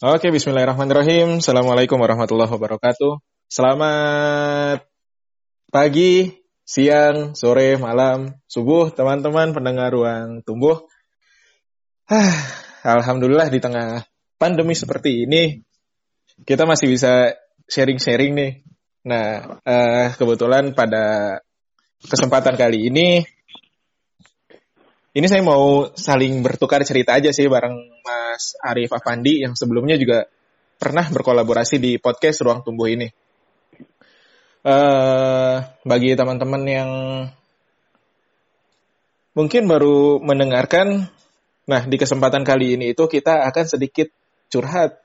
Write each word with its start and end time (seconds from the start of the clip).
Oke, 0.00 0.32
bismillahirrahmanirrahim. 0.32 1.44
Assalamualaikum 1.44 2.00
warahmatullahi 2.00 2.48
wabarakatuh. 2.48 3.20
Selamat 3.52 4.88
pagi, 5.68 6.40
siang, 6.64 7.36
sore, 7.36 7.76
malam, 7.76 8.32
subuh, 8.48 8.88
teman-teman 8.96 9.52
pendengar 9.52 9.92
ruang 9.92 10.40
tumbuh. 10.40 10.88
Ah, 12.08 12.32
Alhamdulillah 12.80 13.52
di 13.52 13.60
tengah 13.60 14.08
pandemi 14.40 14.72
seperti 14.72 15.28
ini, 15.28 15.60
kita 16.48 16.64
masih 16.64 16.88
bisa 16.88 17.36
sharing-sharing 17.68 18.32
nih. 18.32 18.52
Nah, 19.04 19.60
uh, 19.60 20.16
kebetulan 20.16 20.72
pada 20.72 21.36
kesempatan 22.08 22.56
kali 22.56 22.88
ini 22.88 23.20
ini 25.10 25.26
saya 25.26 25.42
mau 25.42 25.90
saling 25.98 26.38
bertukar 26.38 26.86
cerita 26.86 27.18
aja 27.18 27.34
sih 27.34 27.50
bareng 27.50 27.74
Mas 28.06 28.54
Arif 28.62 28.94
Afandi 28.94 29.42
yang 29.42 29.58
sebelumnya 29.58 29.98
juga 29.98 30.30
pernah 30.78 31.02
berkolaborasi 31.10 31.82
di 31.82 31.98
podcast 31.98 32.46
Ruang 32.46 32.62
Tumbuh 32.62 32.86
ini. 32.86 33.10
Uh, 34.60 35.64
bagi 35.88 36.14
teman-teman 36.14 36.62
yang 36.68 36.90
mungkin 39.34 39.66
baru 39.66 40.20
mendengarkan, 40.20 41.08
nah 41.64 41.82
di 41.88 41.96
kesempatan 41.96 42.44
kali 42.44 42.76
ini 42.78 42.92
itu 42.92 43.08
kita 43.08 43.48
akan 43.50 43.66
sedikit 43.66 44.12
curhat 44.52 45.00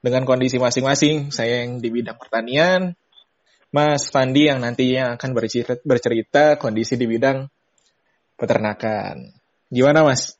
dengan 0.00 0.24
kondisi 0.24 0.56
masing-masing. 0.56 1.34
Saya 1.34 1.66
yang 1.66 1.84
di 1.84 1.92
bidang 1.92 2.16
pertanian, 2.16 2.96
Mas 3.74 4.08
Fandi 4.08 4.48
yang 4.48 4.62
nantinya 4.62 5.20
akan 5.20 5.30
bercerita, 5.36 5.76
bercerita 5.84 6.44
kondisi 6.56 6.96
di 6.96 7.04
bidang 7.04 7.50
peternakan. 8.36 9.32
Gimana 9.72 10.04
Mas? 10.04 10.36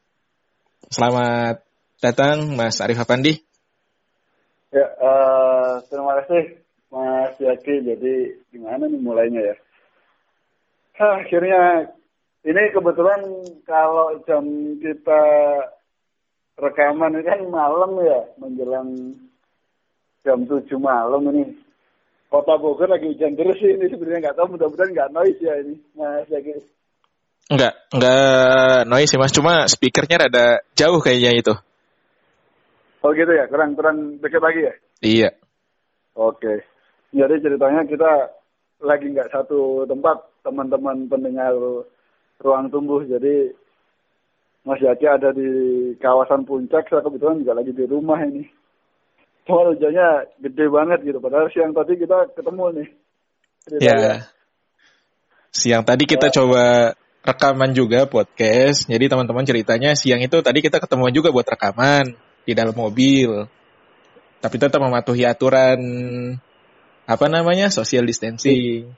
Selamat 0.93 1.65
datang 2.03 2.53
Mas 2.53 2.83
Arif 2.85 3.01
Apandi. 3.01 3.41
Ya, 4.73 4.89
uh, 5.01 5.85
terima 5.89 6.21
kasih 6.21 6.61
Mas 6.93 7.37
Yaki. 7.41 7.84
Jadi 7.84 8.15
gimana 8.53 8.89
nih 8.89 9.01
mulainya 9.01 9.41
ya? 9.53 9.57
Hah, 11.01 11.25
akhirnya 11.25 11.93
ini 12.45 12.62
kebetulan 12.73 13.21
kalau 13.65 14.21
jam 14.29 14.45
kita 14.81 15.23
rekaman 16.61 17.17
ini 17.17 17.25
kan 17.25 17.41
malam 17.49 17.97
ya, 18.05 18.21
menjelang 18.37 18.91
jam 20.21 20.45
7 20.45 20.69
malam 20.77 21.23
ini. 21.33 21.56
Kota 22.33 22.56
Bogor 22.56 22.89
lagi 22.89 23.12
hujan 23.12 23.37
terus 23.37 23.61
ini 23.61 23.93
sebenarnya 23.93 24.33
nggak 24.33 24.37
tahu 24.41 24.56
mudah-mudahan 24.56 24.93
nggak 24.97 25.12
noise 25.12 25.41
ya 25.45 25.53
ini 25.61 25.77
Mas 25.93 26.29
Yaki. 26.33 26.65
Enggak, 27.51 27.75
enggak 27.91 28.87
noise 28.87 29.11
sih 29.11 29.19
mas, 29.19 29.35
cuma 29.35 29.67
speakernya 29.67 30.29
rada 30.29 30.47
jauh 30.79 31.03
kayaknya 31.03 31.31
itu. 31.35 31.55
Oh 33.03 33.11
gitu 33.11 33.33
ya, 33.34 33.51
kurang 33.51 33.75
kurang 33.75 34.23
dekat 34.23 34.43
lagi 34.43 34.61
ya? 34.62 34.75
Iya. 35.03 35.31
Oke. 36.15 36.62
Jadi 37.11 37.34
ceritanya 37.43 37.83
kita 37.84 38.31
lagi 38.83 39.11
nggak 39.11 39.31
satu 39.34 39.84
tempat 39.91 40.23
teman-teman 40.47 41.11
pendengar 41.11 41.55
ruang 42.39 42.67
tumbuh. 42.71 43.03
Jadi 43.03 43.51
Mas 44.62 44.79
Yaki 44.79 45.06
ada 45.11 45.34
di 45.34 45.51
kawasan 45.99 46.47
puncak, 46.47 46.87
saya 46.87 47.03
kebetulan 47.03 47.43
juga 47.43 47.59
lagi 47.59 47.75
di 47.75 47.83
rumah 47.83 48.23
ini. 48.23 48.47
Cuma 49.43 49.75
hujannya 49.75 50.39
gede 50.39 50.71
banget 50.71 51.03
gitu, 51.03 51.19
padahal 51.19 51.51
siang 51.51 51.75
tadi 51.75 51.99
kita 51.99 52.31
ketemu 52.39 52.65
nih. 52.79 52.89
Iya. 53.83 54.31
Siang 55.51 55.83
tadi 55.83 56.06
kita 56.06 56.31
ya. 56.31 56.34
coba 56.39 56.95
rekaman 57.23 57.70
juga 57.73 58.05
podcast. 58.11 58.91
Jadi 58.91 59.06
teman-teman 59.06 59.47
ceritanya 59.47 59.95
siang 59.95 60.23
itu 60.23 60.42
tadi 60.42 60.59
kita 60.59 60.83
ketemu 60.83 61.11
juga 61.15 61.31
buat 61.31 61.47
rekaman 61.47 62.19
di 62.42 62.53
dalam 62.53 62.75
mobil. 62.75 63.47
Tapi 64.42 64.56
tetap 64.59 64.83
mematuhi 64.83 65.23
aturan 65.23 65.78
apa 67.06 67.27
namanya 67.31 67.70
social 67.70 68.03
distancing. 68.03 68.91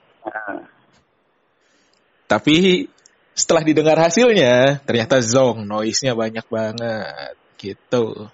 Tapi 2.24 2.89
setelah 3.36 3.61
didengar 3.61 4.01
hasilnya 4.01 4.80
ternyata 4.89 5.20
zong 5.20 5.68
noise-nya 5.68 6.17
banyak 6.17 6.46
banget 6.48 7.35
gitu. 7.61 8.33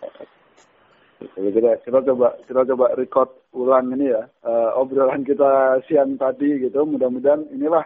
Kita, 1.20 1.70
kita 1.84 1.98
coba 2.00 2.32
kita 2.48 2.64
coba 2.72 2.96
record 2.96 3.28
ulang 3.52 3.92
ini 3.92 4.08
ya 4.08 4.24
uh, 4.40 4.80
obrolan 4.80 5.26
kita 5.26 5.82
siang 5.84 6.16
tadi 6.16 6.64
gitu. 6.64 6.86
Mudah-mudahan 6.86 7.50
inilah 7.52 7.84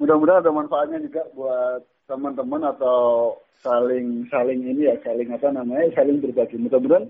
mudah-mudahan 0.00 0.40
ada 0.40 0.50
manfaatnya 0.50 0.98
juga 1.04 1.22
buat 1.36 1.84
teman-teman 2.08 2.64
atau 2.74 3.36
saling 3.60 4.24
saling 4.32 4.64
ini 4.64 4.88
ya 4.88 4.96
saling 5.04 5.28
apa 5.30 5.52
namanya 5.52 5.92
saling 5.92 6.18
berbagi. 6.18 6.56
Mudah-mudahan 6.56 7.06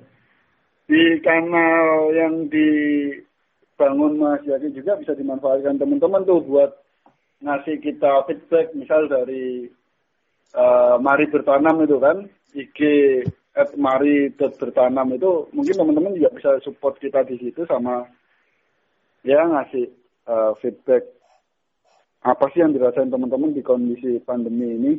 di 0.90 1.22
kanal 1.22 2.10
yang 2.10 2.50
dibangun 2.50 4.18
Mas 4.18 4.42
Yaki 4.42 4.74
juga 4.74 4.98
bisa 4.98 5.14
dimanfaatkan. 5.14 5.78
Teman-teman 5.78 6.26
tuh 6.26 6.42
buat 6.42 6.74
ngasih 7.40 7.80
kita 7.80 8.26
feedback 8.28 8.74
misal 8.76 9.06
dari 9.06 9.70
uh, 10.58 10.98
Mari 11.00 11.30
Bertanam 11.30 11.80
itu 11.86 11.96
kan 11.96 12.26
IG 12.52 12.78
at 13.54 13.72
Mari 13.78 14.34
Bertanam 14.34 15.14
itu 15.14 15.48
mungkin 15.54 15.78
teman-teman 15.78 16.18
juga 16.18 16.30
bisa 16.34 16.50
support 16.66 16.98
kita 16.98 17.22
di 17.24 17.38
situ 17.38 17.64
sama 17.64 18.04
ya 19.24 19.46
ngasih 19.46 19.88
uh, 20.28 20.52
feedback 20.58 21.19
apa 22.20 22.44
sih 22.52 22.60
yang 22.60 22.76
dirasain 22.76 23.08
teman-teman 23.08 23.56
di 23.56 23.64
kondisi 23.64 24.20
pandemi 24.20 24.76
ini? 24.76 24.92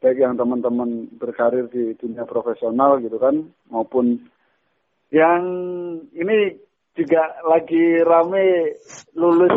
Baik 0.00 0.20
yang 0.20 0.36
teman-teman 0.36 1.08
berkarir 1.16 1.68
di 1.72 1.96
dunia 1.96 2.28
profesional 2.28 3.00
gitu 3.00 3.16
kan 3.16 3.48
maupun 3.72 4.20
yang 5.08 5.42
ini 6.12 6.52
juga 6.96 7.40
lagi 7.44 8.00
rame 8.04 8.76
lulus 9.16 9.56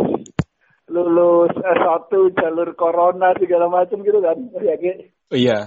lulus 0.90 1.54
S1 1.56 2.12
jalur 2.36 2.76
corona 2.76 3.32
segala 3.38 3.68
macam 3.72 4.04
gitu 4.04 4.20
kan 4.20 4.38
ya 4.60 4.76
iya. 5.32 5.60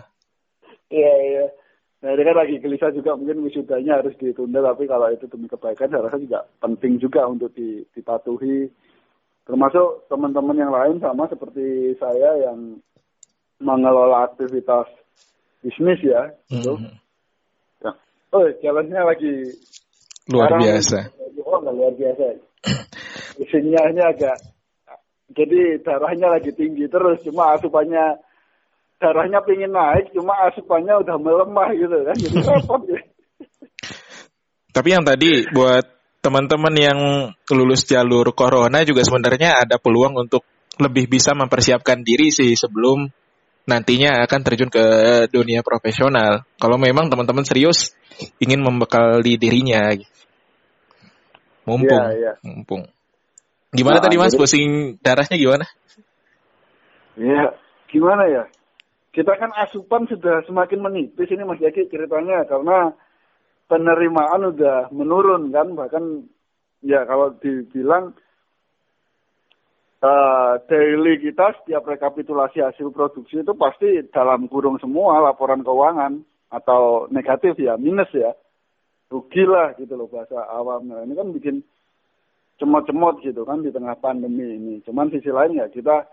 Iya 0.93 1.15
iya. 1.25 1.47
Nah 2.05 2.11
ini 2.13 2.23
kan 2.27 2.37
lagi 2.37 2.61
gelisah 2.61 2.93
juga 2.93 3.17
mungkin 3.17 3.47
wisudanya 3.47 4.03
harus 4.03 4.13
ditunda 4.21 4.61
tapi 4.61 4.85
kalau 4.85 5.09
itu 5.09 5.25
demi 5.31 5.49
kebaikan 5.49 5.89
saya 5.89 6.05
rasa 6.05 6.21
juga 6.21 6.45
penting 6.61 7.01
juga 7.01 7.25
untuk 7.25 7.55
dipatuhi 7.97 8.69
termasuk 9.43 10.07
teman-teman 10.07 10.57
yang 10.57 10.73
lain 10.73 10.97
sama 11.03 11.27
seperti 11.27 11.95
saya 11.99 12.51
yang 12.51 12.79
mengelola 13.59 14.31
aktivitas 14.31 14.87
bisnis 15.63 15.99
ya 16.03 16.31
gitu. 16.51 16.79
Mm 16.79 16.87
-hmm. 16.87 16.95
ya. 17.87 17.91
Oh, 18.35 18.47
jalannya 18.63 19.01
lagi 19.03 19.35
luar 20.31 20.51
biasa. 20.59 20.99
Oh, 21.43 21.59
luar 21.63 21.95
biasa. 21.95 22.39
Isinya 23.39 23.91
ini 23.91 24.03
agak 24.03 24.39
jadi 25.33 25.81
darahnya 25.81 26.29
lagi 26.39 26.53
tinggi 26.53 26.87
terus 26.87 27.25
cuma 27.25 27.57
asupannya 27.57 28.21
darahnya 29.01 29.41
pingin 29.43 29.73
naik 29.73 30.13
cuma 30.15 30.37
asupannya 30.53 31.01
udah 31.03 31.17
melemah 31.19 31.69
gitu 31.75 31.97
kan 32.05 32.17
jadi 32.17 32.39
repot 32.53 32.83
ya. 32.87 33.01
Tapi 34.73 34.89
yang 34.89 35.05
tadi 35.05 35.45
buat 35.53 35.85
teman-teman 36.23 36.75
yang 36.79 36.99
lulus 37.51 37.83
jalur 37.85 38.31
corona 38.33 38.87
juga 38.87 39.03
sebenarnya 39.03 39.59
ada 39.59 39.77
peluang 39.77 40.15
untuk 40.15 40.47
lebih 40.79 41.11
bisa 41.11 41.35
mempersiapkan 41.35 42.01
diri 42.07 42.31
sih 42.31 42.55
sebelum 42.55 43.11
nantinya 43.67 44.23
akan 44.25 44.41
terjun 44.47 44.71
ke 44.71 44.85
dunia 45.29 45.67
profesional. 45.67 46.47
Kalau 46.57 46.79
memang 46.79 47.11
teman-teman 47.11 47.43
serius 47.43 47.93
ingin 48.39 48.63
membekali 48.63 49.35
dirinya. 49.37 49.93
Mumpung, 51.67 52.03
ya, 52.11 52.15
ya. 52.19 52.33
mumpung. 52.43 52.87
Gimana 53.71 53.99
nah, 53.99 54.05
tadi 54.05 54.17
Mas, 54.19 54.35
jadi, 54.35 54.41
pusing 54.43 54.71
darahnya 54.99 55.37
gimana? 55.39 55.67
Ya, 57.15 57.55
gimana 57.87 58.27
ya? 58.27 58.45
Kita 59.15 59.37
kan 59.39 59.53
asupan 59.55 60.11
sudah 60.11 60.43
semakin 60.49 60.83
menipis 60.83 61.31
ini 61.31 61.47
Mas 61.47 61.63
Yaki 61.63 61.87
ceritanya 61.87 62.43
karena 62.49 62.97
penerimaan 63.73 64.53
udah 64.53 64.93
menurun 64.93 65.49
kan 65.49 65.73
bahkan 65.73 66.29
ya 66.85 67.09
kalau 67.09 67.33
dibilang 67.41 68.13
uh, 70.05 70.61
daily 70.69 71.17
kita 71.17 71.57
setiap 71.63 71.89
rekapitulasi 71.89 72.61
hasil 72.61 72.93
produksi 72.93 73.41
itu 73.41 73.57
pasti 73.57 74.05
dalam 74.13 74.45
kurung 74.53 74.77
semua 74.77 75.25
laporan 75.25 75.65
keuangan 75.65 76.21
atau 76.53 77.09
negatif 77.09 77.57
ya 77.57 77.81
minus 77.81 78.13
ya. 78.13 78.37
Rugi 79.09 79.45
lah 79.45 79.77
gitu 79.77 79.93
loh 79.97 80.09
bahasa 80.09 80.41
awamnya. 80.53 81.05
Ini 81.05 81.13
kan 81.13 81.29
bikin 81.37 81.57
cemot-cemot 82.57 83.21
gitu 83.25 83.45
kan 83.45 83.61
di 83.61 83.69
tengah 83.73 83.97
pandemi 84.01 84.57
ini. 84.57 84.75
Cuman 84.85 85.13
sisi 85.13 85.29
lain 85.29 85.61
ya 85.61 85.69
kita 85.69 86.05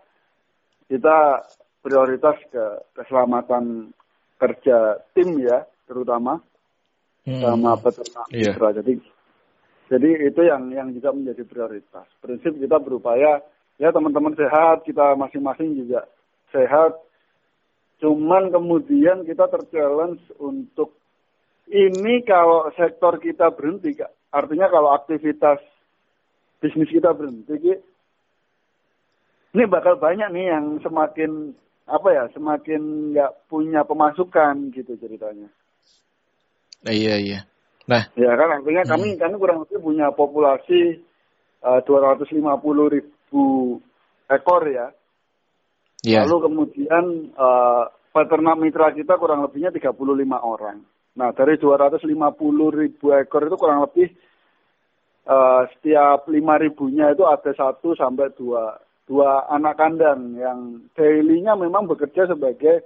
kita 0.92 1.44
prioritas 1.80 2.36
ke 2.52 2.66
keselamatan 2.96 3.96
kerja 4.36 5.00
tim 5.16 5.40
ya 5.44 5.64
terutama 5.88 6.44
hmm. 7.30 7.42
sama 7.46 7.78
peternak 7.78 8.28
yeah. 8.34 8.58
Jadi 8.58 8.94
jadi 9.90 10.10
itu 10.30 10.42
yang 10.46 10.70
yang 10.70 10.94
juga 10.94 11.10
menjadi 11.10 11.44
prioritas. 11.50 12.06
Prinsip 12.22 12.54
kita 12.62 12.78
berupaya 12.78 13.42
ya 13.82 13.90
teman-teman 13.90 14.38
sehat, 14.38 14.86
kita 14.86 15.18
masing-masing 15.18 15.74
juga 15.82 16.06
sehat. 16.54 16.94
Cuman 17.98 18.54
kemudian 18.54 19.26
kita 19.26 19.50
terchallenge 19.50 20.22
untuk 20.38 20.94
ini 21.70 22.22
kalau 22.22 22.70
sektor 22.78 23.18
kita 23.18 23.50
berhenti. 23.50 23.98
Artinya 24.30 24.70
kalau 24.70 24.94
aktivitas 24.94 25.58
bisnis 26.62 26.94
kita 26.94 27.10
berhenti, 27.18 27.82
ini 29.58 29.64
bakal 29.66 29.98
banyak 29.98 30.30
nih 30.30 30.54
yang 30.54 30.78
semakin 30.86 31.58
apa 31.90 32.10
ya, 32.14 32.24
semakin 32.30 33.14
nggak 33.18 33.50
punya 33.50 33.82
pemasukan 33.82 34.70
gitu 34.70 34.94
ceritanya. 35.02 35.50
Nah, 36.86 36.94
iya 36.96 37.16
iya. 37.20 37.40
Nah, 37.90 38.06
ya 38.14 38.32
kan 38.38 38.62
artinya 38.62 38.84
hmm. 38.86 38.92
kami 38.94 39.08
kami 39.18 39.36
kurang 39.42 39.66
lebih 39.66 39.82
punya 39.82 40.14
populasi 40.14 41.02
uh, 41.66 41.82
250 41.84 42.38
ribu 42.96 43.46
ekor 44.30 44.64
ya. 44.70 44.88
Yeah. 46.06 46.24
Lalu 46.24 46.38
kemudian 46.48 47.34
uh, 47.36 47.90
peternak 48.14 48.58
mitra 48.62 48.94
kita 48.96 49.20
kurang 49.20 49.44
lebihnya 49.44 49.74
35 49.74 49.98
orang. 50.38 50.86
Nah 51.20 51.30
dari 51.36 51.60
250 51.60 52.08
ribu 52.72 53.06
ekor 53.12 53.42
itu 53.50 53.58
kurang 53.60 53.84
lebih 53.84 54.08
uh, 55.28 55.68
setiap 55.76 56.30
5 56.30 56.38
ribunya 56.38 57.12
itu 57.12 57.28
ada 57.28 57.52
satu 57.52 57.98
sampai 57.98 58.32
dua 58.38 58.80
dua 59.10 59.50
anak 59.50 59.82
kandang 59.82 60.38
yang 60.38 60.86
dailynya 60.94 61.58
memang 61.58 61.90
bekerja 61.90 62.30
sebagai 62.30 62.86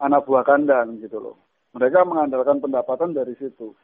anak 0.00 0.24
buah 0.24 0.42
kandang 0.42 0.96
gitu 1.04 1.20
loh. 1.20 1.36
Mereka 1.76 2.04
mengandalkan 2.08 2.64
pendapatan 2.64 3.12
dari 3.12 3.36
situ. 3.36 3.76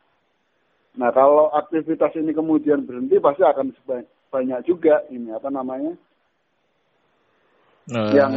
Nah 0.94 1.10
kalau 1.10 1.50
aktivitas 1.52 2.14
ini 2.16 2.30
kemudian 2.30 2.86
berhenti 2.86 3.18
pasti 3.18 3.42
akan 3.42 3.74
banyak 4.30 4.60
juga 4.66 5.02
ini 5.10 5.30
apa 5.30 5.46
namanya 5.46 5.94
uh, 7.90 8.10
yang 8.14 8.32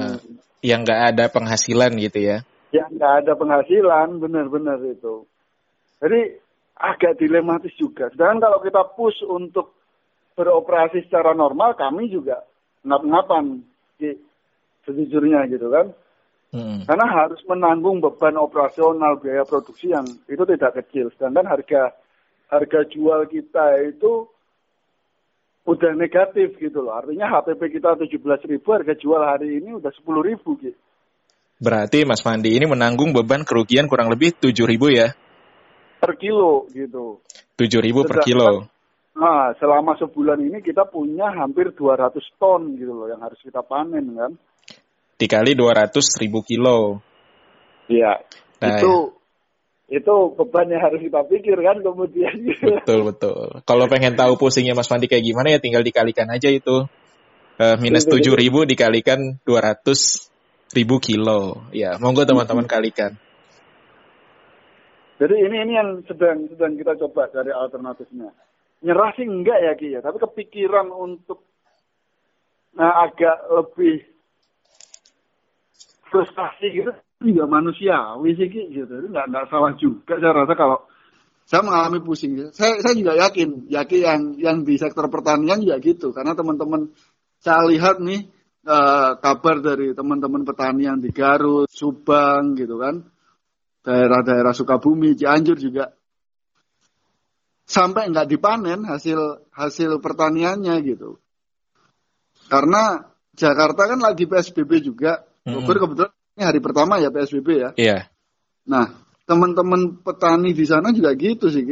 yang 0.65 0.79
nggak 0.83 1.01
ada 1.13 1.25
penghasilan 1.29 1.93
gitu 2.01 2.19
ya? 2.19 2.37
Yang 2.73 2.89
nggak 2.97 3.13
ada 3.23 3.33
penghasilan 3.37 4.07
benar-benar 4.19 4.81
itu. 4.83 5.23
Jadi 6.01 6.19
agak 6.77 7.17
dilematis 7.17 7.73
juga. 7.77 8.09
Sedangkan 8.13 8.49
kalau 8.49 8.59
kita 8.61 8.81
push 8.93 9.25
untuk 9.25 9.73
beroperasi 10.37 11.05
secara 11.09 11.33
normal, 11.33 11.73
kami 11.73 12.09
juga 12.13 12.45
ngap-ngapan 12.85 13.65
sejujurnya 14.85 15.49
gitu 15.49 15.73
kan. 15.73 15.93
Hmm. 16.57 16.81
Karena 16.89 17.05
harus 17.05 17.37
menanggung 17.45 18.01
beban 18.01 18.33
operasional 18.33 19.21
biaya 19.21 19.45
produksi 19.45 19.93
yang 19.93 20.09
itu 20.25 20.41
tidak 20.41 20.81
kecil. 20.81 21.13
Sedangkan 21.13 21.45
harga 21.45 21.93
harga 22.49 22.81
jual 22.89 23.29
kita 23.29 23.77
itu 23.85 24.25
udah 25.69 25.93
negatif 25.93 26.57
gitu 26.57 26.81
loh. 26.81 26.97
Artinya 26.97 27.29
HPP 27.29 27.77
kita 27.77 27.93
17 27.93 28.49
ribu, 28.49 28.67
harga 28.73 28.97
jual 28.97 29.21
hari 29.21 29.61
ini 29.61 29.77
udah 29.77 29.93
10 29.93 30.01
ribu 30.25 30.57
gitu. 30.57 30.79
Berarti 31.57 32.05
Mas 32.05 32.21
Mandi 32.25 32.53
ini 32.53 32.65
menanggung 32.69 33.13
beban 33.13 33.45
kerugian 33.45 33.89
kurang 33.89 34.09
lebih 34.09 34.33
7 34.33 34.53
ribu 34.65 34.89
ya? 34.93 35.13
Per 36.01 36.13
kilo 36.17 36.69
gitu. 36.73 37.21
7 37.57 37.85
ribu 37.85 38.05
per 38.05 38.25
kilo. 38.25 38.69
Nah, 39.17 39.49
selama 39.57 39.97
sebulan 39.97 40.37
ini 40.37 40.61
kita 40.61 40.85
punya 40.85 41.33
hampir 41.33 41.73
200 41.73 42.21
ton 42.37 42.77
gitu 42.77 42.93
loh 42.93 43.09
yang 43.09 43.21
harus 43.21 43.41
kita 43.41 43.65
panen 43.65 44.13
kan. 44.13 44.31
Dikali 45.17 45.57
200 45.57 46.21
ribu 46.21 46.45
kilo. 46.45 47.01
Iya. 47.89 48.21
Nah, 48.61 48.77
itu 48.77 48.93
ya. 49.89 49.97
itu 50.01 50.15
beban 50.37 50.69
yang 50.69 50.81
harus 50.81 51.01
kita 51.01 51.25
pikir 51.25 51.57
kan 51.57 51.81
kemudian. 51.81 52.33
Betul 52.61 53.01
betul. 53.09 53.61
Kalau 53.65 53.85
pengen 53.89 54.13
tahu 54.13 54.37
pusingnya 54.37 54.77
Mas 54.77 54.89
Mandi 54.93 55.09
kayak 55.09 55.25
gimana 55.25 55.53
ya 55.53 55.59
tinggal 55.59 55.81
dikalikan 55.81 56.29
aja 56.29 56.49
itu. 56.53 56.85
Uh, 57.57 57.73
minus 57.81 58.05
tujuh 58.05 58.37
ribu 58.37 58.69
dikalikan 58.69 59.41
200 59.41 60.77
ribu 60.77 61.01
kilo. 61.01 61.65
Ya, 61.73 61.97
monggo 61.97 62.21
teman-teman 62.21 62.69
kalikan. 62.69 63.17
Jadi 65.17 65.33
ini 65.41 65.57
ini 65.65 65.73
yang 65.73 65.89
sedang 66.05 66.45
sedang 66.45 66.77
kita 66.77 66.93
coba 67.01 67.25
cari 67.33 67.49
alternatifnya 67.49 68.29
nyerah 68.81 69.11
sih 69.17 69.25
enggak 69.25 69.59
ya 69.61 69.73
Ki 69.73 69.87
ya, 69.97 69.99
tapi 70.05 70.21
kepikiran 70.21 70.93
untuk 70.93 71.41
nah, 72.77 73.09
agak 73.09 73.49
lebih 73.49 74.05
frustasi 76.09 76.67
gitu 76.73 76.91
juga 77.23 77.43
manusiawi 77.49 78.37
sih 78.37 78.47
gitu. 78.49 78.87
Itu 78.87 79.07
enggak 79.09 79.25
enggak 79.29 79.45
salah 79.49 79.73
juga 79.75 80.13
saya 80.21 80.33
rasa 80.33 80.53
kalau 80.53 80.77
saya 81.47 81.63
mengalami 81.63 82.03
pusing. 82.03 82.51
Saya 82.51 82.83
saya 82.83 82.93
juga 82.93 83.15
yakin, 83.15 83.71
yakin 83.71 83.99
yang 84.03 84.21
yang 84.35 84.57
di 84.67 84.75
sektor 84.75 85.07
pertanian 85.07 85.63
juga 85.63 85.79
gitu 85.79 86.11
karena 86.11 86.35
teman-teman 86.35 86.91
saya 87.39 87.63
lihat 87.71 88.03
nih 88.03 88.27
uh, 88.67 89.15
kabar 89.17 89.63
dari 89.63 89.95
teman-teman 89.95 90.43
petani 90.43 90.91
yang 90.91 90.99
di 90.99 91.09
Garut, 91.15 91.71
Subang 91.71 92.59
gitu 92.59 92.75
kan. 92.77 93.07
Daerah-daerah 93.87 94.51
Sukabumi, 94.51 95.15
Cianjur 95.15 95.55
juga 95.55 95.95
sampai 97.63 98.11
nggak 98.11 98.27
dipanen 98.27 98.83
hasil 98.83 99.47
hasil 99.55 100.03
pertaniannya 100.03 100.75
gitu. 100.83 101.19
Karena 102.51 103.07
Jakarta 103.31 103.95
kan 103.95 103.99
lagi 104.03 104.27
PSBB 104.27 104.83
juga. 104.83 105.23
-hmm. 105.47 105.79
kebetulan 105.79 106.11
ini 106.37 106.43
hari 106.43 106.59
pertama 106.59 106.99
ya 106.99 107.09
PSBB 107.09 107.47
ya. 107.55 107.69
Iya. 107.73 107.87
Yeah. 107.87 108.01
Nah, 108.67 108.85
teman-teman 109.23 110.03
petani 110.03 110.51
di 110.51 110.65
sana 110.67 110.91
juga 110.91 111.15
gitu 111.15 111.47
sih. 111.47 111.63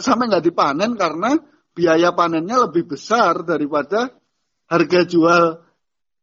Sampai 0.00 0.30
nggak 0.30 0.44
dipanen 0.46 0.94
karena 0.94 1.34
biaya 1.74 2.14
panennya 2.14 2.70
lebih 2.70 2.94
besar 2.94 3.42
daripada 3.42 4.14
harga 4.70 5.00
jual 5.04 5.58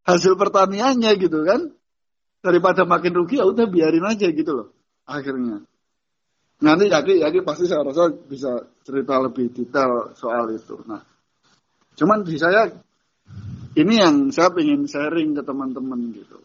hasil 0.08 0.34
pertaniannya 0.40 1.12
gitu 1.20 1.44
kan. 1.44 1.70
Daripada 2.42 2.88
makin 2.90 3.14
rugi 3.14 3.38
ya 3.38 3.46
udah 3.46 3.70
biarin 3.70 4.02
aja 4.02 4.26
gitu 4.34 4.52
loh 4.58 4.82
akhirnya. 5.06 5.62
Nanti 6.62 6.94
Yaki, 6.94 7.22
Yaki 7.26 7.42
pasti 7.42 7.66
saya 7.66 7.82
rasa 7.82 8.14
bisa 8.14 8.62
cerita 8.86 9.18
lebih 9.18 9.50
detail 9.50 10.14
soal 10.14 10.54
itu. 10.54 10.78
Nah, 10.86 11.02
cuman 11.98 12.22
di 12.22 12.38
saya 12.38 12.70
ini 13.78 13.94
yang 14.00 14.30
saya 14.36 14.52
ingin 14.58 14.88
sharing 14.88 15.38
ke 15.38 15.44
teman-teman 15.46 16.12
gitu. 16.12 16.40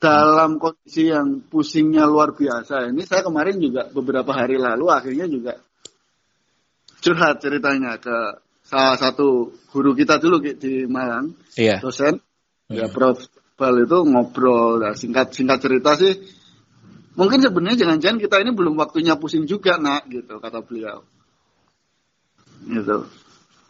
Dalam 0.00 0.56
kondisi 0.56 1.12
yang 1.12 1.44
pusingnya 1.44 2.08
luar 2.08 2.32
biasa 2.32 2.88
ini, 2.88 3.04
saya 3.04 3.20
kemarin 3.20 3.60
juga 3.60 3.92
beberapa 3.92 4.32
hari 4.32 4.56
lalu 4.56 4.88
akhirnya 4.88 5.28
juga 5.28 5.60
curhat 7.04 7.44
ceritanya 7.44 8.00
ke 8.00 8.40
salah 8.64 8.96
satu 8.96 9.52
guru 9.68 9.92
kita 9.92 10.16
dulu 10.16 10.40
di 10.40 10.88
Malang, 10.88 11.36
iya. 11.56 11.78
dosen, 11.80 12.16
ya 12.72 12.88
Prof. 12.88 13.20
Bal 13.60 13.76
itu 13.84 14.08
ngobrol, 14.08 14.80
nah, 14.80 14.96
singkat 14.96 15.36
singkat 15.36 15.60
cerita 15.60 15.92
sih 15.92 16.16
Mungkin 17.20 17.42
sebenarnya 17.42 17.84
jangan-jangan 17.84 18.18
kita 18.22 18.36
ini 18.40 18.50
belum 18.54 18.78
waktunya 18.78 19.18
pusing 19.18 19.44
juga 19.44 19.76
nak 19.76 20.06
gitu 20.08 20.38
kata 20.38 20.62
beliau. 20.62 21.02
Gitu. 22.64 22.96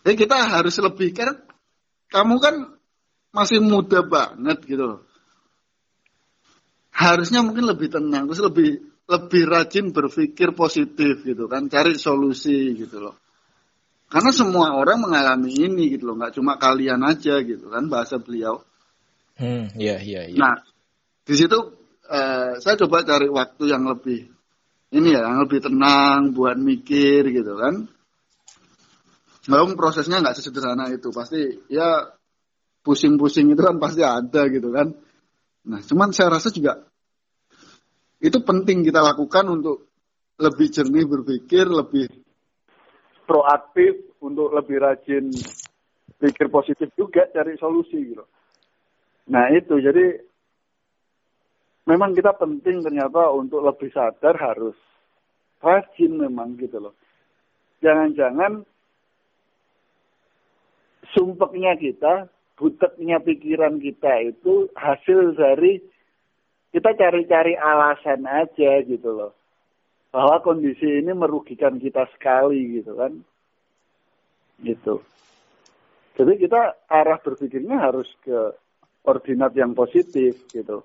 Jadi 0.01 0.15
kita 0.17 0.37
harus 0.49 0.75
lebih 0.81 1.13
kan 1.13 1.37
kamu 2.11 2.35
kan 2.41 2.55
masih 3.31 3.63
muda 3.63 4.03
banget 4.03 4.59
gitu 4.67 5.05
Harusnya 6.91 7.41
mungkin 7.41 7.65
lebih 7.65 7.89
tenang, 7.89 8.29
terus 8.29 8.43
lebih 8.45 8.83
lebih 9.09 9.43
rajin 9.49 9.91
berpikir 9.91 10.53
positif 10.53 11.25
gitu 11.25 11.49
kan, 11.49 11.67
cari 11.71 11.97
solusi 11.97 12.77
gitu 12.77 13.01
loh. 13.01 13.17
Karena 14.11 14.35
semua 14.35 14.75
orang 14.75 15.07
mengalami 15.07 15.55
ini 15.55 15.97
gitu 15.97 16.11
loh, 16.11 16.19
nggak 16.19 16.35
cuma 16.37 16.59
kalian 16.59 17.01
aja 17.07 17.41
gitu 17.41 17.71
kan 17.71 17.87
bahasa 17.87 18.19
beliau. 18.19 18.61
Hmm, 19.39 19.71
iya 19.79 20.03
iya 20.03 20.29
iya. 20.29 20.37
Nah, 20.37 20.61
di 21.25 21.35
situ 21.39 21.59
eh, 22.11 22.59
saya 22.59 22.75
coba 22.85 23.07
cari 23.07 23.31
waktu 23.31 23.71
yang 23.71 23.87
lebih 23.87 24.27
ini 24.91 25.15
ya, 25.15 25.25
yang 25.25 25.47
lebih 25.47 25.63
tenang 25.63 26.35
buat 26.35 26.59
mikir 26.59 27.31
gitu 27.31 27.55
kan. 27.55 27.87
Memang 29.49 29.79
prosesnya 29.79 30.21
nggak 30.21 30.37
sesederhana 30.37 30.93
itu, 30.93 31.09
pasti 31.15 31.41
ya 31.73 32.13
pusing-pusing 32.85 33.53
itu 33.53 33.63
kan 33.63 33.81
pasti 33.81 34.05
ada 34.05 34.43
gitu 34.53 34.69
kan. 34.69 34.93
Nah, 35.65 35.81
cuman 35.85 36.13
saya 36.13 36.33
rasa 36.33 36.53
juga 36.53 36.85
itu 38.21 38.37
penting 38.45 38.85
kita 38.85 39.01
lakukan 39.01 39.49
untuk 39.49 39.89
lebih 40.37 40.69
jernih 40.69 41.09
berpikir, 41.09 41.65
lebih 41.69 42.09
proaktif, 43.25 44.11
untuk 44.21 44.53
lebih 44.53 44.77
rajin 44.77 45.33
pikir 46.21 46.53
positif 46.53 46.93
juga 46.97 47.25
cari 47.33 47.57
solusi 47.57 47.97
gitu. 48.13 48.25
Nah 49.33 49.49
itu 49.57 49.81
jadi 49.81 50.21
memang 51.89 52.13
kita 52.13 52.37
penting 52.37 52.85
ternyata 52.85 53.33
untuk 53.33 53.65
lebih 53.65 53.89
sadar 53.89 54.37
harus 54.37 54.77
rajin 55.65 56.21
memang 56.21 56.61
gitu 56.61 56.77
loh. 56.77 56.95
Jangan-jangan 57.81 58.69
sumpeknya 61.15 61.77
kita, 61.77 62.29
buteknya 62.59 63.23
pikiran 63.23 63.81
kita 63.81 64.31
itu 64.31 64.69
hasil 64.77 65.35
dari 65.35 65.81
kita 66.71 66.95
cari-cari 66.95 67.59
alasan 67.59 68.27
aja 68.27 68.83
gitu 68.87 69.11
loh. 69.11 69.33
Bahwa 70.11 70.43
kondisi 70.43 70.87
ini 70.87 71.15
merugikan 71.15 71.79
kita 71.79 72.07
sekali 72.15 72.83
gitu 72.83 72.99
kan. 72.99 73.13
Gitu. 74.61 75.03
Jadi 76.19 76.33
kita 76.37 76.85
arah 76.91 77.19
berpikirnya 77.23 77.81
harus 77.81 78.11
ke 78.21 78.55
koordinat 79.07 79.57
yang 79.57 79.73
positif 79.73 80.37
gitu. 80.53 80.85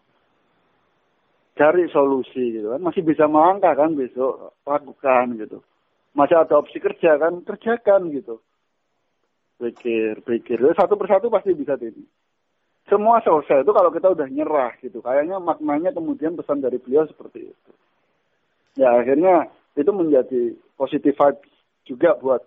cari 1.55 1.87
solusi 1.87 2.59
gitu 2.59 2.75
kan 2.75 2.83
masih 2.83 3.01
bisa 3.01 3.31
melangkah 3.31 3.71
kan 3.79 3.95
besok 3.95 4.59
lakukan 4.67 5.39
gitu 5.39 5.63
masih 6.11 6.35
ada 6.35 6.59
opsi 6.59 6.83
kerja 6.83 7.15
kan 7.15 7.39
kerjakan 7.47 8.11
gitu 8.11 8.43
pikir 9.59 10.21
pikir. 10.25 10.57
Satu 10.75 10.99
persatu 10.99 11.31
pasti 11.31 11.55
bisa 11.55 11.79
ini 11.79 12.03
semua 12.85 13.17
selesai 13.25 13.65
itu 13.65 13.71
kalau 13.73 13.89
kita 13.89 14.13
udah 14.13 14.27
nyerah 14.29 14.73
gitu. 14.81 15.01
Kayaknya 15.01 15.41
maknanya 15.41 15.89
kemudian 15.89 16.37
pesan 16.37 16.61
dari 16.61 16.77
beliau 16.77 17.09
seperti 17.09 17.49
itu. 17.49 17.71
Ya 18.77 18.93
akhirnya 18.93 19.49
itu 19.73 19.89
menjadi 19.89 20.53
positif 20.77 21.17
juga 21.85 22.13
buat 22.21 22.45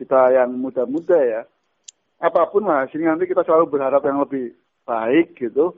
kita 0.00 0.32
yang 0.32 0.56
muda-muda 0.56 1.18
ya. 1.20 1.42
Apa 2.22 2.48
pun 2.48 2.64
lah 2.64 2.88
sini 2.88 3.04
nanti 3.04 3.28
kita 3.28 3.44
selalu 3.44 3.76
berharap 3.76 4.00
yang 4.08 4.24
lebih 4.24 4.56
baik 4.88 5.36
gitu. 5.36 5.76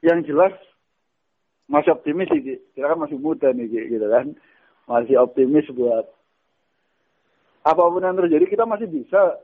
Yang 0.00 0.32
jelas 0.32 0.54
masih 1.68 1.92
optimis 1.92 2.32
sih, 2.32 2.56
kita 2.72 2.86
kan 2.88 2.98
masih 2.98 3.20
muda 3.20 3.52
nih 3.52 3.68
gitu 3.68 4.06
kan, 4.08 4.32
masih 4.88 5.20
optimis 5.20 5.68
buat 5.70 6.08
apa 7.60 7.82
pun 7.92 8.00
yang 8.00 8.16
terjadi 8.16 8.44
kita 8.48 8.64
masih 8.64 8.88
bisa 8.88 9.36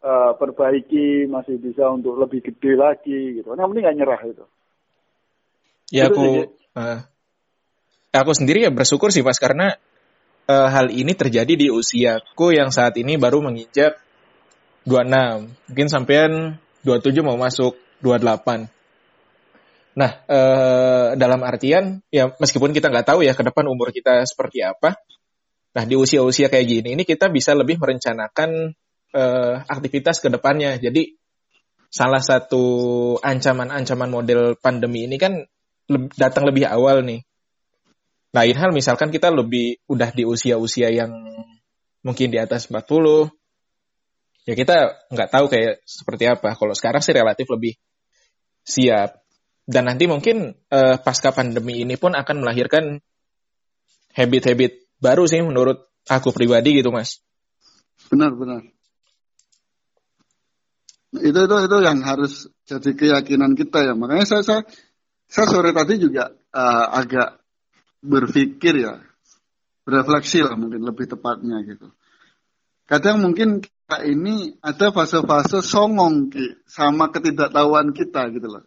uh, 0.00 0.32
perbaiki, 0.36 1.28
masih 1.28 1.60
bisa 1.60 1.88
untuk 1.92 2.16
lebih 2.16 2.40
gede 2.40 2.72
lagi 2.74 3.40
gitu. 3.40 3.52
Yang 3.52 3.68
penting 3.72 3.84
nggak 3.84 3.98
nyerah 3.98 4.20
itu. 4.24 4.44
Ya 5.88 6.04
itu 6.08 6.20
aku, 6.20 6.32
uh, 6.76 6.98
aku 8.12 8.32
sendiri 8.36 8.68
ya 8.68 8.70
bersyukur 8.72 9.08
sih 9.12 9.24
pas 9.24 9.36
karena 9.36 9.76
uh, 10.48 10.68
hal 10.68 10.92
ini 10.92 11.12
terjadi 11.12 11.56
di 11.56 11.68
usiaku 11.68 12.56
yang 12.56 12.72
saat 12.72 12.96
ini 12.96 13.20
baru 13.20 13.44
menginjak 13.44 14.00
26. 14.88 15.68
Mungkin 15.68 15.88
sampean 15.92 16.32
27 16.88 17.20
mau 17.20 17.36
masuk 17.36 17.76
28. 18.00 18.72
Nah, 19.98 20.10
eh, 20.30 21.08
dalam 21.18 21.42
artian 21.42 21.98
ya 22.08 22.30
meskipun 22.38 22.70
kita 22.70 22.86
nggak 22.86 23.12
tahu 23.12 23.26
ya 23.26 23.34
ke 23.34 23.42
depan 23.42 23.66
umur 23.66 23.90
kita 23.90 24.22
seperti 24.24 24.62
apa. 24.62 24.94
Nah, 25.78 25.86
di 25.86 25.94
usia-usia 25.94 26.50
kayak 26.50 26.66
gini 26.66 26.98
ini 26.98 27.06
kita 27.06 27.30
bisa 27.30 27.54
lebih 27.54 27.78
merencanakan 27.78 28.74
eh, 29.14 29.54
aktivitas 29.62 30.18
ke 30.18 30.26
depannya. 30.26 30.74
Jadi 30.74 31.14
salah 31.86 32.18
satu 32.18 33.14
ancaman-ancaman 33.22 34.10
model 34.10 34.58
pandemi 34.58 35.06
ini 35.06 35.14
kan 35.22 35.38
le 35.86 35.98
datang 36.18 36.50
lebih 36.50 36.66
awal 36.66 37.06
nih. 37.06 37.22
Lain 38.34 38.56
hal 38.58 38.74
misalkan 38.74 39.14
kita 39.14 39.30
lebih 39.30 39.78
udah 39.86 40.10
di 40.10 40.26
usia-usia 40.26 40.90
yang 40.90 41.14
mungkin 42.02 42.34
di 42.34 42.42
atas 42.42 42.66
40, 42.66 43.30
ya 44.50 44.58
kita 44.58 45.06
nggak 45.14 45.30
tahu 45.30 45.46
kayak 45.46 45.78
seperti 45.86 46.26
apa. 46.26 46.58
Kalau 46.58 46.74
sekarang 46.74 47.06
sih 47.06 47.14
relatif 47.14 47.46
lebih 47.46 47.78
siap 48.66 49.22
dan 49.62 49.86
nanti 49.86 50.10
mungkin 50.10 50.58
uh, 50.74 50.98
pasca 50.98 51.30
pandemi 51.30 51.86
ini 51.86 51.94
pun 51.94 52.18
akan 52.18 52.42
melahirkan 52.42 52.98
habit-habit 54.18 54.87
baru 54.98 55.24
sih 55.26 55.42
menurut 55.42 55.86
aku 56.06 56.30
pribadi 56.30 56.78
gitu 56.78 56.90
mas. 56.94 57.22
Benar 58.10 58.34
benar. 58.34 58.62
Itu 61.18 61.40
itu 61.48 61.56
itu 61.64 61.76
yang 61.80 61.98
harus 62.04 62.46
jadi 62.68 62.90
keyakinan 62.92 63.56
kita 63.56 63.80
ya. 63.80 63.92
Makanya 63.96 64.28
saya 64.28 64.42
saya, 64.44 64.62
saya 65.26 65.46
sore 65.48 65.72
tadi 65.72 65.96
juga 65.96 66.30
uh, 66.52 66.86
agak 66.92 67.40
berpikir 68.04 68.84
ya, 68.84 69.00
berefleksi 69.88 70.44
lah 70.44 70.54
mungkin 70.54 70.84
lebih 70.84 71.08
tepatnya 71.08 71.64
gitu. 71.64 71.88
Kadang 72.88 73.20
mungkin 73.24 73.64
kita 73.64 74.04
ini 74.04 74.56
ada 74.60 74.92
fase-fase 74.92 75.64
songong 75.64 76.32
sama 76.68 77.08
ketidaktahuan 77.12 77.92
kita 77.92 78.32
gitu 78.32 78.48
loh 78.48 78.64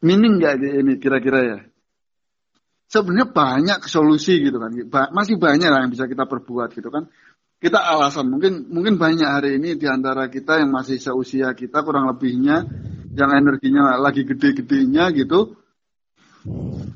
mining 0.00 0.40
nggak 0.40 0.54
ini 0.60 0.96
kira-kira 0.96 1.40
ya? 1.44 1.58
Sebenarnya 2.90 3.30
banyak 3.30 3.86
solusi 3.86 4.42
gitu 4.42 4.58
kan, 4.58 4.74
masih 5.14 5.38
banyak 5.38 5.70
lah 5.70 5.86
yang 5.86 5.94
bisa 5.94 6.10
kita 6.10 6.26
perbuat 6.26 6.74
gitu 6.74 6.90
kan. 6.90 7.06
Kita 7.60 7.78
alasan 7.78 8.26
mungkin 8.26 8.66
mungkin 8.72 8.98
banyak 8.98 9.28
hari 9.30 9.60
ini 9.62 9.78
di 9.78 9.86
antara 9.86 10.26
kita 10.26 10.58
yang 10.58 10.74
masih 10.74 10.98
seusia 10.98 11.54
kita 11.54 11.86
kurang 11.86 12.10
lebihnya 12.10 12.66
yang 13.14 13.30
energinya 13.36 14.00
lagi 14.00 14.26
gede-gedenya 14.26 15.12
gitu 15.12 15.60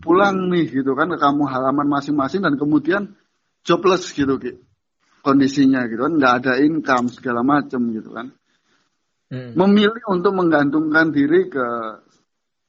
pulang 0.01 0.49
nih 0.49 0.73
gitu 0.73 0.97
kan 0.97 1.13
ke 1.13 1.19
kamu 1.21 1.45
halaman 1.49 1.89
masing-masing 1.89 2.41
dan 2.41 2.57
kemudian 2.57 3.13
jobless 3.65 4.13
gitu 4.17 4.41
gitu 4.41 4.61
kondisinya 5.25 5.89
gitu 5.89 6.05
kan 6.05 6.13
nggak 6.21 6.35
ada 6.45 6.53
income 6.61 7.09
segala 7.13 7.41
macam 7.41 7.81
gitu 7.93 8.13
kan 8.13 8.33
hmm. 9.33 9.57
memilih 9.57 10.05
untuk 10.09 10.33
menggantungkan 10.37 11.13
diri 11.13 11.49
ke 11.49 11.67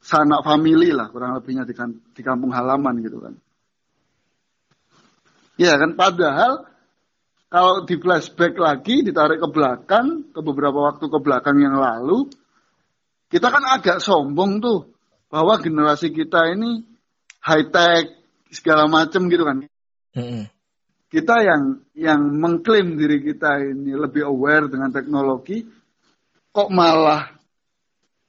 sanak 0.05 0.45
family 0.45 0.93
lah 0.93 1.09
kurang 1.09 1.33
lebihnya 1.33 1.65
di, 1.65 1.73
kan, 1.73 1.89
di 2.13 2.21
kampung 2.21 2.53
halaman 2.53 3.01
gitu 3.01 3.17
kan. 3.17 3.33
Ya 5.57 5.73
kan 5.81 5.97
padahal 5.97 6.69
kalau 7.49 7.87
di 7.89 7.97
flashback 7.97 8.53
lagi 8.61 9.01
ditarik 9.01 9.41
ke 9.41 9.49
belakang 9.49 10.29
ke 10.29 10.39
beberapa 10.45 10.93
waktu 10.93 11.09
ke 11.09 11.19
belakang 11.23 11.57
yang 11.57 11.81
lalu 11.81 12.29
kita 13.33 13.49
kan 13.49 13.65
agak 13.65 13.97
sombong 13.97 14.61
tuh 14.61 14.93
bahwa 15.33 15.57
generasi 15.57 16.13
kita 16.13 16.53
ini 16.53 16.85
high 17.41 17.65
tech 17.73 18.05
segala 18.53 18.85
macam 18.85 19.25
gitu 19.25 19.41
kan. 19.41 19.65
Mm-hmm. 20.13 20.43
Kita 21.09 21.35
yang 21.41 21.63
yang 21.97 22.21
mengklaim 22.37 22.93
diri 22.93 23.25
kita 23.25 23.57
ini 23.63 23.95
lebih 23.97 24.27
aware 24.27 24.69
dengan 24.69 24.93
teknologi 24.93 25.65
kok 26.53 26.69
malah 26.69 27.34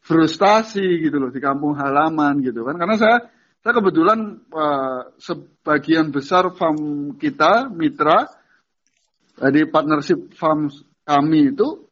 frustasi 0.06 1.02
gitu 1.02 1.18
loh 1.18 1.34
di 1.34 1.42
kampung 1.42 1.74
halaman 1.74 2.38
gitu 2.38 2.62
kan 2.62 2.78
karena 2.78 2.94
saya 2.94 3.16
saya 3.66 3.82
kebetulan 3.82 4.46
uh, 4.54 5.10
sebagian 5.18 6.14
besar 6.14 6.54
farm 6.54 7.10
kita 7.18 7.66
mitra 7.66 8.30
di 9.50 9.66
partnership 9.66 10.38
farm 10.38 10.70
kami 11.02 11.50
itu 11.50 11.90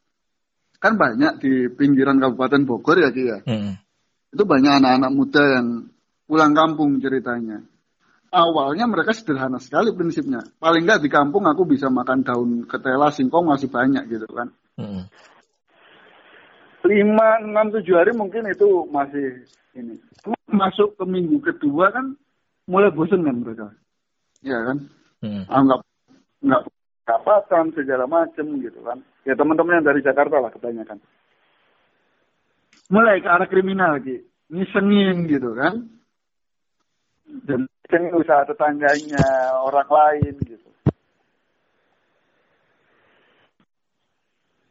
kan 0.78 0.94
banyak 0.94 1.42
di 1.42 1.52
pinggiran 1.74 2.22
Kabupaten 2.22 2.62
Bogor 2.62 3.02
ya 3.02 3.10
Ki 3.10 3.24
ya. 3.26 3.38
Hmm. 3.42 3.74
Itu 4.30 4.44
banyak 4.44 4.84
anak-anak 4.84 5.10
muda 5.16 5.42
yang 5.58 5.66
pulang 6.30 6.52
kampung 6.52 7.00
ceritanya. 7.02 7.64
Awalnya 8.30 8.86
mereka 8.86 9.16
sederhana 9.16 9.58
sekali 9.58 9.96
prinsipnya. 9.96 10.44
Paling 10.60 10.84
nggak 10.84 11.02
di 11.02 11.08
kampung 11.08 11.48
aku 11.48 11.64
bisa 11.64 11.88
makan 11.88 12.20
daun 12.22 12.50
ketela, 12.68 13.08
singkong 13.08 13.48
masih 13.48 13.72
banyak 13.72 14.06
gitu 14.12 14.28
kan. 14.28 14.52
Hmm 14.76 15.08
lima 16.84 17.40
enam 17.40 17.72
tujuh 17.72 17.96
hari 17.96 18.12
mungkin 18.12 18.44
itu 18.48 18.84
masih 18.92 19.44
ini. 19.72 19.96
Masuk 20.48 20.94
ke 21.00 21.04
minggu 21.08 21.40
kedua 21.40 21.90
kan 21.90 22.14
mulai 22.68 22.92
bosan 22.92 23.24
kan 23.24 23.40
mereka. 23.40 23.68
Ya 24.44 24.60
kan? 24.60 24.78
Hmm. 25.24 25.48
anggap 25.48 25.80
nggak 26.44 26.62
kapatan 27.08 27.72
segala 27.72 28.04
macem 28.04 28.60
gitu 28.60 28.80
kan. 28.84 29.00
Ya 29.24 29.32
teman-teman 29.32 29.80
yang 29.80 29.88
dari 29.88 30.04
Jakarta 30.04 30.36
lah 30.36 30.52
kebanyakan. 30.52 31.00
Mulai 32.92 33.24
ke 33.24 33.28
arah 33.32 33.48
kriminal 33.48 33.96
lagi 33.96 34.20
ngisengin 34.52 35.24
gitu 35.24 35.56
kan. 35.56 35.88
Dan 37.24 37.64
ini 37.88 38.08
usaha 38.12 38.44
tetangganya 38.44 39.24
orang 39.64 39.88
lain 39.88 40.34
gitu. 40.44 40.68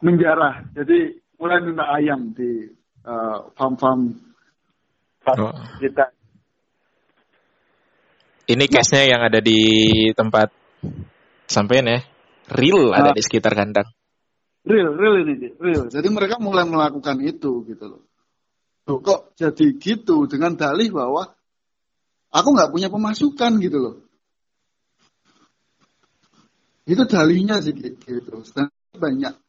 Menjarah. 0.06 0.62
Jadi 0.78 1.23
mulai 1.44 1.60
minta 1.60 1.84
ayam 1.92 2.32
di 2.32 2.72
uh, 3.04 3.52
farm-farm 3.60 4.16
oh. 5.28 5.52
kita. 5.84 6.16
Ini 8.48 8.64
case-nya 8.72 9.04
yang 9.12 9.22
ada 9.28 9.44
di 9.44 9.60
tempat 10.16 10.56
sampean 11.52 11.92
ya. 11.92 12.00
Real 12.48 12.96
nah, 12.96 13.04
ada 13.04 13.12
di 13.12 13.20
sekitar 13.20 13.60
kandang. 13.60 13.92
Real, 14.64 14.96
real 14.96 15.20
ini, 15.28 15.52
real. 15.60 15.92
Jadi 15.92 16.08
mereka 16.08 16.40
mulai 16.40 16.64
melakukan 16.64 17.20
itu 17.20 17.68
gitu 17.68 17.86
loh. 17.92 18.04
Tuh, 18.88 19.04
kok 19.04 19.36
jadi 19.36 19.76
gitu 19.80 20.28
dengan 20.28 20.56
dalih 20.56 20.92
bahwa 20.92 21.28
aku 22.32 22.48
nggak 22.56 22.72
punya 22.72 22.88
pemasukan 22.88 23.60
gitu 23.60 23.78
loh. 23.80 23.96
Itu 26.88 27.04
dalihnya 27.04 27.60
sih 27.64 27.76
gitu. 27.76 28.44
Dan 28.56 28.72
banyak 28.96 29.43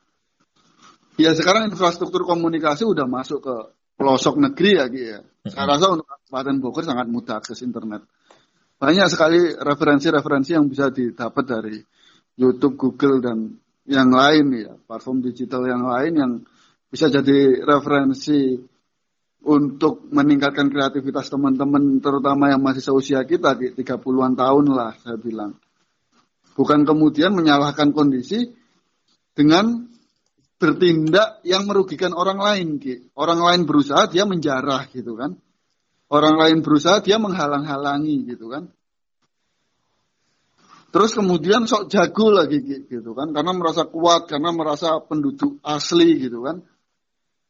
Ya 1.15 1.31
sekarang 1.31 1.71
infrastruktur 1.71 2.27
komunikasi 2.27 2.83
udah 2.83 3.07
masuk 3.07 3.39
ke 3.39 3.57
pelosok 3.95 4.43
negeri 4.43 4.71
ya 4.75 4.87
Ki 4.91 5.03
ya. 5.03 5.21
Saya 5.47 5.77
rasa 5.77 5.95
untuk 5.95 6.09
Kabupaten 6.11 6.57
Bogor 6.59 6.83
sangat 6.83 7.07
mudah 7.07 7.39
akses 7.39 7.63
internet. 7.63 8.03
Banyak 8.83 9.07
sekali 9.07 9.55
referensi-referensi 9.55 10.59
yang 10.59 10.67
bisa 10.67 10.91
didapat 10.91 11.45
dari 11.47 11.79
YouTube, 12.35 12.75
Google 12.75 13.23
dan 13.23 13.55
yang 13.87 14.11
lain 14.11 14.47
ya, 14.59 14.75
platform 14.75 15.23
digital 15.23 15.63
yang 15.71 15.87
lain 15.87 16.13
yang 16.19 16.33
bisa 16.91 17.07
jadi 17.07 17.63
referensi 17.63 18.59
untuk 19.45 20.09
meningkatkan 20.11 20.73
kreativitas 20.73 21.29
teman-teman 21.29 22.01
terutama 22.01 22.49
yang 22.51 22.65
masih 22.65 22.81
seusia 22.81 23.23
kita 23.29 23.55
di 23.55 23.77
30-an 23.77 24.35
tahun 24.35 24.65
lah 24.73 24.97
saya 24.99 25.21
bilang. 25.21 25.55
Bukan 26.57 26.83
kemudian 26.83 27.37
menyalahkan 27.37 27.93
kondisi 27.93 28.51
dengan 29.37 29.94
bertindak 30.59 31.43
yang 31.43 31.67
merugikan 31.67 32.15
orang 32.15 32.39
lain, 32.39 32.79
Ki. 32.79 33.11
Orang 33.19 33.43
lain 33.43 33.67
berusaha 33.67 34.07
dia 34.09 34.25
menjarah 34.25 34.87
gitu 34.91 35.19
kan. 35.19 35.37
orang 36.15 36.37
lain 36.39 36.59
berusaha 36.63 37.03
dia 37.03 37.19
menghalang-halangi 37.19 38.29
gitu 38.29 38.47
kan. 38.53 38.71
Terus 40.95 41.11
kemudian 41.11 41.67
sok 41.67 41.91
jago 41.91 42.31
lagi 42.31 42.63
gitu 42.63 43.19
kan, 43.19 43.35
karena 43.35 43.51
merasa 43.51 43.83
kuat, 43.83 44.31
karena 44.31 44.55
merasa 44.55 45.03
penduduk 45.03 45.59
asli 45.67 46.23
gitu 46.23 46.47
kan. 46.47 46.63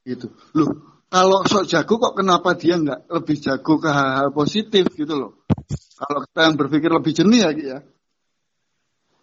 Gitu. 0.00 0.32
Loh, 0.56 1.04
kalau 1.12 1.44
sok 1.44 1.68
jago 1.68 2.00
kok 2.00 2.16
kenapa 2.16 2.56
dia 2.56 2.80
nggak 2.80 3.04
lebih 3.04 3.36
jago 3.44 3.76
ke 3.76 3.88
hal-hal 3.92 4.32
positif 4.32 4.88
gitu 4.96 5.12
loh. 5.12 5.44
Kalau 5.94 6.24
kita 6.24 6.40
yang 6.40 6.56
berpikir 6.56 6.88
lebih 6.88 7.12
jernih 7.12 7.40
ya, 7.44 7.50
ya. 7.52 7.78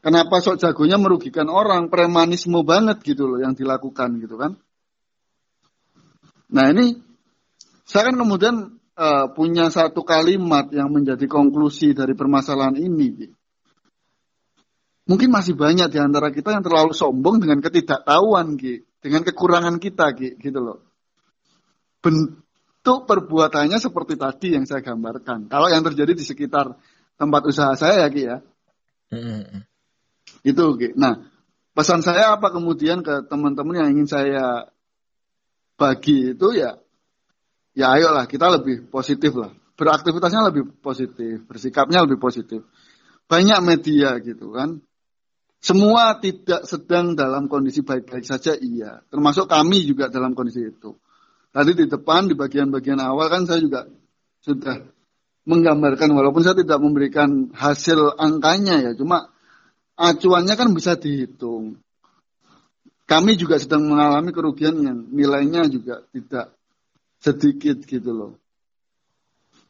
Kenapa 0.01 0.41
sok 0.41 0.57
jagonya 0.57 0.97
merugikan 0.97 1.45
orang, 1.45 1.85
premanisme 1.93 2.65
banget 2.65 3.05
gitu 3.05 3.29
loh 3.29 3.37
yang 3.37 3.53
dilakukan 3.53 4.17
gitu 4.17 4.33
kan. 4.33 4.57
Nah 6.51 6.73
ini, 6.73 6.97
saya 7.85 8.09
kan 8.09 8.17
kemudian 8.17 8.81
uh, 8.97 9.29
punya 9.29 9.69
satu 9.69 10.01
kalimat 10.01 10.73
yang 10.73 10.89
menjadi 10.89 11.29
konklusi 11.29 11.93
dari 11.93 12.17
permasalahan 12.17 12.81
ini. 12.81 13.29
Mungkin 15.05 15.29
masih 15.29 15.53
banyak 15.53 15.93
di 15.93 15.99
antara 16.01 16.33
kita 16.33 16.49
yang 16.49 16.65
terlalu 16.65 16.97
sombong 16.97 17.37
dengan 17.37 17.61
ketidaktahuan, 17.61 18.57
Ki. 18.57 18.81
Dengan 19.01 19.21
kekurangan 19.21 19.77
kita, 19.77 20.17
Ki. 20.17 20.33
Gitu 20.41 20.59
loh. 20.61 20.81
Bentuk 22.01 23.05
perbuatannya 23.05 23.77
seperti 23.77 24.17
tadi 24.17 24.57
yang 24.57 24.65
saya 24.65 24.81
gambarkan. 24.81 25.45
Kalau 25.45 25.69
yang 25.69 25.85
terjadi 25.85 26.17
di 26.17 26.25
sekitar 26.25 26.73
tempat 27.21 27.41
usaha 27.45 27.77
saya 27.77 28.05
ya, 28.05 28.09
Ki 28.09 28.23
ya. 28.25 28.37
Itu, 30.41 30.77
Ki. 30.77 30.93
Nah, 30.97 31.21
pesan 31.73 32.01
saya 32.01 32.37
apa 32.37 32.49
kemudian 32.49 33.05
ke 33.05 33.25
teman-teman 33.29 33.85
yang 33.85 33.89
ingin 33.93 34.07
saya 34.09 34.69
bagi 35.77 36.37
itu 36.37 36.47
ya, 36.53 36.77
ya 37.73 37.97
ayolah 37.97 38.29
kita 38.29 38.49
lebih 38.49 38.89
positif 38.89 39.33
lah. 39.33 39.53
Beraktivitasnya 39.77 40.53
lebih 40.53 40.77
positif, 40.81 41.41
bersikapnya 41.49 42.05
lebih 42.05 42.21
positif 42.21 42.61
banyak 43.31 43.59
media 43.63 44.19
gitu 44.19 44.51
kan 44.51 44.83
semua 45.61 46.19
tidak 46.19 46.67
sedang 46.67 47.13
dalam 47.13 47.45
kondisi 47.45 47.85
baik-baik 47.85 48.25
saja, 48.25 48.57
iya. 48.57 49.05
Termasuk 49.13 49.45
kami 49.45 49.85
juga 49.85 50.09
dalam 50.09 50.33
kondisi 50.33 50.65
itu. 50.73 50.97
Tadi 51.53 51.77
di 51.77 51.85
depan, 51.85 52.25
di 52.25 52.33
bagian-bagian 52.33 52.97
awal 52.97 53.29
kan 53.29 53.45
saya 53.45 53.61
juga 53.61 53.85
sudah 54.41 54.81
menggambarkan, 55.45 56.17
walaupun 56.17 56.41
saya 56.41 56.57
tidak 56.57 56.81
memberikan 56.81 57.53
hasil 57.53 58.17
angkanya 58.17 58.89
ya, 58.89 58.91
cuma 58.97 59.30
acuannya 60.01 60.57
kan 60.57 60.73
bisa 60.73 60.97
dihitung. 60.97 61.77
Kami 63.05 63.37
juga 63.37 63.59
sedang 63.61 63.85
mengalami 63.85 64.33
kerugian 64.33 64.81
yang 64.81 64.99
nilainya 65.11 65.67
juga 65.69 66.01
tidak 66.09 66.55
sedikit 67.21 67.83
gitu 67.85 68.11
loh. 68.11 68.33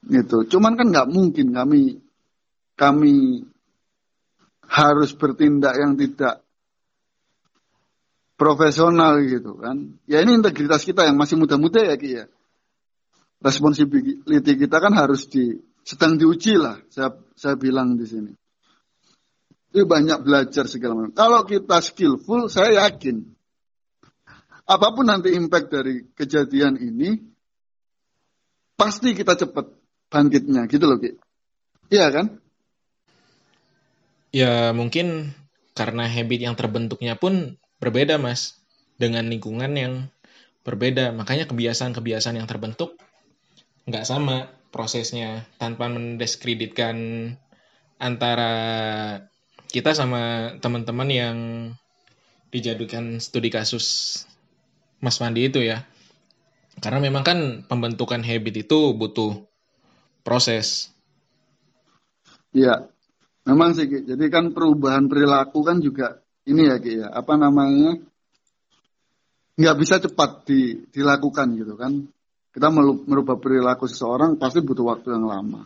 Gitu. 0.07 0.47
Cuman 0.47 0.79
kan 0.79 0.87
nggak 0.89 1.09
mungkin 1.11 1.51
kami 1.51 1.99
kami 2.79 3.45
harus 4.71 5.11
bertindak 5.11 5.75
yang 5.75 5.99
tidak 5.99 6.39
profesional 8.39 9.21
gitu 9.21 9.59
kan. 9.59 9.99
Ya 10.09 10.23
ini 10.25 10.39
integritas 10.39 10.81
kita 10.81 11.05
yang 11.05 11.19
masih 11.19 11.37
muda-muda 11.37 11.83
ya 11.83 11.93
Ki 11.99 12.09
ya. 12.23 12.25
Responsibility 13.41 14.53
kita 14.57 14.77
kan 14.77 14.93
harus 14.93 15.25
di 15.25 15.59
sedang 15.81 16.17
diuji 16.17 16.61
lah, 16.61 16.77
saya 16.93 17.17
saya 17.33 17.57
bilang 17.57 17.97
di 17.97 18.05
sini. 18.05 18.31
Itu 19.71 19.87
banyak 19.87 20.27
belajar 20.27 20.67
segala 20.67 20.99
macam. 20.99 21.15
Kalau 21.15 21.41
kita 21.47 21.79
skillful, 21.79 22.51
saya 22.51 22.85
yakin 22.87 23.23
apa 24.71 24.87
pun 24.95 25.03
nanti 25.03 25.35
impact 25.35 25.67
dari 25.67 26.07
kejadian 26.15 26.79
ini, 26.79 27.19
pasti 28.79 29.11
kita 29.11 29.35
cepat 29.35 29.67
bangkitnya 30.07 30.63
gitu 30.71 30.85
loh 30.87 30.95
Ki. 30.95 31.11
Iya 31.91 32.07
kan? 32.07 32.39
Ya 34.31 34.71
mungkin 34.71 35.35
karena 35.75 36.07
habit 36.07 36.39
yang 36.39 36.55
terbentuknya 36.55 37.19
pun 37.19 37.59
berbeda 37.83 38.15
mas 38.15 38.55
dengan 38.95 39.27
lingkungan 39.27 39.75
yang 39.75 39.93
berbeda. 40.63 41.11
Makanya 41.11 41.51
kebiasaan-kebiasaan 41.51 42.39
yang 42.39 42.47
terbentuk 42.47 42.95
nggak 43.91 44.07
sama 44.07 44.47
prosesnya 44.71 45.43
tanpa 45.59 45.91
mendiskreditkan 45.91 46.95
antara 47.99 48.53
kita 49.71 49.95
sama 49.95 50.53
teman-teman 50.59 51.09
yang 51.09 51.37
dijadikan 52.51 53.17
studi 53.23 53.47
kasus 53.47 54.19
Mas 54.99 55.17
Mandi 55.23 55.47
itu 55.47 55.63
ya. 55.63 55.87
Karena 56.83 56.99
memang 56.99 57.23
kan 57.23 57.39
pembentukan 57.65 58.21
habit 58.21 58.67
itu 58.67 58.79
butuh 58.95 59.47
proses. 60.27 60.91
Iya, 62.51 62.91
Memang 63.41 63.73
sih, 63.73 63.89
jadi 63.89 64.25
kan 64.29 64.53
perubahan 64.53 65.09
perilaku 65.09 65.65
kan 65.65 65.81
juga 65.81 66.21
ini 66.45 66.69
ya, 66.69 66.77
Ki, 66.77 67.01
ya. 67.01 67.09
Apa 67.09 67.33
namanya? 67.41 67.97
Nggak 69.57 69.77
bisa 69.81 69.95
cepat 69.97 70.45
di, 70.45 70.85
dilakukan 70.93 71.57
gitu 71.57 71.73
kan. 71.73 72.05
Kita 72.53 72.69
merubah 73.07 73.41
perilaku 73.41 73.89
seseorang 73.89 74.37
pasti 74.37 74.61
butuh 74.61 74.93
waktu 74.93 75.17
yang 75.17 75.25
lama. 75.25 75.65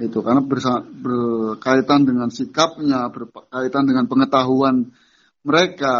Itu 0.00 0.24
karena 0.24 0.40
berkaitan 0.40 2.08
dengan 2.08 2.32
sikapnya, 2.32 3.12
berkaitan 3.12 3.84
dengan 3.84 4.08
pengetahuan 4.08 4.88
mereka, 5.44 5.96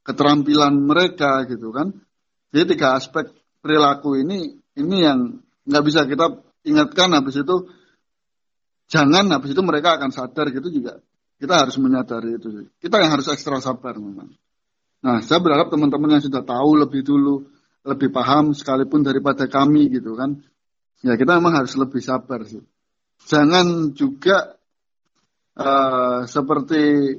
keterampilan 0.00 0.72
mereka 0.80 1.44
gitu 1.44 1.68
kan. 1.68 1.92
Jadi 2.48 2.72
tiga 2.72 2.96
aspek 2.96 3.28
perilaku 3.60 4.16
ini 4.16 4.56
ini 4.80 4.96
yang 5.04 5.36
nggak 5.68 5.84
bisa 5.84 6.08
kita 6.08 6.40
ingatkan 6.64 7.12
habis 7.12 7.36
itu 7.36 7.68
jangan 8.88 9.28
habis 9.28 9.52
itu 9.52 9.60
mereka 9.60 10.00
akan 10.00 10.08
sadar 10.08 10.48
gitu 10.48 10.72
juga. 10.72 10.96
Kita 11.36 11.54
harus 11.60 11.76
menyadari 11.76 12.40
itu 12.40 12.72
kita 12.80 12.96
yang 13.04 13.12
harus 13.12 13.28
ekstra 13.28 13.60
sabar 13.60 14.00
memang. 14.00 14.32
Nah 15.04 15.20
saya 15.20 15.44
berharap 15.44 15.68
teman-teman 15.68 16.16
yang 16.16 16.24
sudah 16.24 16.40
tahu 16.40 16.80
lebih 16.80 17.04
dulu 17.04 17.44
lebih 17.84 18.08
paham 18.08 18.56
sekalipun 18.56 19.04
daripada 19.04 19.44
kami 19.44 19.92
gitu 19.92 20.16
kan. 20.16 20.40
Ya 21.04 21.14
kita 21.20 21.36
memang 21.36 21.60
harus 21.60 21.76
lebih 21.76 22.00
sabar 22.00 22.48
sih 22.48 22.64
jangan 23.26 23.96
juga 23.96 24.54
uh, 25.58 26.22
seperti 26.28 27.14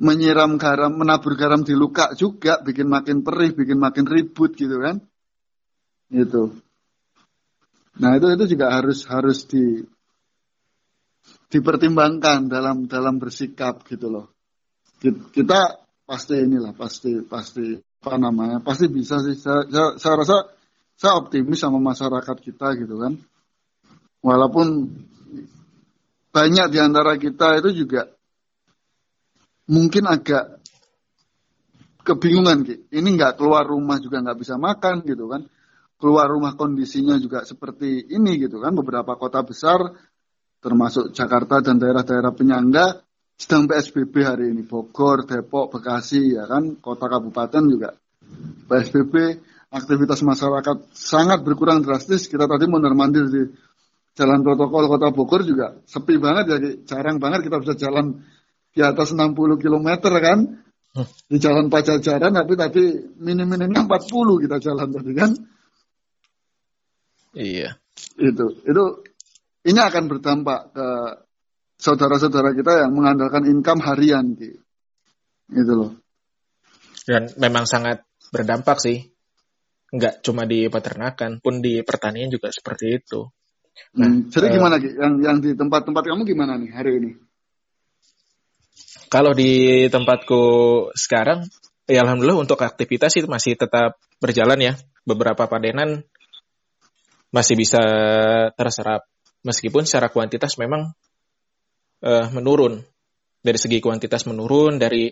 menyiram 0.00 0.56
garam 0.56 0.94
menabur 0.94 1.34
garam 1.34 1.64
di 1.64 1.74
luka 1.74 2.14
juga 2.14 2.62
bikin 2.62 2.88
makin 2.88 3.20
perih 3.20 3.52
bikin 3.52 3.76
makin 3.76 4.06
ribut 4.08 4.56
gitu 4.56 4.80
kan 4.80 5.02
gitu 6.08 6.56
Nah 8.00 8.16
itu 8.16 8.26
itu 8.32 8.44
juga 8.56 8.72
harus 8.72 9.04
harus 9.04 9.44
di 9.44 9.84
dipertimbangkan 11.52 12.48
dalam 12.48 12.88
dalam 12.88 13.20
bersikap 13.20 13.84
gitu 13.84 14.08
loh. 14.08 14.26
Kita 15.04 15.76
pasti 16.08 16.34
inilah 16.40 16.72
pasti 16.72 17.20
pasti 17.26 17.76
apa 17.76 18.16
namanya 18.16 18.64
pasti 18.64 18.88
bisa 18.88 19.20
sih. 19.20 19.36
Saya, 19.36 19.68
saya, 19.68 19.88
saya 20.00 20.14
rasa 20.16 20.36
saya 20.96 21.12
optimis 21.20 21.60
sama 21.60 21.76
masyarakat 21.76 22.36
kita 22.40 22.78
gitu 22.80 22.96
kan. 22.96 23.20
Walaupun 24.20 24.88
banyak 26.30 26.66
di 26.70 26.78
antara 26.78 27.18
kita 27.18 27.58
itu 27.58 27.84
juga 27.84 28.06
mungkin 29.66 30.06
agak 30.06 30.60
kebingungan 32.06 32.66
gitu. 32.66 32.82
Ini 32.90 33.08
nggak 33.16 33.38
keluar 33.38 33.66
rumah 33.66 33.98
juga 34.02 34.22
nggak 34.22 34.38
bisa 34.38 34.58
makan 34.58 35.06
gitu 35.06 35.30
kan. 35.30 35.46
Keluar 36.00 36.32
rumah 36.32 36.56
kondisinya 36.56 37.20
juga 37.20 37.44
seperti 37.44 38.08
ini 38.08 38.40
gitu 38.40 38.58
kan. 38.58 38.72
Beberapa 38.72 39.14
kota 39.20 39.44
besar 39.44 39.84
termasuk 40.60 41.12
Jakarta 41.12 41.60
dan 41.60 41.76
daerah-daerah 41.76 42.32
penyangga 42.32 43.04
sedang 43.36 43.68
PSBB 43.68 44.14
hari 44.24 44.52
ini. 44.52 44.64
Bogor, 44.64 45.28
Depok, 45.28 45.76
Bekasi 45.76 46.36
ya 46.36 46.48
kan. 46.48 46.80
Kota 46.80 47.08
kabupaten 47.08 47.62
juga 47.68 47.92
PSBB 48.68 49.14
aktivitas 49.70 50.24
masyarakat 50.24 50.76
sangat 50.96 51.44
berkurang 51.44 51.84
drastis. 51.84 52.26
Kita 52.26 52.48
tadi 52.48 52.64
mondar 52.66 52.96
mandir 52.96 53.28
di 53.28 53.44
jalan 54.20 54.44
protokol 54.44 54.84
kota 54.92 55.08
Bogor 55.16 55.40
juga 55.48 55.80
sepi 55.88 56.20
banget 56.20 56.44
ya 56.52 56.56
jarang 56.84 57.16
banget 57.16 57.48
kita 57.48 57.56
bisa 57.64 57.74
jalan 57.80 58.20
di 58.70 58.84
atas 58.84 59.16
60 59.16 59.32
km 59.56 59.88
kan 60.20 60.60
di 61.30 61.38
jalan 61.40 61.72
Pajajaran 61.72 62.36
tapi 62.36 62.52
tapi 62.60 62.82
minim-minimnya 63.16 63.88
40 63.88 64.44
kita 64.44 64.56
jalan 64.60 64.88
tadi 64.92 65.12
kan 65.16 65.30
Iya. 67.36 67.78
Itu 68.18 68.46
itu 68.66 68.84
ini 69.66 69.80
akan 69.80 70.04
berdampak 70.10 70.60
ke 70.74 70.88
saudara-saudara 71.78 72.56
kita 72.56 72.86
yang 72.86 72.92
mengandalkan 72.96 73.46
income 73.46 73.82
harian 73.84 74.34
gitu. 74.34 74.58
Gitu 75.50 75.72
loh. 75.74 75.92
Dan 77.06 77.30
memang 77.38 77.66
sangat 77.66 78.06
berdampak 78.30 78.78
sih. 78.78 78.98
Enggak 79.90 80.22
cuma 80.22 80.46
di 80.46 80.70
peternakan, 80.70 81.42
pun 81.42 81.58
di 81.58 81.82
pertanian 81.82 82.30
juga 82.30 82.54
seperti 82.54 83.02
itu. 83.02 83.26
Nah, 83.96 84.06
hmm, 84.06 84.30
jadi 84.30 84.46
uh, 84.48 84.52
gimana? 84.54 84.76
Yang 84.78 85.14
yang 85.24 85.36
di 85.42 85.50
tempat-tempat 85.58 86.02
kamu 86.06 86.22
gimana 86.22 86.54
nih 86.56 86.70
hari 86.70 86.90
ini? 87.02 87.10
Kalau 89.10 89.34
di 89.34 89.86
tempatku 89.90 90.42
sekarang, 90.94 91.42
ya 91.90 92.06
alhamdulillah 92.06 92.38
untuk 92.46 92.62
aktivitas 92.62 93.18
itu 93.18 93.26
masih 93.26 93.58
tetap 93.58 93.98
berjalan 94.22 94.58
ya. 94.62 94.72
Beberapa 95.02 95.50
padenan 95.50 96.06
masih 97.34 97.58
bisa 97.58 97.82
terserap 98.54 99.06
meskipun 99.46 99.86
secara 99.86 100.10
kuantitas 100.10 100.58
memang 100.58 100.92
uh, 102.04 102.26
menurun 102.34 102.82
dari 103.40 103.58
segi 103.58 103.78
kuantitas 103.80 104.28
menurun 104.28 104.76
dari 104.76 105.08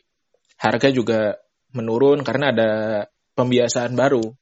harga 0.61 0.91
juga 0.93 1.39
menurun 1.73 2.27
karena 2.27 2.51
ada 2.53 2.71
pembiasaan 3.39 3.95
baru 3.95 4.35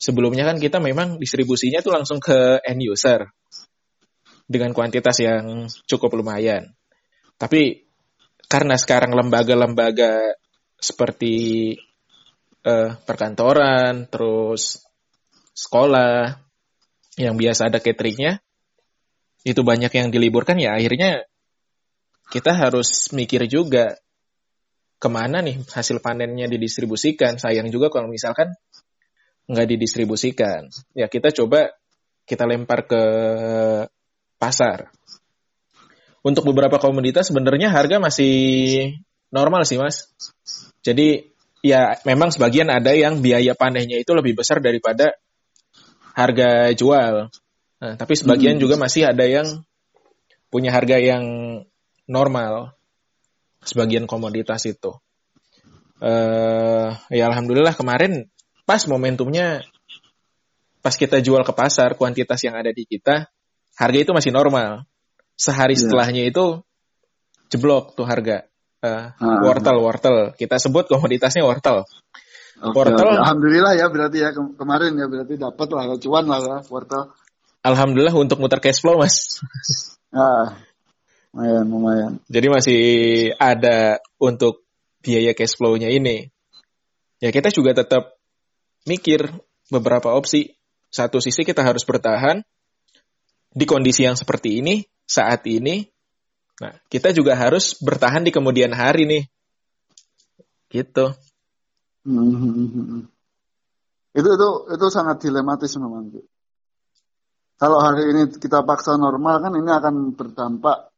sebelumnya 0.00 0.48
kan 0.48 0.56
kita 0.56 0.80
memang 0.80 1.20
distribusinya 1.20 1.84
tuh 1.84 1.92
langsung 1.94 2.18
ke 2.18 2.64
end 2.64 2.80
user 2.82 3.28
dengan 4.50 4.74
kuantitas 4.74 5.22
yang 5.22 5.70
cukup 5.86 6.18
lumayan. 6.18 6.74
Tapi 7.38 7.86
karena 8.50 8.74
sekarang 8.74 9.14
lembaga-lembaga 9.14 10.34
seperti 10.74 11.76
uh, 12.66 12.98
perkantoran 13.06 14.10
terus 14.10 14.82
sekolah 15.54 16.34
yang 17.14 17.38
biasa 17.38 17.70
ada 17.70 17.78
cateringnya 17.78 18.42
itu 19.46 19.62
banyak 19.62 19.92
yang 19.92 20.08
diliburkan 20.10 20.58
ya 20.58 20.74
akhirnya 20.74 21.30
kita 22.30 22.58
harus 22.58 23.14
mikir 23.14 23.46
juga 23.46 23.98
ke 25.00 25.08
mana 25.08 25.40
nih 25.40 25.64
hasil 25.72 25.98
panennya 26.04 26.46
didistribusikan. 26.46 27.40
Sayang 27.40 27.72
juga 27.72 27.88
kalau 27.88 28.06
misalkan 28.06 28.52
nggak 29.50 29.66
didistribusikan. 29.66 30.68
Ya 30.94 31.08
kita 31.08 31.32
coba 31.32 31.72
kita 32.28 32.46
lempar 32.46 32.86
ke 32.86 33.02
pasar 34.40 34.88
untuk 36.24 36.48
beberapa 36.48 36.80
komoditas 36.80 37.28
sebenarnya 37.28 37.68
harga 37.68 38.00
masih 38.00 38.96
normal 39.28 39.68
sih 39.68 39.76
mas 39.76 40.08
jadi 40.80 41.28
ya 41.60 42.00
memang 42.08 42.32
sebagian 42.32 42.72
ada 42.72 42.96
yang 42.96 43.20
biaya 43.20 43.52
panennya 43.52 44.00
itu 44.00 44.12
lebih 44.16 44.40
besar 44.40 44.64
daripada 44.64 45.16
harga 46.16 46.72
jual. 46.72 47.28
Nah, 47.80 47.94
tapi 47.96 48.14
sebagian 48.16 48.60
hmm. 48.60 48.62
juga 48.62 48.74
masih 48.76 49.08
ada 49.08 49.24
yang 49.24 49.64
punya 50.52 50.72
harga 50.72 51.00
yang 51.00 51.24
normal. 52.08 52.76
Sebagian 53.60 54.08
komoditas 54.08 54.64
itu. 54.64 54.96
Uh, 56.00 56.96
ya 57.12 57.28
alhamdulillah 57.28 57.76
kemarin 57.76 58.24
pas 58.64 58.80
momentumnya 58.88 59.60
pas 60.80 60.96
kita 60.96 61.20
jual 61.20 61.44
ke 61.44 61.52
pasar 61.52 61.92
kuantitas 61.92 62.40
yang 62.40 62.56
ada 62.56 62.72
di 62.72 62.88
kita 62.88 63.28
harga 63.80 63.98
itu 64.04 64.12
masih 64.12 64.30
normal. 64.36 64.84
Sehari 65.40 65.72
yeah. 65.72 65.88
setelahnya 65.88 66.22
itu 66.28 66.60
jeblok 67.48 67.96
tuh 67.96 68.04
harga. 68.04 68.44
Uh, 68.80 69.12
ah, 69.12 69.44
wortel 69.44 69.76
wortel 69.76 70.16
kita 70.40 70.56
sebut 70.56 70.88
komoditasnya 70.88 71.44
wortel 71.44 71.84
Okay, 72.60 72.76
wortel. 72.76 73.08
Okay. 73.08 73.16
Alhamdulillah 73.16 73.72
ya 73.72 73.86
berarti 73.88 74.18
ya 74.20 74.36
ke 74.36 74.42
kemarin 74.60 74.92
ya 74.92 75.08
berarti 75.08 75.34
dapat 75.40 75.68
lah 75.72 75.96
cuan 75.96 76.24
lah 76.28 76.40
ya 76.44 76.56
wortel. 76.68 77.02
Alhamdulillah 77.64 78.12
untuk 78.12 78.36
muter 78.36 78.60
cash 78.60 78.84
flow 78.84 79.00
mas. 79.00 79.40
ah, 80.12 80.60
lumayan 81.32 81.64
lumayan. 81.72 82.12
Jadi 82.28 82.46
masih 82.52 82.80
ada 83.40 84.04
untuk 84.20 84.60
biaya 85.00 85.32
cash 85.32 85.56
flow-nya 85.56 85.88
ini. 85.88 86.28
Ya 87.16 87.32
kita 87.32 87.48
juga 87.48 87.72
tetap 87.72 88.20
mikir 88.84 89.32
beberapa 89.72 90.12
opsi. 90.12 90.60
Satu 90.92 91.16
sisi 91.24 91.48
kita 91.48 91.64
harus 91.64 91.88
bertahan 91.88 92.44
di 93.50 93.64
kondisi 93.66 94.06
yang 94.06 94.14
seperti 94.14 94.62
ini 94.62 94.82
saat 95.04 95.42
ini. 95.50 95.82
Nah 96.62 96.74
kita 96.86 97.10
juga 97.10 97.34
harus 97.34 97.74
bertahan 97.82 98.22
di 98.22 98.30
kemudian 98.30 98.70
hari 98.74 99.06
nih. 99.06 99.24
Gitu. 100.70 101.06
Hmm. 102.06 103.10
Itu 104.14 104.28
itu 104.30 104.48
itu 104.74 104.86
sangat 104.90 105.22
dilematis 105.22 105.74
memang. 105.78 106.10
Kalau 107.60 107.76
hari 107.76 108.08
ini 108.08 108.22
kita 108.40 108.64
paksa 108.64 108.96
normal 108.96 109.44
kan 109.44 109.52
ini 109.52 109.68
akan 109.68 110.16
berdampak 110.16 110.90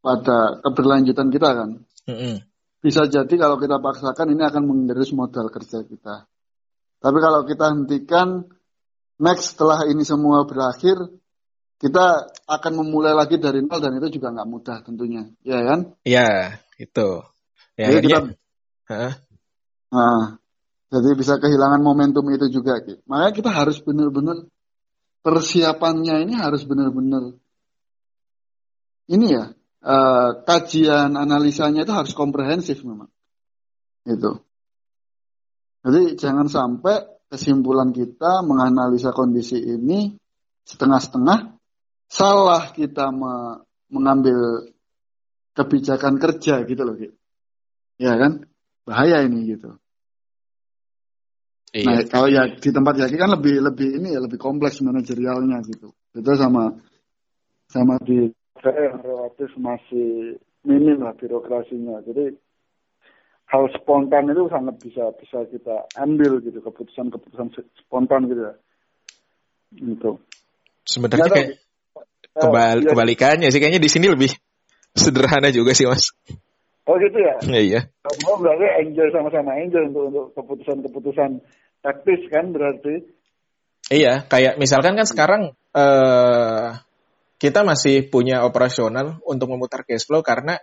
pada 0.00 0.58
keberlanjutan 0.64 1.28
kita 1.28 1.48
kan. 1.52 1.70
Mm-hmm. 2.08 2.34
Bisa 2.82 3.06
jadi 3.06 3.34
kalau 3.38 3.60
kita 3.60 3.78
paksakan 3.78 4.34
ini 4.34 4.42
akan 4.42 4.62
mengerus 4.66 5.14
modal 5.14 5.52
kerja 5.52 5.86
kita. 5.86 6.26
Tapi 6.98 7.18
kalau 7.22 7.46
kita 7.46 7.70
hentikan 7.70 8.42
next 9.22 9.54
setelah 9.54 9.86
ini 9.86 10.02
semua 10.02 10.42
berakhir 10.42 10.98
kita 11.82 12.30
akan 12.46 12.72
memulai 12.78 13.10
lagi 13.10 13.42
dari 13.42 13.58
nol 13.58 13.82
dan 13.82 13.98
itu 13.98 14.22
juga 14.22 14.30
nggak 14.30 14.48
mudah 14.48 14.76
tentunya, 14.86 15.26
ya 15.42 15.66
kan? 15.66 15.98
Iya, 16.06 16.62
itu. 16.78 17.26
Ya, 17.74 17.98
Jadi 17.98 18.06
kita, 18.06 18.20
huh? 18.86 19.12
Nah, 19.90 20.38
jadi 20.94 21.08
bisa 21.18 21.42
kehilangan 21.42 21.82
momentum 21.82 22.22
itu 22.30 22.46
juga. 22.54 22.78
Gitu. 22.86 23.02
Makanya 23.10 23.32
kita 23.34 23.50
harus 23.50 23.82
benar-benar 23.82 24.46
persiapannya 25.26 26.22
ini 26.22 26.34
harus 26.38 26.62
benar-benar 26.66 27.34
ini 29.10 29.26
ya 29.34 29.50
uh, 29.82 30.28
kajian 30.46 31.18
analisanya 31.18 31.82
itu 31.82 31.92
harus 31.92 32.14
komprehensif 32.14 32.86
memang. 32.86 33.10
Itu. 34.06 34.38
Jadi 35.82 36.14
jangan 36.14 36.46
sampai 36.46 37.26
kesimpulan 37.26 37.90
kita 37.90 38.46
menganalisa 38.46 39.10
kondisi 39.10 39.58
ini 39.58 40.14
setengah-setengah 40.62 41.51
salah 42.12 42.76
kita 42.76 43.08
me 43.08 43.64
mengambil 43.88 44.68
kebijakan 45.56 46.20
kerja 46.20 46.64
gitu 46.68 46.82
loh 46.84 46.96
gitu. 46.96 47.16
Ya 47.96 48.16
kan? 48.20 48.44
Bahaya 48.84 49.24
ini 49.24 49.56
gitu. 49.56 49.80
Iya. 51.72 51.88
Nah 51.88 51.98
kalau 52.12 52.28
ya 52.28 52.52
di 52.52 52.68
tempat 52.68 53.00
Yaki 53.00 53.16
kan 53.16 53.32
lebih 53.32 53.64
lebih 53.64 53.88
ini 53.96 54.12
ya 54.12 54.20
lebih 54.20 54.36
kompleks 54.36 54.84
manajerialnya 54.84 55.64
gitu. 55.64 55.96
Itu 56.12 56.32
sama 56.36 56.76
sama 57.72 57.96
di 58.04 58.28
saya 58.60 58.92
relatif 59.00 59.56
masih 59.56 60.36
minim 60.68 61.00
lah 61.00 61.16
birokrasinya. 61.16 62.04
Jadi 62.04 62.36
hal 63.48 63.64
spontan 63.76 64.28
itu 64.28 64.52
sangat 64.52 64.76
bisa 64.84 65.16
bisa 65.16 65.48
kita 65.48 65.88
ambil 65.96 66.44
gitu 66.44 66.60
keputusan-keputusan 66.60 67.48
spontan 67.80 68.28
gitu 68.28 68.52
ya. 68.52 68.54
Gitu. 69.72 70.10
Sebenarnya 70.84 71.28
kayak 71.32 71.50
kebal 72.32 72.76
ya. 72.80 72.88
kebalikannya 72.92 73.48
sih 73.52 73.60
kayaknya 73.60 73.82
di 73.82 73.90
sini 73.92 74.06
lebih 74.08 74.32
sederhana 74.96 75.52
juga 75.52 75.76
sih 75.76 75.88
mas. 75.88 76.12
Oh 76.82 76.98
gitu 76.98 77.14
ya? 77.14 77.38
Iya. 77.46 77.60
iya. 77.62 77.80
Oh, 78.26 78.36
berarti 78.42 78.66
enjoy 78.82 79.08
sama-sama 79.14 79.54
enjoy 79.62 79.86
untuk 79.86 80.04
untuk 80.10 80.26
keputusan-keputusan 80.34 81.30
taktis 81.84 82.20
kan 82.28 82.50
berarti. 82.50 83.06
Iya, 83.92 84.26
kayak 84.26 84.58
misalkan 84.58 84.98
kan 84.98 85.06
sekarang 85.06 85.42
uh, 85.74 86.80
kita 87.38 87.66
masih 87.66 88.06
punya 88.10 88.46
operasional 88.46 89.18
untuk 89.26 89.50
memutar 89.50 89.82
cash 89.82 90.06
flow 90.06 90.22
karena 90.22 90.58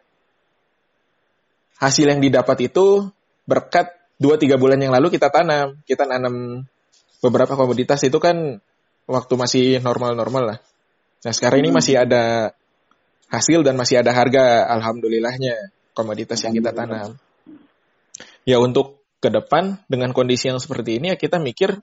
hasil 1.80 2.08
yang 2.08 2.20
didapat 2.20 2.72
itu 2.72 3.08
berkat 3.48 3.96
2-3 4.20 4.60
bulan 4.60 4.80
yang 4.80 4.92
lalu 4.92 5.16
kita 5.16 5.32
tanam. 5.32 5.80
Kita 5.88 6.04
nanam 6.04 6.68
beberapa 7.24 7.56
komoditas 7.56 8.04
itu 8.04 8.20
kan 8.20 8.60
waktu 9.08 9.34
masih 9.36 9.66
normal-normal 9.80 10.44
lah. 10.56 10.60
Nah 11.20 11.34
sekarang 11.36 11.66
ini 11.66 11.72
masih 11.76 12.00
ada 12.00 12.56
hasil 13.30 13.62
dan 13.62 13.76
masih 13.76 14.00
ada 14.00 14.16
harga 14.16 14.66
alhamdulillahnya 14.80 15.72
komoditas 15.92 16.40
yang 16.48 16.56
kita 16.56 16.72
tanam. 16.72 17.20
Ya 18.48 18.58
untuk 18.58 19.04
ke 19.20 19.28
depan 19.28 19.84
dengan 19.92 20.16
kondisi 20.16 20.48
yang 20.48 20.64
seperti 20.64 20.98
ini 20.98 21.12
ya 21.12 21.18
kita 21.20 21.44
mikir 21.44 21.76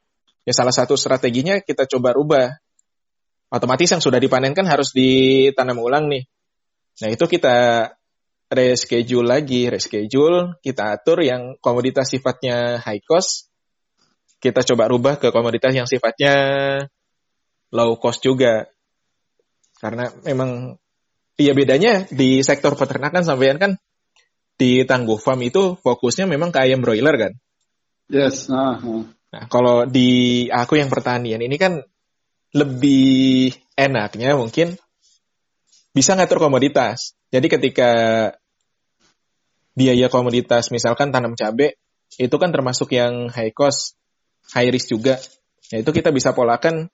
ya 0.49 0.53
salah 0.57 0.73
satu 0.73 0.97
strateginya 0.97 1.61
kita 1.61 1.85
coba 1.85 2.17
rubah. 2.17 2.57
Otomatis 3.47 3.87
yang 3.93 4.03
sudah 4.03 4.19
dipanenkan 4.19 4.67
harus 4.67 4.91
ditanam 4.91 5.79
ulang 5.79 6.11
nih. 6.11 6.27
Nah 7.05 7.09
itu 7.13 7.25
kita 7.31 7.89
reschedule 8.51 9.27
lagi, 9.27 9.71
reschedule, 9.71 10.59
kita 10.63 10.99
atur 10.99 11.23
yang 11.23 11.55
komoditas 11.59 12.11
sifatnya 12.11 12.83
high 12.83 13.03
cost, 13.03 13.51
kita 14.39 14.63
coba 14.63 14.87
rubah 14.87 15.15
ke 15.19 15.35
komoditas 15.35 15.75
yang 15.75 15.87
sifatnya 15.87 16.35
low 17.75 17.99
cost 17.99 18.23
juga. 18.23 18.71
Karena 19.77 20.09
memang 20.25 20.75
iya 21.37 21.53
bedanya 21.53 22.09
di 22.09 22.41
sektor 22.41 22.75
peternakan 22.75 23.23
sampean 23.23 23.61
kan 23.61 23.73
di 24.57 24.89
Tangguh 24.89 25.21
Farm 25.21 25.45
itu 25.45 25.77
fokusnya 25.77 26.25
memang 26.25 26.49
ke 26.49 26.65
ayam 26.65 26.81
broiler 26.81 27.17
kan? 27.21 27.33
Yes. 28.09 28.49
Nah, 28.49 28.81
nah 29.29 29.45
kalau 29.53 29.85
di 29.85 30.47
aku 30.49 30.81
yang 30.81 30.89
pertanian 30.89 31.45
ini 31.45 31.57
kan 31.61 31.85
lebih 32.57 33.53
enaknya 33.77 34.33
mungkin 34.39 34.81
bisa 35.93 36.17
ngatur 36.17 36.41
komoditas. 36.41 37.13
Jadi 37.29 37.47
ketika 37.53 37.91
biaya 39.77 40.09
komoditas 40.09 40.73
misalkan 40.73 41.13
tanam 41.13 41.37
cabai 41.37 41.77
itu 42.17 42.37
kan 42.41 42.49
termasuk 42.49 42.97
yang 42.97 43.29
high 43.29 43.53
cost, 43.53 44.01
high 44.57 44.73
risk 44.73 44.89
juga. 44.89 45.21
Ya 45.69 45.85
itu 45.85 45.91
kita 45.93 46.15
bisa 46.15 46.33
polakan 46.33 46.89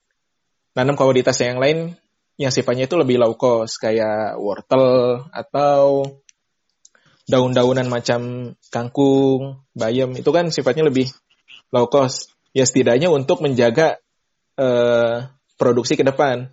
nanam 0.75 0.99
komoditas 0.99 1.39
yang 1.39 1.63
lain 1.63 1.95
yang 2.41 2.53
sifatnya 2.53 2.89
itu 2.89 2.97
lebih 2.97 3.21
low 3.21 3.37
cost 3.37 3.77
kayak 3.81 4.41
wortel 4.41 5.29
atau 5.31 6.05
daun-daunan 7.29 7.87
macam 7.87 8.53
kangkung, 8.73 9.63
bayam 9.77 10.13
itu 10.17 10.31
kan 10.33 10.49
sifatnya 10.49 10.89
lebih 10.89 11.13
low 11.71 11.87
cost. 11.89 12.33
Ya 12.53 12.69
setidaknya 12.69 13.09
untuk 13.09 13.41
menjaga 13.41 13.97
uh, 14.61 15.33
produksi 15.57 15.97
ke 15.97 16.05
depan. 16.05 16.53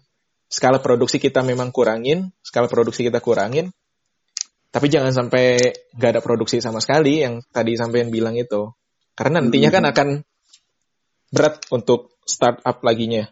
Skala 0.50 0.82
produksi 0.82 1.22
kita 1.22 1.46
memang 1.46 1.70
kurangin, 1.70 2.34
skala 2.42 2.66
produksi 2.66 3.06
kita 3.06 3.22
kurangin, 3.22 3.70
tapi 4.70 4.90
jangan 4.90 5.14
sampai 5.14 5.74
nggak 5.98 6.10
ada 6.18 6.22
produksi 6.22 6.62
sama 6.62 6.78
sekali 6.78 7.26
yang 7.26 7.42
tadi 7.50 7.74
sampean 7.74 8.14
bilang 8.14 8.38
itu. 8.38 8.70
Karena 9.18 9.42
nantinya 9.42 9.70
kan 9.74 9.84
akan 9.90 10.08
berat 11.34 11.66
untuk 11.74 12.18
startup 12.26 12.82
laginya. 12.86 13.26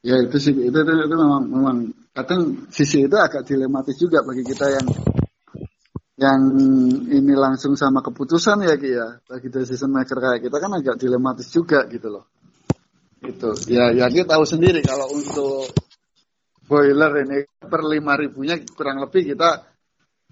Ya 0.00 0.16
itu 0.16 0.36
sih. 0.40 0.52
Itu, 0.56 0.78
itu, 0.80 0.92
itu 1.06 1.14
memang 1.16 1.44
memang. 1.48 1.76
Kadang 2.10 2.66
sisi 2.74 3.06
itu 3.06 3.16
agak 3.16 3.46
dilematis 3.46 3.94
juga 3.94 4.26
bagi 4.26 4.42
kita 4.42 4.66
yang 4.66 4.86
yang 6.20 6.40
ini 7.08 7.32
langsung 7.32 7.78
sama 7.78 8.04
keputusan 8.04 8.66
ya 8.66 8.74
Ki 8.76 8.90
ya. 8.92 9.20
Bagi 9.24 9.48
decision 9.48 9.94
maker 9.94 10.18
kayak 10.18 10.40
kita 10.44 10.56
kan 10.58 10.72
agak 10.74 10.96
dilematis 10.98 11.48
juga 11.48 11.86
gitu 11.86 12.10
loh. 12.12 12.24
Itu 13.20 13.52
ya 13.68 13.92
ya 13.92 14.08
kita 14.08 14.36
tahu 14.36 14.44
sendiri 14.48 14.80
kalau 14.84 15.12
untuk 15.12 15.70
boiler 16.64 17.24
ini 17.24 17.38
per 17.60 17.82
lima 17.84 18.16
ribunya 18.16 18.56
kurang 18.72 19.00
lebih 19.04 19.32
kita 19.36 19.70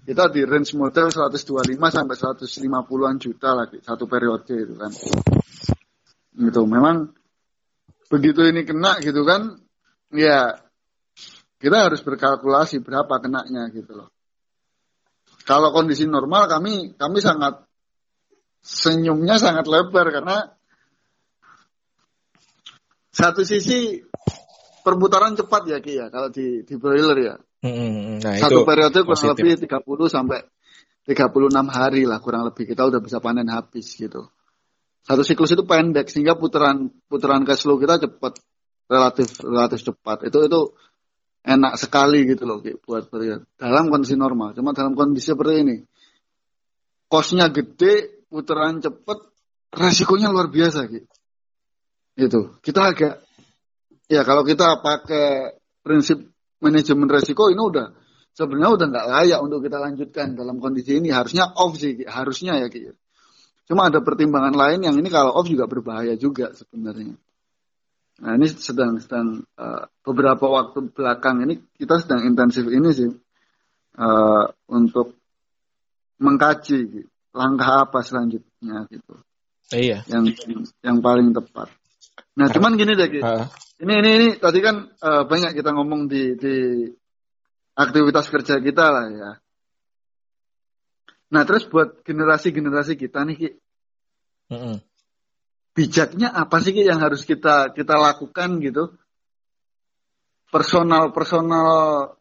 kita 0.09 0.23
di 0.31 0.41
range 0.47 0.73
model 0.73 1.11
125 1.13 1.77
sampai 1.77 2.15
150-an 2.17 3.15
juta 3.21 3.49
lagi 3.53 3.77
satu 3.83 4.09
periode 4.09 4.55
itu 4.57 4.73
kan. 4.73 4.91
Itu 6.39 6.61
memang 6.65 7.18
begitu 8.09 8.41
ini 8.49 8.65
kena 8.65 8.97
gitu 8.99 9.21
kan 9.23 9.55
ya 10.11 10.57
kita 11.61 11.77
harus 11.87 12.01
berkalkulasi 12.01 12.81
berapa 12.81 13.21
kenanya 13.21 13.69
gitu 13.69 13.93
loh 13.93 14.09
kalau 15.45 15.69
kondisi 15.69 16.09
normal 16.09 16.49
kami 16.49 16.97
kami 16.97 17.19
sangat 17.21 17.65
senyumnya 18.61 19.39
sangat 19.39 19.65
lebar 19.65 20.09
karena 20.11 20.51
satu 23.09 23.41
sisi 23.43 23.99
perputaran 24.85 25.35
cepat 25.35 25.61
ya 25.67 25.77
Ki 25.83 25.93
ya 25.99 26.07
kalau 26.07 26.31
di 26.31 26.63
di 26.63 26.73
broiler 26.79 27.17
ya. 27.19 27.35
Hmm, 27.59 28.23
nah, 28.23 28.39
satu 28.39 28.63
itu 28.63 28.67
periode 28.67 28.99
kurang 29.03 29.35
positif. 29.35 29.43
lebih 29.59 29.67
30 29.67 30.07
sampai 30.07 30.39
36 31.03 31.51
hari 31.67 32.07
lah 32.07 32.23
kurang 32.23 32.47
lebih 32.47 32.63
kita 32.63 32.87
udah 32.87 33.03
bisa 33.03 33.19
panen 33.19 33.51
habis 33.51 33.91
gitu. 33.99 34.31
Satu 35.03 35.21
siklus 35.25 35.55
itu 35.55 35.63
pendek 35.65 36.11
sehingga 36.11 36.37
putaran 36.37 36.91
putaran 37.09 37.47
cash 37.47 37.65
flow 37.65 37.79
kita 37.79 37.97
cepat 37.97 38.39
relatif 38.89 39.41
relatif 39.41 39.79
cepat. 39.85 40.27
Itu 40.27 40.45
itu 40.45 40.61
enak 41.45 41.79
sekali 41.79 42.27
gitu 42.27 42.43
loh 42.43 42.59
buat 42.61 43.07
periode 43.07 43.47
dalam 43.55 43.87
kondisi 43.87 44.17
normal. 44.19 44.57
Cuma 44.57 44.75
dalam 44.75 44.97
kondisi 44.97 45.31
seperti 45.31 45.55
ini, 45.63 45.75
kosnya 47.07 47.47
gede, 47.49 48.25
putaran 48.27 48.83
cepet, 48.83 49.19
resikonya 49.71 50.33
luar 50.33 50.51
biasa 50.51 50.89
Ki. 50.89 51.01
Itu 52.19 52.59
kita 52.59 52.91
agak 52.91 53.13
ya 54.11 54.27
kalau 54.27 54.43
kita 54.43 54.83
pakai 54.83 55.55
prinsip 55.79 56.19
manajemen 56.59 57.07
resiko 57.07 57.47
ini 57.47 57.61
udah 57.61 57.87
sebenarnya 58.35 58.71
udah 58.75 58.85
nggak 58.91 59.07
layak 59.07 59.39
untuk 59.39 59.63
kita 59.63 59.77
lanjutkan 59.79 60.35
dalam 60.35 60.59
kondisi 60.59 60.99
ini 60.99 61.09
harusnya 61.09 61.47
off 61.55 61.79
sih 61.79 62.03
harusnya 62.03 62.59
ya 62.59 62.67
Ki. 62.67 62.91
Cuma 63.69 63.93
ada 63.93 64.01
pertimbangan 64.01 64.57
lain 64.57 64.81
yang 64.81 64.97
ini 64.97 65.13
kalau 65.13 65.37
off 65.37 65.45
juga 65.45 65.69
berbahaya 65.69 66.17
juga 66.17 66.49
sebenarnya. 66.57 67.13
Nah 68.19 68.31
ini 68.33 68.49
sedang 68.49 68.97
sedang 68.97 69.45
uh, 69.61 69.85
beberapa 70.01 70.49
waktu 70.49 70.89
belakang 70.89 71.45
ini 71.45 71.61
kita 71.77 72.01
sedang 72.01 72.25
intensif 72.25 72.65
ini 72.65 72.89
sih 72.89 73.13
uh, 74.01 74.45
untuk 74.73 75.13
mengkaji 76.17 77.05
langkah 77.31 77.85
apa 77.85 78.01
selanjutnya 78.01 78.89
gitu. 78.89 79.21
Iya. 79.69 80.01
Yang 80.09 80.41
yang 80.81 80.97
paling 81.05 81.29
tepat. 81.31 81.69
Nah 82.35 82.49
cuman 82.49 82.73
gini 82.73 82.97
deh, 82.97 83.07
Ki. 83.07 83.21
Uh, 83.21 83.45
ini 83.85 83.93
ini 84.01 84.09
ini 84.17 84.27
tadi 84.41 84.59
kan 84.65 84.89
uh, 84.97 85.23
banyak 85.29 85.53
kita 85.53 85.77
ngomong 85.77 86.09
di 86.09 86.33
di 86.35 86.55
aktivitas 87.77 88.33
kerja 88.33 88.57
kita 88.59 88.85
lah 88.91 89.05
ya. 89.13 89.31
Nah 91.29 91.45
terus 91.45 91.69
buat 91.69 92.01
generasi-generasi 92.01 92.97
kita 92.97 93.21
nih, 93.21 93.35
Ki, 93.37 93.49
mm 94.49 94.57
-mm. 94.57 94.75
bijaknya 95.77 96.33
apa 96.33 96.57
sih 96.61 96.73
Ki, 96.73 96.81
yang 96.85 96.97
harus 96.99 97.21
kita 97.21 97.69
kita 97.73 97.95
lakukan 97.97 98.57
gitu? 98.65 98.97
Personal 100.49 101.13
personal 101.13 101.69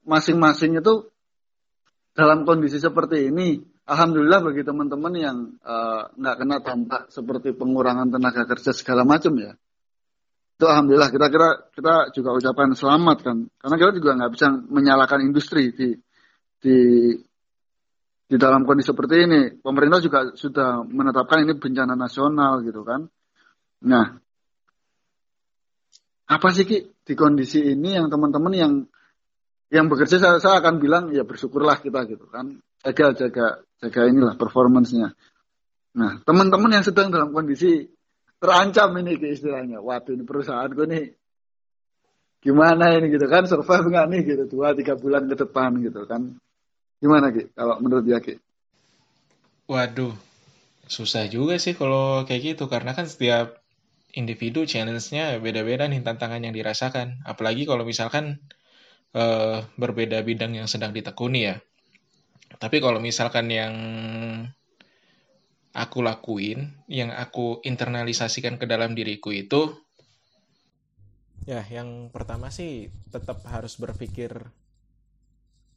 masing-masing 0.04 0.84
itu 0.84 1.08
dalam 2.12 2.44
kondisi 2.44 2.76
seperti 2.76 3.32
ini, 3.32 3.56
alhamdulillah 3.88 4.44
bagi 4.44 4.60
teman-teman 4.60 5.14
yang 5.16 5.36
nggak 6.12 6.34
uh, 6.36 6.38
kena 6.44 6.56
dampak 6.60 7.02
seperti 7.08 7.56
pengurangan 7.56 8.12
tenaga 8.12 8.44
kerja 8.44 8.76
segala 8.76 9.08
macam 9.08 9.32
ya. 9.40 9.56
Itu 10.58 10.68
alhamdulillah 10.68 11.08
kita 11.08 11.26
kira 11.32 11.48
kita 11.72 11.94
juga 12.12 12.36
ucapan 12.36 12.76
selamat 12.76 13.18
kan, 13.24 13.36
karena 13.46 13.76
kita 13.80 13.90
juga 13.96 14.10
nggak 14.20 14.32
bisa 14.36 14.46
menyalahkan 14.52 15.20
industri 15.24 15.72
di 15.72 15.96
di 16.58 16.76
di 18.28 18.36
dalam 18.36 18.68
kondisi 18.68 18.92
seperti 18.92 19.24
ini. 19.24 19.40
Pemerintah 19.56 19.98
juga 20.04 20.20
sudah 20.36 20.84
menetapkan 20.84 21.48
ini 21.48 21.56
bencana 21.56 21.96
nasional 21.96 22.60
gitu 22.60 22.84
kan. 22.84 23.08
Nah, 23.88 24.06
apa 26.28 26.48
sih 26.52 26.68
Ki 26.68 26.84
di 26.84 27.14
kondisi 27.16 27.64
ini 27.64 27.96
yang 27.96 28.12
teman-teman 28.12 28.52
yang 28.52 28.72
yang 29.72 29.88
bekerja 29.88 30.20
saya, 30.20 30.36
saya 30.40 30.60
akan 30.60 30.76
bilang 30.76 31.08
ya 31.08 31.24
bersyukurlah 31.24 31.80
kita 31.80 32.04
gitu 32.04 32.28
kan. 32.28 32.60
Jaga 32.84 33.16
jaga 33.16 33.46
jaga 33.80 34.00
inilah 34.04 34.36
performancenya. 34.36 35.16
Nah, 35.96 36.20
teman-teman 36.22 36.78
yang 36.78 36.84
sedang 36.84 37.08
dalam 37.08 37.32
kondisi 37.32 37.88
terancam 38.36 38.92
ini 39.00 39.16
ke 39.16 39.32
istilahnya. 39.32 39.80
Waduh 39.80 40.14
ini 40.14 40.22
perusahaanku 40.28 40.84
nih 40.84 41.04
gimana 42.38 42.94
ini 42.94 43.10
gitu 43.10 43.26
kan 43.26 43.50
survive 43.50 43.90
nggak 43.90 44.06
nih 44.14 44.20
gitu 44.22 44.44
dua 44.46 44.70
tiga 44.70 44.94
bulan 44.94 45.26
ke 45.26 45.34
depan 45.34 45.74
gitu 45.82 46.06
kan 46.06 46.38
gimana 46.98 47.30
Ki 47.30 47.50
kalau 47.54 47.78
menurut 47.82 48.04
dia 48.04 48.18
Ki? 48.18 48.38
Waduh, 49.68 50.16
susah 50.88 51.28
juga 51.28 51.60
sih 51.60 51.76
kalau 51.76 52.24
kayak 52.24 52.56
gitu 52.56 52.64
karena 52.72 52.96
kan 52.96 53.04
setiap 53.04 53.60
individu 54.16 54.64
challenge-nya 54.64 55.36
beda-beda 55.38 55.84
nih 55.84 56.00
tantangan 56.00 56.40
yang 56.40 56.54
dirasakan. 56.56 57.20
Apalagi 57.28 57.68
kalau 57.68 57.84
misalkan 57.84 58.40
uh, 59.12 59.60
berbeda 59.76 60.24
bidang 60.24 60.56
yang 60.56 60.68
sedang 60.70 60.96
ditekuni 60.96 61.52
ya. 61.52 61.56
Tapi 62.56 62.80
kalau 62.80 62.98
misalkan 62.98 63.52
yang 63.52 63.74
aku 65.76 65.98
lakuin, 66.00 66.72
yang 66.88 67.12
aku 67.12 67.60
internalisasikan 67.62 68.56
ke 68.56 68.64
dalam 68.64 68.96
diriku 68.96 69.30
itu, 69.30 69.76
ya 71.44 71.62
yang 71.68 72.08
pertama 72.08 72.48
sih 72.48 72.88
tetap 73.12 73.44
harus 73.46 73.76
berpikir 73.76 74.48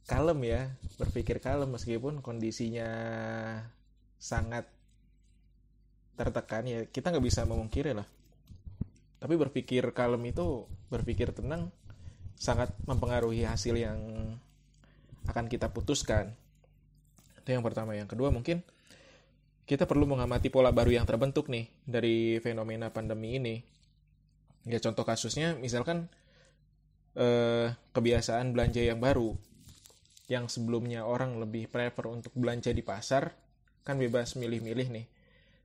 kalem 0.06 0.40
ya, 0.44 0.60
berpikir 0.98 1.38
kalem 1.38 1.70
meskipun 1.72 2.20
kondisinya 2.24 2.88
sangat 4.18 4.66
tertekan 6.18 6.66
ya. 6.66 6.80
Kita 6.86 7.10
nggak 7.10 7.24
bisa 7.24 7.46
memungkiri 7.46 7.94
lah. 7.94 8.06
Tapi 9.22 9.34
berpikir 9.38 9.94
kalem 9.94 10.34
itu 10.34 10.66
berpikir 10.90 11.30
tenang 11.30 11.70
sangat 12.34 12.74
mempengaruhi 12.90 13.46
hasil 13.46 13.78
yang 13.78 13.98
akan 15.30 15.46
kita 15.46 15.70
putuskan. 15.70 16.34
Itu 17.38 17.54
yang 17.54 17.62
pertama. 17.62 17.94
Yang 17.94 18.18
kedua 18.18 18.34
mungkin 18.34 18.66
kita 19.62 19.86
perlu 19.86 20.10
mengamati 20.10 20.50
pola 20.50 20.74
baru 20.74 20.98
yang 20.98 21.06
terbentuk 21.06 21.46
nih 21.46 21.70
dari 21.86 22.42
fenomena 22.42 22.90
pandemi 22.90 23.38
ini. 23.38 23.56
Ya 24.66 24.78
contoh 24.82 25.06
kasusnya 25.06 25.54
misalkan 25.54 26.10
eh, 27.14 27.70
kebiasaan 27.94 28.50
belanja 28.54 28.82
yang 28.82 28.98
baru 28.98 29.38
yang 30.32 30.48
sebelumnya 30.48 31.04
orang 31.04 31.36
lebih 31.36 31.68
prefer 31.68 32.08
untuk 32.08 32.32
belanja 32.32 32.72
di 32.72 32.80
pasar 32.80 33.28
kan 33.84 34.00
bebas 34.00 34.40
milih-milih 34.40 34.88
nih. 34.88 35.06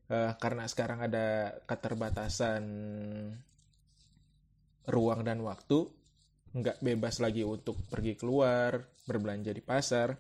Uh, 0.08 0.32
karena 0.39 0.67
sekarang 0.67 1.03
ada 1.08 1.56
keterbatasan 1.67 2.63
ruang 4.88 5.21
dan 5.23 5.43
waktu 5.43 5.88
nggak 6.56 6.80
bebas 6.80 7.19
lagi 7.19 7.43
untuk 7.43 7.75
pergi 7.88 8.19
keluar 8.19 8.84
berbelanja 9.08 9.56
di 9.56 9.63
pasar. 9.63 10.15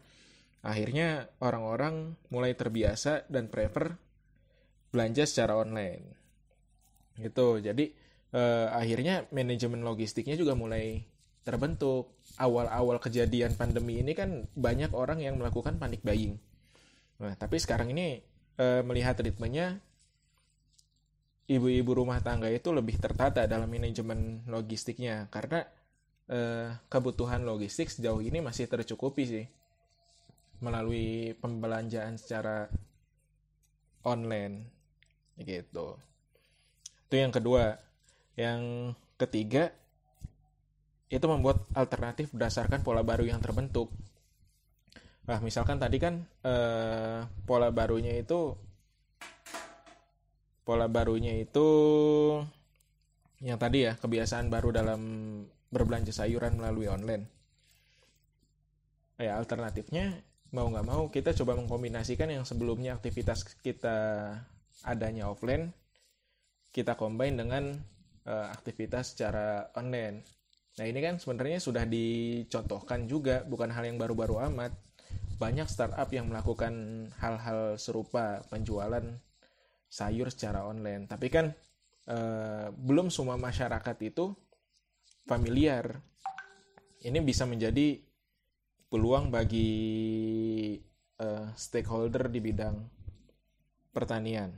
Akhirnya 0.63 1.27
orang-orang 1.43 2.15
mulai 2.31 2.55
terbiasa 2.55 3.27
dan 3.27 3.47
prefer 3.51 3.95
belanja 4.91 5.23
secara 5.27 5.59
online. 5.59 6.05
Gitu. 7.15 7.63
Jadi 7.63 7.85
uh, 8.35 8.67
akhirnya 8.75 9.27
manajemen 9.31 9.83
logistiknya 9.83 10.35
juga 10.35 10.53
mulai 10.53 11.16
terbentuk. 11.47 12.11
Awal-awal 12.35 12.99
kejadian 12.99 13.55
pandemi 13.55 14.03
ini 14.03 14.11
kan 14.11 14.43
banyak 14.51 14.91
orang 14.91 15.23
yang 15.23 15.39
melakukan 15.39 15.79
panic 15.79 16.03
buying. 16.03 16.35
Nah, 17.23 17.33
tapi 17.39 17.57
sekarang 17.57 17.95
ini 17.95 18.19
e, 18.59 18.65
melihat 18.83 19.17
ritmenya 19.17 19.79
ibu-ibu 21.47 22.03
rumah 22.03 22.19
tangga 22.19 22.51
itu 22.51 22.69
lebih 22.75 22.99
tertata 22.99 23.47
dalam 23.47 23.71
manajemen 23.71 24.45
logistiknya. 24.45 25.31
Karena 25.31 25.63
e, 26.27 26.39
kebutuhan 26.91 27.47
logistik 27.47 27.89
sejauh 27.89 28.19
ini 28.21 28.43
masih 28.43 28.67
tercukupi 28.67 29.23
sih. 29.23 29.45
Melalui 30.61 31.33
pembelanjaan 31.39 32.19
secara 32.19 32.69
online. 34.05 34.67
Gitu. 35.39 35.97
Itu 37.09 37.15
yang 37.15 37.33
kedua. 37.33 37.79
Yang 38.37 38.93
ketiga, 39.17 39.73
itu 41.07 41.25
membuat 41.25 41.63
alternatif 41.71 42.31
berdasarkan 42.35 42.83
pola 42.83 43.03
baru 43.03 43.23
yang 43.23 43.39
terbentuk. 43.39 43.91
Nah, 45.27 45.39
misalkan 45.43 45.79
tadi 45.79 45.99
kan 45.99 46.23
eh, 46.43 47.19
pola 47.47 47.71
barunya 47.71 48.15
itu 48.15 48.55
pola 50.67 50.87
barunya 50.91 51.31
itu 51.39 51.67
yang 53.39 53.55
tadi 53.55 53.87
ya 53.87 53.95
kebiasaan 53.95 54.51
baru 54.51 54.75
dalam 54.75 55.01
berbelanja 55.71 56.11
sayuran 56.11 56.59
melalui 56.59 56.91
online. 56.91 57.23
Ya 59.17 59.39
alternatifnya 59.39 60.11
mau 60.51 60.67
nggak 60.71 60.87
mau 60.87 61.07
kita 61.11 61.35
coba 61.35 61.59
mengkombinasikan 61.59 62.31
yang 62.31 62.47
sebelumnya 62.47 62.95
aktivitas 62.95 63.43
kita 63.59 64.31
adanya 64.87 65.27
offline 65.27 65.75
kita 66.71 66.93
combine 66.93 67.33
dengan 67.33 67.63
uh, 68.29 68.47
aktivitas 68.53 69.17
secara 69.17 69.73
online. 69.73 70.36
Nah 70.77 70.85
ini 70.85 70.99
kan 71.01 71.17
sebenarnya 71.17 71.57
sudah 71.57 71.89
dicontohkan 71.89 73.09
juga, 73.09 73.41
bukan 73.41 73.73
hal 73.73 73.89
yang 73.89 73.97
baru-baru 73.97 74.45
amat. 74.53 74.77
Banyak 75.37 75.65
startup 75.69 76.09
yang 76.13 76.29
melakukan 76.29 76.73
hal-hal 77.17 77.77
serupa 77.81 78.45
penjualan 78.49 79.05
sayur 79.89 80.29
secara 80.29 80.65
online. 80.69 81.09
Tapi 81.09 81.27
kan 81.33 81.49
uh, 82.09 82.69
belum 82.73 83.09
semua 83.09 83.41
masyarakat 83.41 83.97
itu 84.05 84.33
familiar. 85.25 85.97
Ini 87.01 87.21
bisa 87.25 87.45
menjadi 87.49 87.97
peluang 88.89 89.33
bagi 89.33 89.69
uh, 91.21 91.53
stakeholder 91.57 92.29
di 92.29 92.39
bidang 92.41 92.77
pertanian. 93.93 94.53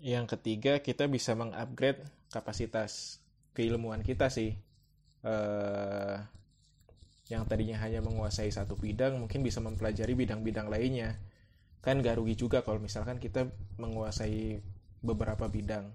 Yang 0.00 0.36
ketiga, 0.36 0.80
kita 0.84 1.08
bisa 1.08 1.32
mengupgrade 1.32 2.04
kapasitas 2.28 3.20
keilmuan 3.56 4.04
kita 4.04 4.28
sih. 4.28 4.52
Uh, 5.24 6.20
yang 7.32 7.48
tadinya 7.48 7.80
hanya 7.80 8.04
menguasai 8.04 8.52
satu 8.52 8.76
bidang, 8.76 9.16
mungkin 9.16 9.40
bisa 9.40 9.64
mempelajari 9.64 10.12
bidang-bidang 10.12 10.68
lainnya. 10.68 11.16
Kan 11.80 12.04
gak 12.04 12.20
rugi 12.20 12.36
juga 12.36 12.60
kalau 12.60 12.80
misalkan 12.80 13.16
kita 13.16 13.48
menguasai 13.80 14.60
beberapa 15.00 15.48
bidang. 15.48 15.88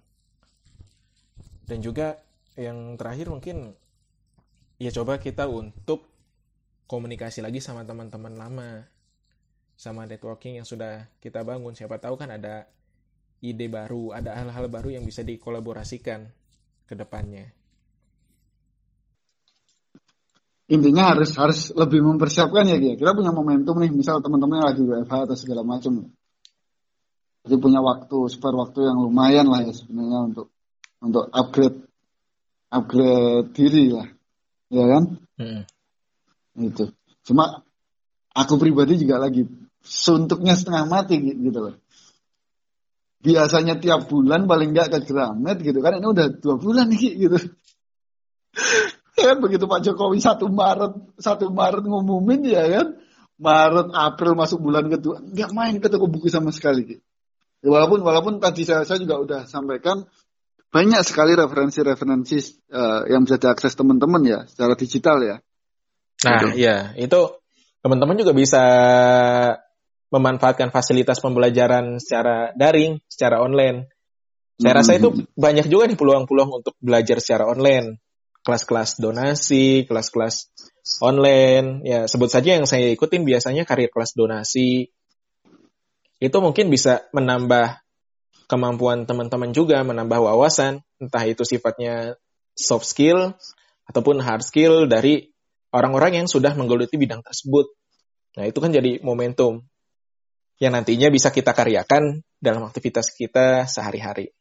Dan 1.69 1.85
juga 1.85 2.17
yang 2.57 2.97
terakhir 2.97 3.29
mungkin 3.29 3.77
ya 4.81 4.89
coba 4.89 5.21
kita 5.21 5.45
untuk 5.45 6.09
komunikasi 6.89 7.45
lagi 7.45 7.61
sama 7.61 7.85
teman-teman 7.85 8.33
lama 8.33 8.69
sama 9.79 10.03
networking 10.09 10.59
yang 10.59 10.67
sudah 10.67 11.07
kita 11.23 11.45
bangun 11.45 11.71
siapa 11.71 12.01
tahu 12.01 12.19
kan 12.19 12.33
ada 12.33 12.67
ide 13.39 13.71
baru 13.71 14.11
ada 14.11 14.35
hal-hal 14.35 14.67
baru 14.67 14.91
yang 14.91 15.07
bisa 15.07 15.23
dikolaborasikan 15.23 16.27
ke 16.83 16.97
depannya 16.99 17.55
intinya 20.69 21.17
harus 21.17 21.33
harus 21.33 21.73
lebih 21.73 22.05
mempersiapkan 22.05 22.69
ya 22.69 22.77
dia 22.77 22.93
kita 22.93 23.17
punya 23.17 23.33
momentum 23.33 23.75
nih 23.81 23.89
misal 23.89 24.21
teman-teman 24.21 24.61
lagi 24.61 24.85
WFH 24.85 25.13
atau 25.25 25.37
segala 25.37 25.65
macam 25.65 26.13
jadi 27.43 27.55
punya 27.57 27.81
waktu 27.81 28.17
spare 28.29 28.53
waktu 28.53 28.85
yang 28.85 29.01
lumayan 29.01 29.49
lah 29.49 29.65
ya 29.65 29.73
sebenarnya 29.73 30.19
untuk 30.29 30.47
untuk 30.99 31.31
upgrade 31.31 31.89
upgrade 32.69 33.49
diri 33.55 33.89
lah. 33.89 34.07
Ya 34.69 34.85
kan? 34.85 35.03
Hmm. 35.39 35.63
itu 36.59 36.91
cuma 37.23 37.63
aku 38.35 38.59
pribadi 38.59 38.99
juga 38.99 39.15
lagi 39.23 39.47
suntuknya 39.79 40.59
setengah 40.59 40.83
mati 40.85 41.15
gitu 41.17 41.55
loh. 41.55 41.75
Biasanya 43.23 43.79
tiap 43.79 44.11
bulan 44.11 44.43
paling 44.45 44.75
nggak 44.75 44.91
ke 44.91 44.99
Gramet 45.07 45.63
gitu 45.63 45.79
kan. 45.79 45.97
Ini 45.97 46.07
udah 46.11 46.27
dua 46.37 46.55
bulan 46.59 46.91
nih 46.91 47.15
gitu 47.15 47.39
ya 49.19 49.35
kan 49.35 49.39
begitu 49.43 49.67
Pak 49.67 49.83
Jokowi 49.83 50.23
satu 50.23 50.47
Maret 50.47 51.19
satu 51.19 51.51
Maret 51.51 51.83
ngumumin 51.83 52.41
ya 52.47 52.63
kan 52.79 52.87
Maret 53.39 53.91
April 53.91 54.33
masuk 54.39 54.59
bulan 54.63 54.87
kedua 54.87 55.19
nggak 55.19 55.51
main 55.51 55.75
ke 55.77 55.87
toko 55.91 56.07
buku 56.07 56.31
sama 56.31 56.55
sekali 56.55 56.97
gitu. 56.97 57.03
walaupun 57.59 57.99
walaupun 57.99 58.39
tadi 58.39 58.63
saya, 58.63 58.87
saya 58.87 59.03
juga 59.03 59.19
udah 59.19 59.41
sampaikan 59.43 60.07
banyak 60.69 61.01
sekali 61.01 61.33
referensi-referensi 61.33 62.69
uh, 62.71 63.03
yang 63.09 63.25
bisa 63.25 63.41
diakses 63.41 63.73
teman-teman 63.73 64.21
ya 64.21 64.39
secara 64.45 64.77
digital 64.77 65.17
ya. 65.25 65.35
Nah, 66.23 66.39
gitu. 66.45 66.47
ya 66.61 66.93
itu 66.93 67.19
teman-teman 67.81 68.15
juga 68.21 68.33
bisa 68.37 68.63
memanfaatkan 70.09 70.73
fasilitas 70.73 71.21
pembelajaran 71.21 71.97
secara 72.01 72.53
daring, 72.53 73.01
secara 73.09 73.41
online. 73.41 73.89
Saya 74.59 74.75
hmm. 74.75 74.79
rasa 74.83 74.91
itu 74.97 75.09
banyak 75.37 75.65
juga 75.71 75.87
nih 75.87 75.97
peluang-peluang 75.97 76.61
untuk 76.61 76.75
belajar 76.81 77.17
secara 77.23 77.49
online. 77.49 77.97
Kelas-kelas 78.49 78.97
donasi, 78.97 79.85
kelas-kelas 79.85 80.49
online, 81.05 81.85
ya 81.85 82.09
sebut 82.09 82.33
saja 82.33 82.57
yang 82.57 82.65
saya 82.65 82.89
ikutin 82.89 83.21
biasanya 83.21 83.61
karir 83.69 83.93
kelas 83.93 84.17
donasi. 84.17 84.89
Itu 86.17 86.41
mungkin 86.41 86.73
bisa 86.73 87.05
menambah 87.13 87.77
kemampuan 88.49 89.05
teman-teman 89.05 89.53
juga 89.53 89.85
menambah 89.85 90.17
wawasan, 90.17 90.81
entah 90.97 91.23
itu 91.29 91.45
sifatnya 91.45 92.17
soft 92.57 92.89
skill 92.89 93.37
ataupun 93.85 94.17
hard 94.25 94.41
skill 94.41 94.89
dari 94.89 95.29
orang-orang 95.69 96.25
yang 96.25 96.27
sudah 96.27 96.57
menggeluti 96.57 96.97
bidang 96.97 97.21
tersebut. 97.21 97.69
Nah, 98.33 98.49
itu 98.49 98.57
kan 98.57 98.73
jadi 98.73 98.97
momentum 99.05 99.61
yang 100.57 100.73
nantinya 100.73 101.13
bisa 101.13 101.29
kita 101.29 101.53
karyakan 101.53 102.25
dalam 102.41 102.65
aktivitas 102.65 103.13
kita 103.13 103.69
sehari-hari. 103.69 104.33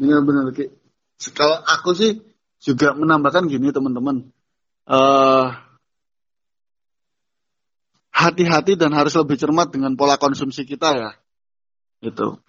Benar-benar, 0.00 0.48
Kalau 1.36 1.60
aku 1.60 1.92
sih 1.92 2.24
juga 2.64 2.96
menambahkan 2.96 3.52
gini, 3.52 3.68
teman-teman. 3.68 4.32
Uh, 4.88 5.52
hati-hati 8.20 8.76
dan 8.80 8.92
harus 8.92 9.12
lebih 9.16 9.36
cermat 9.40 9.72
dengan 9.72 9.96
pola 9.96 10.16
konsumsi 10.16 10.68
kita 10.68 10.88
ya. 10.96 11.10
Itu. 12.00 12.40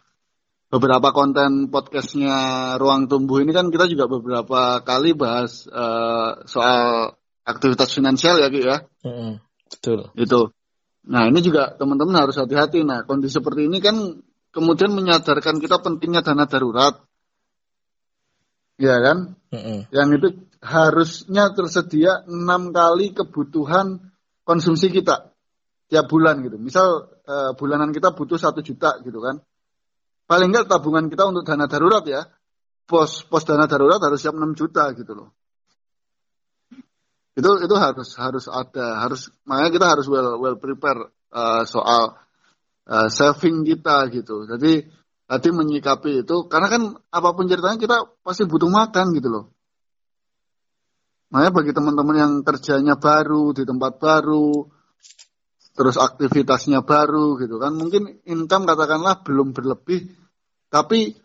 Beberapa 0.72 1.12
konten 1.12 1.68
podcastnya 1.68 2.36
Ruang 2.80 3.12
Tumbuh 3.12 3.44
ini 3.44 3.52
kan 3.52 3.68
kita 3.68 3.92
juga 3.92 4.08
beberapa 4.08 4.80
kali 4.80 5.12
bahas 5.12 5.68
uh, 5.68 6.48
soal 6.48 7.12
aktivitas 7.44 7.92
finansial 7.92 8.40
ya, 8.40 8.48
Ki 8.48 8.64
ya. 8.64 8.78
Mm, 9.04 9.44
betul. 9.68 10.00
Itu. 10.16 10.56
Nah 11.12 11.28
ini 11.28 11.44
juga 11.44 11.76
teman-teman 11.76 12.24
harus 12.24 12.40
hati-hati. 12.40 12.88
Nah 12.88 13.04
kondisi 13.04 13.36
seperti 13.36 13.68
ini 13.68 13.84
kan 13.84 14.24
kemudian 14.56 14.96
menyadarkan 14.96 15.60
kita 15.60 15.84
pentingnya 15.84 16.24
dana 16.24 16.48
darurat. 16.48 17.04
Ya 18.82 18.98
kan? 18.98 19.38
Mm 19.54 19.94
Yang 19.94 20.10
itu 20.18 20.28
harusnya 20.62 21.54
tersedia 21.54 22.26
enam 22.26 22.74
kali 22.74 23.14
kebutuhan 23.14 24.10
konsumsi 24.42 24.90
kita 24.90 25.30
tiap 25.86 26.06
bulan 26.10 26.42
gitu. 26.42 26.58
Misal 26.58 27.14
uh, 27.30 27.52
bulanan 27.54 27.94
kita 27.94 28.16
butuh 28.18 28.42
satu 28.42 28.66
juta 28.66 28.98
gitu 29.06 29.22
kan. 29.22 29.38
Paling 30.26 30.50
enggak 30.50 30.72
tabungan 30.72 31.12
kita 31.12 31.30
untuk 31.30 31.46
dana 31.46 31.70
darurat 31.70 32.02
ya. 32.08 32.26
Pos 32.90 33.28
pos 33.28 33.44
dana 33.46 33.70
darurat 33.70 34.02
harus 34.02 34.18
siap 34.18 34.34
6 34.34 34.56
juta 34.58 34.90
gitu 34.98 35.14
loh. 35.14 35.30
Itu 37.36 37.62
itu 37.64 37.76
harus 37.76 38.16
harus 38.16 38.46
ada, 38.48 39.04
harus 39.04 39.32
makanya 39.48 39.72
kita 39.72 39.88
harus 39.88 40.06
well 40.08 40.40
well 40.40 40.58
prepare 40.60 41.12
uh, 41.32 41.64
soal 41.68 42.16
uh, 42.88 43.08
saving 43.12 43.64
kita 43.68 44.08
gitu. 44.12 44.48
Jadi 44.48 44.88
tadi 45.32 45.48
menyikapi 45.48 46.28
itu 46.28 46.52
karena 46.52 46.68
kan 46.68 46.82
apa 47.08 47.30
pun 47.32 47.48
ceritanya 47.48 47.80
kita 47.80 47.98
pasti 48.20 48.44
butuh 48.44 48.68
makan 48.68 49.16
gitu 49.16 49.32
loh. 49.32 49.46
Makanya 51.32 51.52
bagi 51.56 51.72
teman-teman 51.72 52.16
yang 52.20 52.34
kerjanya 52.44 53.00
baru 53.00 53.56
di 53.56 53.64
tempat 53.64 54.04
baru, 54.04 54.68
terus 55.72 55.96
aktivitasnya 55.96 56.84
baru 56.84 57.40
gitu 57.40 57.64
kan 57.64 57.72
mungkin 57.80 58.20
income 58.28 58.68
katakanlah 58.68 59.24
belum 59.24 59.56
berlebih 59.56 60.12
tapi 60.68 61.16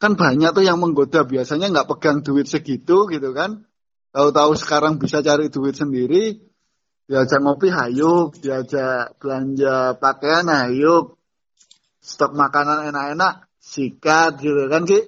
kan 0.00 0.16
banyak 0.16 0.56
tuh 0.56 0.64
yang 0.64 0.80
menggoda. 0.80 1.28
Biasanya 1.28 1.68
nggak 1.68 1.88
pegang 1.92 2.24
duit 2.24 2.48
segitu 2.48 3.04
gitu 3.12 3.36
kan. 3.36 3.68
Tahu-tahu 4.16 4.56
sekarang 4.56 4.96
bisa 4.96 5.20
cari 5.20 5.52
duit 5.52 5.76
sendiri 5.76 6.40
diajak 7.04 7.40
ngopi 7.44 7.68
hayuk 7.68 8.40
diajak 8.40 9.20
belanja 9.20 10.00
pakaian 10.00 10.48
hayuk 10.48 11.13
stok 12.04 12.36
makanan 12.36 12.92
enak-enak 12.92 13.48
sikat 13.56 14.36
gitu 14.44 14.68
kan 14.68 14.84
ki 14.84 15.00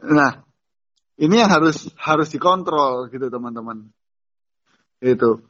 nah 0.00 0.40
ini 1.20 1.34
yang 1.44 1.52
harus 1.52 1.92
harus 2.00 2.32
dikontrol 2.32 3.12
gitu 3.12 3.28
teman-teman 3.28 3.92
itu 5.04 5.44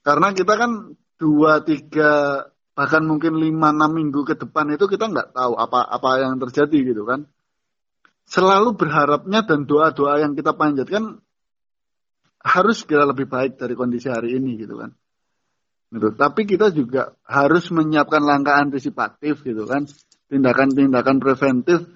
karena 0.00 0.32
kita 0.32 0.56
kan 0.56 0.96
dua, 1.20 1.60
tiga, 1.60 2.44
bahkan 2.72 3.04
mungkin 3.04 3.36
lima, 3.36 3.68
enam 3.76 3.92
minggu 3.92 4.24
ke 4.24 4.34
depan 4.40 4.72
itu 4.72 4.88
kita 4.88 5.12
nggak 5.12 5.36
tahu 5.36 5.52
apa 5.60 5.84
apa 5.84 6.08
yang 6.24 6.40
terjadi 6.40 6.96
gitu 6.96 7.04
kan. 7.04 7.28
Selalu 8.24 8.78
berharapnya 8.78 9.44
dan 9.44 9.68
doa-doa 9.68 10.22
yang 10.24 10.32
kita 10.32 10.56
panjatkan 10.56 11.20
harus 12.40 12.80
segera 12.80 13.04
lebih 13.04 13.28
baik 13.28 13.60
dari 13.60 13.76
kondisi 13.76 14.08
hari 14.08 14.40
ini 14.40 14.56
gitu 14.56 14.80
kan. 14.80 14.96
Gitu. 15.90 16.08
Tapi 16.14 16.46
kita 16.46 16.70
juga 16.70 17.18
harus 17.26 17.66
menyiapkan 17.74 18.22
langkah 18.22 18.58
antisipatif 18.58 19.42
gitu 19.42 19.66
kan. 19.66 19.86
tindakan-tindakan 20.30 21.18
preventif 21.18 21.90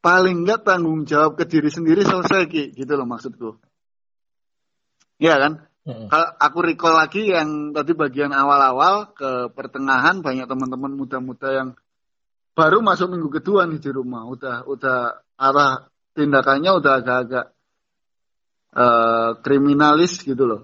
paling 0.00 0.48
nggak 0.48 0.64
tanggung 0.64 1.04
jawab 1.04 1.36
ke 1.36 1.44
diri 1.44 1.68
sendiri 1.68 2.00
selesai 2.00 2.48
Ki. 2.48 2.72
gitu 2.72 2.92
loh 2.96 3.04
maksudku. 3.04 3.60
Iya 5.20 5.36
kan? 5.36 5.52
Kalau 5.88 6.28
aku 6.36 6.58
recall 6.64 7.00
lagi 7.00 7.32
yang 7.32 7.72
tadi 7.72 7.96
bagian 7.96 8.28
awal-awal 8.32 9.16
ke 9.16 9.48
pertengahan 9.56 10.20
banyak 10.20 10.44
teman-teman 10.44 10.92
muda-muda 10.92 11.48
yang 11.48 11.68
baru 12.52 12.84
masuk 12.84 13.16
minggu 13.16 13.40
kedua 13.40 13.64
nih 13.64 13.80
di 13.80 13.88
rumah, 13.88 14.28
udah 14.28 14.68
udah 14.68 15.24
arah 15.40 15.88
tindakannya 16.12 16.70
udah 16.76 16.92
agak-agak 17.00 17.46
uh, 18.76 19.30
kriminalis 19.40 20.20
gitu 20.20 20.44
loh. 20.44 20.62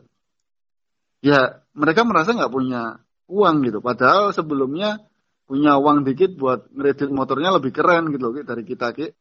Ya 1.25 1.64
mereka 1.75 2.07
merasa 2.07 2.33
nggak 2.33 2.55
punya 2.55 3.03
uang 3.27 3.67
gitu, 3.67 3.83
padahal 3.83 4.31
sebelumnya 4.31 5.03
punya 5.45 5.77
uang 5.77 6.09
dikit 6.09 6.41
buat 6.41 6.73
ngeredit 6.73 7.13
motornya 7.13 7.61
lebih 7.61 7.77
keren 7.77 8.09
gitu 8.11 8.33
loh 8.33 8.35
dari 8.41 8.65
kita 8.65 8.97
ki. 8.97 9.13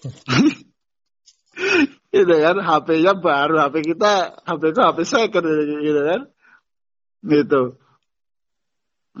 gitu 2.10 2.34
kan 2.34 2.56
HP-nya 2.58 3.12
baru 3.20 3.60
HP 3.60 3.94
kita 3.94 4.40
HP 4.48 4.62
itu 4.72 4.80
HP 4.80 4.98
second 5.04 5.44
gitu 5.84 6.00
kan. 6.00 6.20
Gitu. 7.20 7.62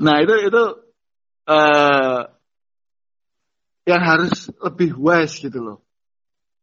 Nah 0.00 0.16
itu 0.24 0.34
itu 0.48 0.62
uh, 1.44 2.20
yang 3.84 4.02
harus 4.02 4.48
lebih 4.64 4.96
wise 4.96 5.36
gitu 5.36 5.60
loh. 5.60 5.78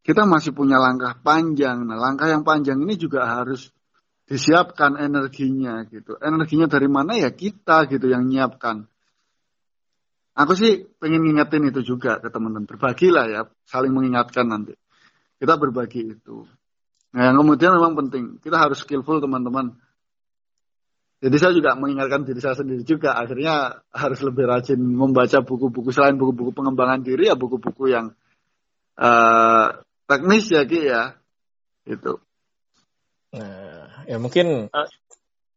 Kita 0.02 0.24
masih 0.24 0.56
punya 0.56 0.80
langkah 0.80 1.14
panjang. 1.20 1.84
Nah 1.86 2.00
langkah 2.00 2.26
yang 2.26 2.42
panjang 2.42 2.82
ini 2.82 2.98
juga 2.98 3.28
harus 3.28 3.70
disiapkan 4.28 5.00
energinya 5.00 5.88
gitu 5.88 6.20
energinya 6.20 6.68
dari 6.68 6.86
mana 6.86 7.16
ya 7.16 7.32
kita 7.32 7.88
gitu 7.88 8.12
yang 8.12 8.28
nyiapkan 8.28 8.84
aku 10.36 10.52
sih 10.52 10.84
pengen 11.00 11.24
ngingetin 11.24 11.72
itu 11.72 11.80
juga 11.96 12.20
ke 12.20 12.28
teman-teman 12.28 12.68
berbagilah 12.68 13.24
ya 13.26 13.40
saling 13.64 13.90
mengingatkan 13.90 14.44
nanti 14.44 14.76
kita 15.38 15.54
berbagi 15.54 16.18
itu. 16.18 16.44
Nah, 17.14 17.30
yang 17.30 17.40
kemudian 17.40 17.72
memang 17.78 17.94
penting, 17.94 18.42
kita 18.42 18.58
harus 18.58 18.82
skillful 18.82 19.22
teman-teman. 19.22 19.78
Jadi 21.18 21.36
saya 21.38 21.52
juga 21.54 21.74
mengingatkan 21.74 22.22
diri 22.22 22.38
saya 22.38 22.58
sendiri 22.58 22.86
juga, 22.86 23.18
akhirnya 23.18 23.82
harus 23.90 24.20
lebih 24.22 24.46
rajin 24.46 24.78
membaca 24.78 25.42
buku-buku 25.42 25.90
selain 25.90 26.14
buku-buku 26.14 26.54
pengembangan 26.54 27.02
diri 27.02 27.26
ya 27.26 27.34
buku-buku 27.34 27.90
yang 27.90 28.14
uh, 28.98 29.82
teknis 30.06 30.46
ya 30.50 30.62
Ki 30.62 30.80
ya. 30.86 31.18
Itu. 31.88 32.22
Nah, 33.34 34.08
ya 34.08 34.16
mungkin 34.16 34.72
uh, 34.72 34.88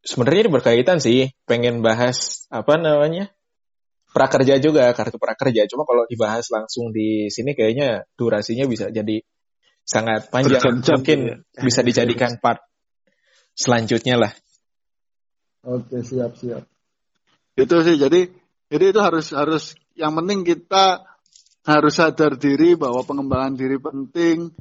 sebenarnya 0.03 0.47
ini 0.47 0.51
berkaitan 0.51 0.97
sih, 0.99 1.31
pengen 1.47 1.79
bahas 1.85 2.47
apa 2.51 2.75
namanya? 2.75 3.31
prakerja 4.11 4.59
juga, 4.59 4.91
kartu 4.91 5.15
prakerja. 5.15 5.65
Cuma 5.71 5.87
kalau 5.87 6.03
dibahas 6.03 6.51
langsung 6.51 6.91
di 6.91 7.31
sini 7.31 7.55
kayaknya 7.55 8.03
durasinya 8.19 8.67
bisa 8.67 8.91
jadi 8.91 9.23
sangat 9.87 10.29
panjang 10.29 10.83
mungkin 10.83 11.19
ya. 11.41 11.63
bisa 11.63 11.81
dijadikan 11.81 12.37
part 12.37 12.61
selanjutnya 13.55 14.19
lah. 14.19 14.31
Oke 15.63 16.03
siap 16.03 16.35
siap. 16.37 16.67
Itu 17.55 17.75
sih 17.87 17.95
jadi 17.97 18.29
jadi 18.71 18.85
itu 18.91 18.99
harus 18.99 19.31
harus 19.35 19.63
yang 19.95 20.15
penting 20.15 20.47
kita 20.47 21.03
harus 21.61 21.93
sadar 21.93 22.35
diri 22.39 22.73
bahwa 22.75 23.03
pengembangan 23.05 23.53
diri 23.55 23.77
penting. 23.77 24.51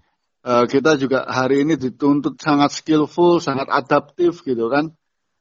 Uh, 0.40 0.64
kita 0.64 0.96
juga 0.96 1.28
hari 1.28 1.68
ini 1.68 1.76
dituntut 1.76 2.40
sangat 2.40 2.72
skillful, 2.72 3.44
sangat 3.44 3.68
adaptif 3.68 4.40
gitu 4.40 4.72
kan, 4.72 4.88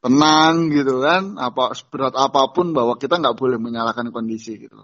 tenang 0.03 0.67
gitu 0.75 0.99
kan, 0.99 1.39
apa 1.39 1.71
berat 1.87 2.19
apa 2.19 2.51
pun 2.51 2.75
bahwa 2.75 2.99
kita 2.99 3.15
nggak 3.15 3.39
boleh 3.39 3.55
menyalahkan 3.55 4.11
kondisi 4.11 4.59
gitu. 4.59 4.83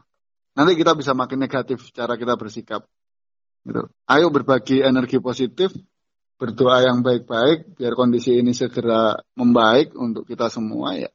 Nanti 0.55 0.79
kita 0.79 0.95
bisa 0.95 1.11
makin 1.11 1.43
negatif 1.43 1.91
cara 1.91 2.15
kita 2.15 2.39
bersikap. 2.39 2.87
Gitu. 3.67 3.91
Ayo 4.07 4.31
berbagi 4.31 4.79
energi 4.79 5.19
positif, 5.19 5.75
berdoa 6.39 6.87
yang 6.87 7.03
baik-baik 7.03 7.75
biar 7.75 7.91
kondisi 7.91 8.39
ini 8.39 8.55
segera 8.55 9.19
membaik 9.35 9.99
untuk 9.99 10.23
kita 10.23 10.47
semua 10.47 10.95
ya. 10.95 11.11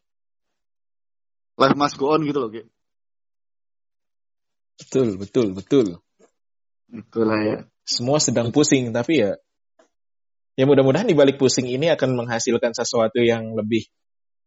Life 1.57 1.77
must 1.77 1.97
go 1.97 2.13
on 2.13 2.25
gitu 2.29 2.37
loh, 2.41 2.53
Ki. 2.53 2.69
Betul, 4.81 5.21
betul, 5.21 5.53
betul. 5.53 5.87
Itulah 6.91 7.41
ya. 7.43 7.59
Semua 7.87 8.19
sedang 8.23 8.55
pusing, 8.55 8.91
tapi 8.95 9.23
ya 9.23 9.39
ya 10.59 10.69
mudah-mudahan 10.69 11.09
di 11.09 11.17
balik 11.17 11.41
pusing 11.41 11.65
ini 11.71 11.89
akan 11.89 12.21
menghasilkan 12.21 12.77
sesuatu 12.77 13.25
yang 13.25 13.57
lebih 13.57 13.89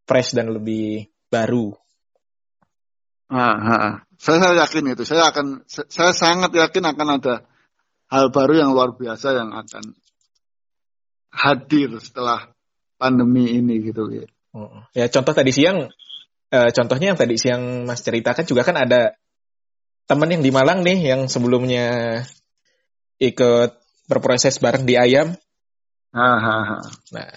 fresh 0.05 0.37
dan 0.37 0.53
lebih 0.53 1.09
baru. 1.31 1.73
Ah, 3.33 3.57
ah, 3.57 3.79
ah. 3.81 3.95
Saya, 4.21 4.37
saya 4.45 4.53
yakin 4.61 4.93
itu. 4.93 5.03
Saya 5.07 5.33
akan 5.33 5.65
saya 5.67 6.13
sangat 6.13 6.53
yakin 6.53 6.83
akan 6.85 7.07
ada 7.17 7.35
hal 8.13 8.29
baru 8.29 8.61
yang 8.61 8.69
luar 8.77 8.93
biasa 8.93 9.33
yang 9.33 9.49
akan 9.49 9.97
hadir 11.33 11.97
setelah 11.97 12.53
pandemi 13.01 13.57
ini 13.57 13.81
gitu 13.81 14.05
ya. 14.13 14.29
Ya 14.93 15.09
contoh 15.09 15.33
tadi 15.33 15.49
siang, 15.49 15.89
eh, 16.53 16.69
contohnya 16.77 17.15
yang 17.15 17.19
tadi 17.19 17.41
siang 17.41 17.89
Mas 17.89 18.05
ceritakan 18.05 18.45
juga 18.45 18.61
kan 18.61 18.77
ada 18.77 19.17
teman 20.09 20.29
yang 20.31 20.43
di 20.43 20.51
Malang 20.51 20.83
nih 20.83 20.99
yang 21.13 21.21
sebelumnya 21.31 22.19
ikut 23.19 23.71
berproses 24.07 24.59
bareng 24.59 24.83
di 24.83 24.99
ayam. 24.99 25.33
Nah, 27.11 27.29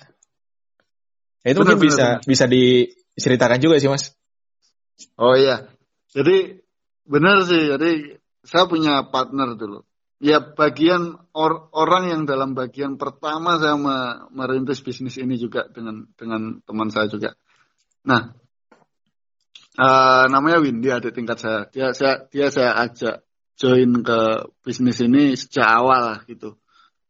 itu 1.47 1.57
benar, 1.57 1.61
mungkin 1.63 1.79
bisa 1.81 2.07
benar. 2.21 2.27
bisa 2.27 2.45
diceritakan 2.51 3.59
juga 3.63 3.77
sih 3.81 3.89
mas. 3.89 4.13
Oh 5.17 5.37
iya, 5.37 5.69
jadi 6.13 6.61
benar 7.07 7.47
sih. 7.47 7.71
Jadi 7.71 8.21
saya 8.45 8.69
punya 8.69 9.07
partner 9.09 9.57
dulu 9.57 9.87
ya 10.23 10.41
bagian 10.41 11.17
or, 11.37 11.69
orang 11.77 12.09
yang 12.09 12.23
dalam 12.25 12.57
bagian 12.57 12.97
pertama 12.97 13.61
saya 13.61 13.77
me, 13.77 13.97
merintis 14.33 14.81
bisnis 14.81 15.21
ini 15.21 15.37
juga 15.37 15.69
dengan 15.69 16.09
dengan 16.17 16.61
teman 16.65 16.89
saya 16.89 17.09
juga. 17.11 17.37
Nah, 18.07 18.33
uh, 19.77 20.25
namanya 20.29 20.59
Windy 20.61 20.89
ada 20.91 21.09
tingkat 21.13 21.39
saya. 21.41 21.61
Dia 21.71 21.93
saya 21.93 22.27
dia 22.29 22.49
saya 22.53 22.77
ajak 22.89 23.23
join 23.57 24.05
ke 24.05 24.51
bisnis 24.65 25.01
ini 25.01 25.37
sejak 25.37 25.65
awal 25.65 26.01
lah 26.13 26.19
gitu. 26.29 26.57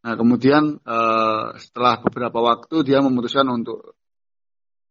Nah 0.06 0.14
kemudian 0.14 0.78
uh, 0.86 1.54
setelah 1.58 1.98
beberapa 2.02 2.38
waktu 2.38 2.86
dia 2.86 3.02
memutuskan 3.02 3.46
untuk 3.50 3.98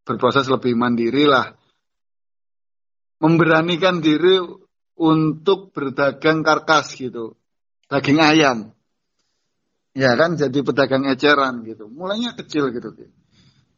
berproses 0.03 0.47
lebih 0.51 0.75
mandiri 0.75 1.27
lah, 1.27 1.55
memberanikan 3.23 4.03
diri 4.03 4.43
untuk 4.95 5.71
berdagang 5.75 6.43
karkas 6.43 6.95
gitu 6.95 7.35
daging 7.89 8.19
ayam. 8.21 8.57
Ya 9.95 10.11
kan 10.19 10.35
jadi 10.35 10.59
pedagang 10.59 11.07
eceran 11.07 11.63
gitu. 11.63 11.87
Mulainya 11.87 12.35
kecil 12.35 12.67
gitu. 12.75 12.91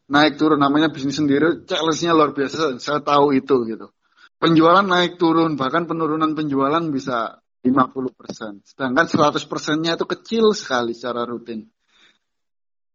Naik 0.07 0.39
turun 0.39 0.63
namanya 0.63 0.87
bisnis 0.87 1.19
sendiri, 1.19 1.67
challenge-nya 1.67 2.15
luar 2.15 2.31
biasa. 2.31 2.79
Saya 2.79 3.03
tahu 3.03 3.35
itu 3.35 3.55
gitu. 3.67 3.91
Penjualan 4.39 4.85
naik 4.85 5.19
turun, 5.19 5.59
bahkan 5.59 5.83
penurunan 5.83 6.31
penjualan 6.31 6.79
bisa 6.87 7.43
50%. 7.65 8.63
Sedangkan 8.63 9.05
100%-nya 9.05 9.99
itu 9.99 10.05
kecil 10.07 10.55
sekali 10.55 10.95
secara 10.95 11.27
rutin. 11.27 11.67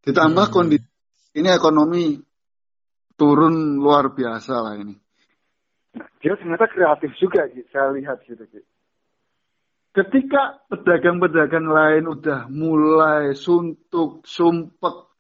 Ditambah 0.03 0.49
hmm. 0.49 0.55
kondisi 0.55 0.89
ini 1.37 1.49
ekonomi 1.53 2.17
turun 3.19 3.77
luar 3.77 4.17
biasa 4.17 4.55
lah 4.65 4.75
ini. 4.81 4.97
Dia 6.25 6.33
ternyata 6.41 6.65
kreatif 6.73 7.13
juga, 7.21 7.45
saya 7.69 7.93
lihat 7.93 8.25
gitu. 8.25 8.41
Gitu 8.49 8.73
ketika 9.93 10.65
pedagang-pedagang 10.73 11.69
lain 11.69 12.09
udah 12.09 12.49
mulai 12.49 13.37
suntuk, 13.37 14.25
sumpek, 14.25 15.12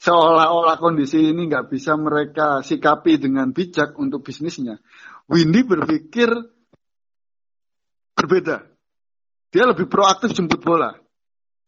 seolah-olah 0.00 0.80
kondisi 0.80 1.28
ini 1.28 1.44
nggak 1.46 1.68
bisa 1.68 1.92
mereka 2.00 2.64
sikapi 2.64 3.20
dengan 3.20 3.52
bijak 3.52 3.92
untuk 4.00 4.24
bisnisnya. 4.24 4.80
Windy 5.28 5.60
berpikir 5.62 6.32
berbeda. 8.16 8.64
Dia 9.52 9.64
lebih 9.68 9.86
proaktif 9.92 10.32
jemput 10.32 10.64
bola. 10.64 10.96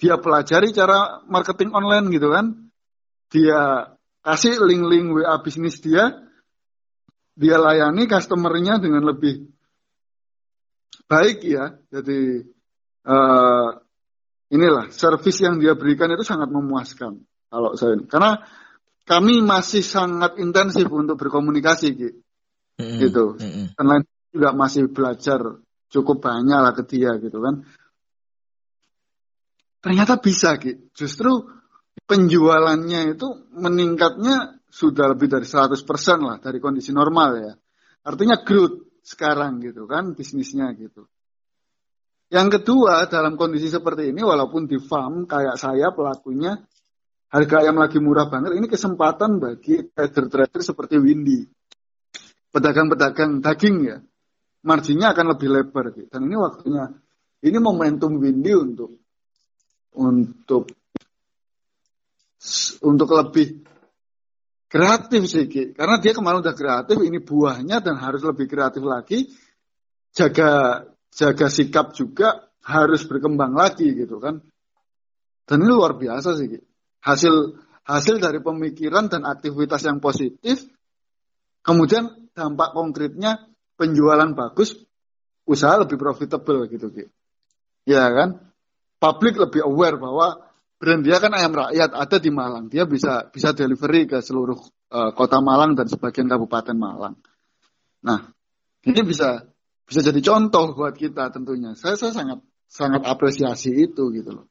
Dia 0.00 0.16
pelajari 0.16 0.72
cara 0.72 1.22
marketing 1.28 1.76
online 1.76 2.08
gitu 2.08 2.32
kan. 2.32 2.72
Dia 3.28 3.92
kasih 4.24 4.64
link-link 4.64 5.12
WA 5.12 5.36
bisnis 5.44 5.78
dia. 5.84 6.10
Dia 7.36 7.56
layani 7.60 8.08
customernya 8.08 8.80
dengan 8.80 9.04
lebih 9.12 9.44
baik 11.04 11.44
ya. 11.44 11.76
Jadi 11.92 12.48
uh, 13.06 13.68
inilah 14.52 14.88
service 14.88 15.38
yang 15.44 15.60
dia 15.60 15.76
berikan 15.76 16.10
itu 16.12 16.24
sangat 16.24 16.48
memuaskan 16.48 17.20
kalau 17.52 17.76
saya 17.76 18.00
karena 18.08 18.40
kami 19.04 19.44
masih 19.44 19.84
sangat 19.84 20.40
intensif 20.40 20.88
untuk 20.88 21.20
berkomunikasi 21.20 21.88
gitu. 21.92 22.20
Mm-hmm. 22.80 22.98
gitu. 23.04 23.24
Mm-hmm. 23.36 23.66
Karena 23.76 23.96
juga 24.32 24.48
masih 24.56 24.88
belajar 24.88 25.40
cukup 25.92 26.24
banyak 26.24 26.58
lah 26.64 26.72
ke 26.72 26.82
dia 26.88 27.12
gitu 27.20 27.38
kan. 27.44 27.60
Ternyata 29.84 30.16
bisa 30.22 30.56
gitu. 30.56 30.88
Justru 30.96 31.44
penjualannya 32.08 33.12
itu 33.12 33.28
meningkatnya 33.52 34.62
sudah 34.72 35.12
lebih 35.12 35.28
dari 35.28 35.44
100% 35.44 35.76
lah 36.24 36.40
dari 36.40 36.56
kondisi 36.56 36.96
normal 36.96 37.30
ya. 37.36 37.52
Artinya 38.08 38.40
growth 38.40 39.04
sekarang 39.04 39.60
gitu 39.60 39.84
kan 39.84 40.16
bisnisnya 40.16 40.72
gitu. 40.78 41.04
Yang 42.32 42.62
kedua 42.62 43.04
dalam 43.12 43.36
kondisi 43.36 43.68
seperti 43.68 44.08
ini 44.08 44.24
walaupun 44.24 44.64
di 44.64 44.80
farm 44.80 45.28
kayak 45.28 45.60
saya 45.60 45.92
pelakunya 45.92 46.56
harga 47.32 47.64
ayam 47.64 47.80
lagi 47.80 47.96
murah 47.96 48.28
banget 48.28 48.60
ini 48.60 48.68
kesempatan 48.68 49.40
bagi 49.40 49.88
trader-trader 49.88 50.60
seperti 50.60 51.00
Windy. 51.00 51.48
Pedagang-pedagang 52.52 53.40
daging 53.40 53.76
ya. 53.88 53.98
Marginnya 54.62 55.16
akan 55.16 55.32
lebih 55.32 55.48
lebar 55.48 55.96
gitu. 55.96 56.06
Dan 56.12 56.28
ini 56.28 56.36
waktunya 56.36 56.92
ini 57.42 57.58
momentum 57.58 58.20
Windy 58.20 58.52
untuk 58.52 59.00
untuk 59.96 60.68
untuk 62.84 63.08
lebih 63.16 63.64
kreatif 64.68 65.22
sih 65.24 65.48
Ki. 65.48 65.72
Karena 65.72 65.96
dia 65.98 66.12
kemarin 66.12 66.44
udah 66.44 66.54
kreatif, 66.54 67.00
ini 67.00 67.18
buahnya 67.18 67.80
dan 67.80 67.96
harus 67.96 68.20
lebih 68.22 68.44
kreatif 68.46 68.84
lagi. 68.84 69.32
Jaga 70.12 70.84
jaga 71.08 71.46
sikap 71.48 71.96
juga 71.96 72.52
harus 72.62 73.08
berkembang 73.08 73.56
lagi 73.56 73.88
gitu 73.96 74.20
kan. 74.20 74.44
Dan 75.48 75.56
ini 75.64 75.72
luar 75.72 75.96
biasa 75.96 76.36
sih 76.36 76.46
Ki. 76.52 76.60
Hasil 77.02 77.58
hasil 77.82 78.22
dari 78.22 78.38
pemikiran 78.38 79.10
dan 79.10 79.26
aktivitas 79.26 79.82
yang 79.82 79.98
positif 79.98 80.62
kemudian 81.66 82.30
dampak 82.34 82.74
konkretnya 82.74 83.50
penjualan 83.78 84.30
bagus, 84.34 84.78
usaha 85.46 85.74
lebih 85.82 85.98
profitable 85.98 86.66
gitu 86.70 86.90
Ki. 86.94 87.04
Ya 87.88 88.06
kan? 88.10 88.38
Publik 89.02 89.34
lebih 89.34 89.66
aware 89.66 89.98
bahwa 89.98 90.46
brand 90.78 91.02
dia 91.02 91.18
kan 91.18 91.34
ayam 91.34 91.50
rakyat 91.50 91.90
ada 91.90 92.16
di 92.22 92.30
Malang. 92.30 92.70
Dia 92.70 92.86
bisa 92.86 93.26
bisa 93.30 93.50
delivery 93.50 94.06
ke 94.06 94.22
seluruh 94.22 94.58
uh, 94.94 95.10
kota 95.14 95.42
Malang 95.42 95.74
dan 95.74 95.90
sebagian 95.90 96.30
kabupaten 96.30 96.78
Malang. 96.78 97.18
Nah, 98.06 98.30
ini 98.86 99.00
bisa 99.02 99.42
bisa 99.82 100.00
jadi 100.02 100.22
contoh 100.22 100.78
buat 100.78 100.94
kita 100.94 101.34
tentunya. 101.34 101.74
Saya 101.74 101.98
saya 101.98 102.14
sangat 102.14 102.38
sangat 102.70 103.02
apresiasi 103.02 103.74
itu 103.74 104.14
gitu 104.14 104.30
loh. 104.30 104.46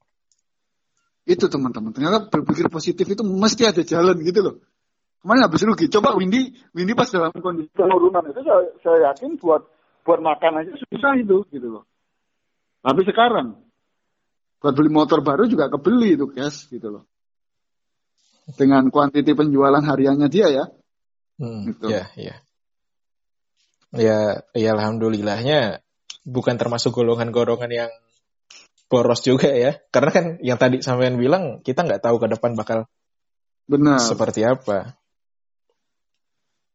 Itu 1.23 1.47
teman-teman. 1.47 1.93
Ternyata 1.93 2.27
berpikir 2.27 2.67
positif 2.67 3.05
itu 3.05 3.21
mesti 3.21 3.69
ada 3.69 3.81
jalan 3.85 4.17
gitu 4.21 4.39
loh. 4.41 4.55
Kemarin 5.21 5.45
habis 5.45 5.61
rugi. 5.61 5.85
Coba 5.85 6.17
Windy, 6.17 6.49
Windy 6.73 6.97
pas 6.97 7.05
dalam 7.13 7.29
kondisi 7.37 7.69
penurunan 7.77 8.25
itu 8.25 8.41
saya, 8.41 8.73
saya 8.81 8.97
yakin 9.13 9.37
buat 9.37 9.61
buat 10.01 10.17
makan 10.17 10.65
aja 10.65 10.73
susah 10.81 11.13
itu 11.21 11.45
gitu 11.53 11.67
loh. 11.69 11.83
Tapi 12.81 13.05
sekarang 13.05 13.61
buat 14.61 14.73
beli 14.77 14.93
motor 14.93 15.25
baru 15.25 15.49
juga 15.49 15.69
kebeli 15.73 16.17
itu 16.17 16.29
cash 16.29 16.69
gitu 16.69 16.93
loh 16.93 17.03
dengan 18.53 18.89
kuantiti 18.93 19.33
penjualan 19.33 19.81
hariannya 19.81 20.29
dia 20.29 20.47
ya 20.53 20.65
hmm, 21.41 21.61
gitu. 21.73 21.85
ya 21.89 22.05
ya 22.13 22.35
ya 23.91 24.17
ya 24.53 24.69
alhamdulillahnya 24.77 25.81
bukan 26.25 26.55
termasuk 26.61 26.93
golongan-golongan 26.93 27.71
yang 27.73 27.91
boros 28.91 29.23
juga 29.23 29.47
ya 29.47 29.79
karena 29.87 30.11
kan 30.11 30.25
yang 30.43 30.59
tadi 30.59 30.83
sampean 30.83 31.15
bilang 31.15 31.63
kita 31.63 31.87
nggak 31.87 32.03
tahu 32.03 32.19
ke 32.19 32.27
depan 32.27 32.59
bakal 32.59 32.91
benar 33.63 34.03
seperti 34.03 34.43
apa 34.43 34.99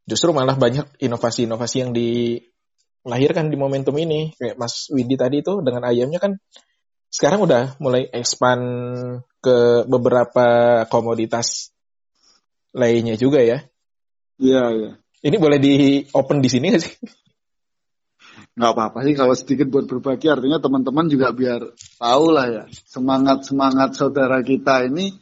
justru 0.09 0.33
malah 0.33 0.57
banyak 0.57 0.89
inovasi-inovasi 0.97 1.77
yang 1.85 1.93
dilahirkan 1.93 3.53
di 3.53 3.57
momentum 3.61 3.93
ini 4.01 4.33
kayak 4.41 4.57
Mas 4.57 4.89
Widi 4.89 5.21
tadi 5.21 5.45
itu 5.45 5.61
dengan 5.61 5.85
ayamnya 5.85 6.17
kan 6.17 6.41
sekarang 7.13 7.45
udah 7.45 7.77
mulai 7.79 8.09
expand 8.11 8.65
ke 9.45 9.87
beberapa 9.87 10.83
komoditas 10.91 11.71
lainnya 12.77 13.17
juga 13.17 13.41
ya. 13.41 13.65
Iya, 14.37 14.65
iya. 14.77 14.91
Ini 15.25 15.37
boleh 15.41 15.57
di 15.57 16.05
open 16.13 16.45
di 16.45 16.51
sini 16.53 16.71
nggak 16.71 16.83
sih? 16.83 16.95
Nggak 18.57 18.73
apa-apa 18.73 18.99
sih 19.05 19.13
kalau 19.13 19.37
sedikit 19.37 19.69
buat 19.69 19.85
berbagi 19.85 20.33
artinya 20.33 20.57
teman-teman 20.57 21.13
juga 21.13 21.29
biar 21.37 21.77
tahu 22.01 22.27
lah 22.33 22.47
ya 22.49 22.65
semangat-semangat 22.89 23.93
saudara 23.93 24.41
kita 24.41 24.89
ini 24.89 25.13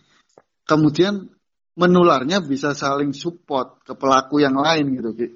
kemudian 0.62 1.26
menularnya 1.74 2.39
bisa 2.47 2.78
saling 2.78 3.11
support 3.11 3.82
ke 3.82 3.99
pelaku 3.99 4.39
yang 4.39 4.55
lain 4.55 4.95
gitu 4.95 5.11
Ki. 5.18 5.28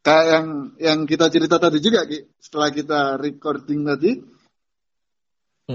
Kayak 0.00 0.26
yang 0.28 0.46
yang 0.76 0.98
kita 1.08 1.32
cerita 1.32 1.56
tadi 1.56 1.80
juga 1.80 2.04
Ki, 2.04 2.28
setelah 2.36 2.68
kita 2.68 3.00
recording 3.16 3.80
tadi 3.88 4.12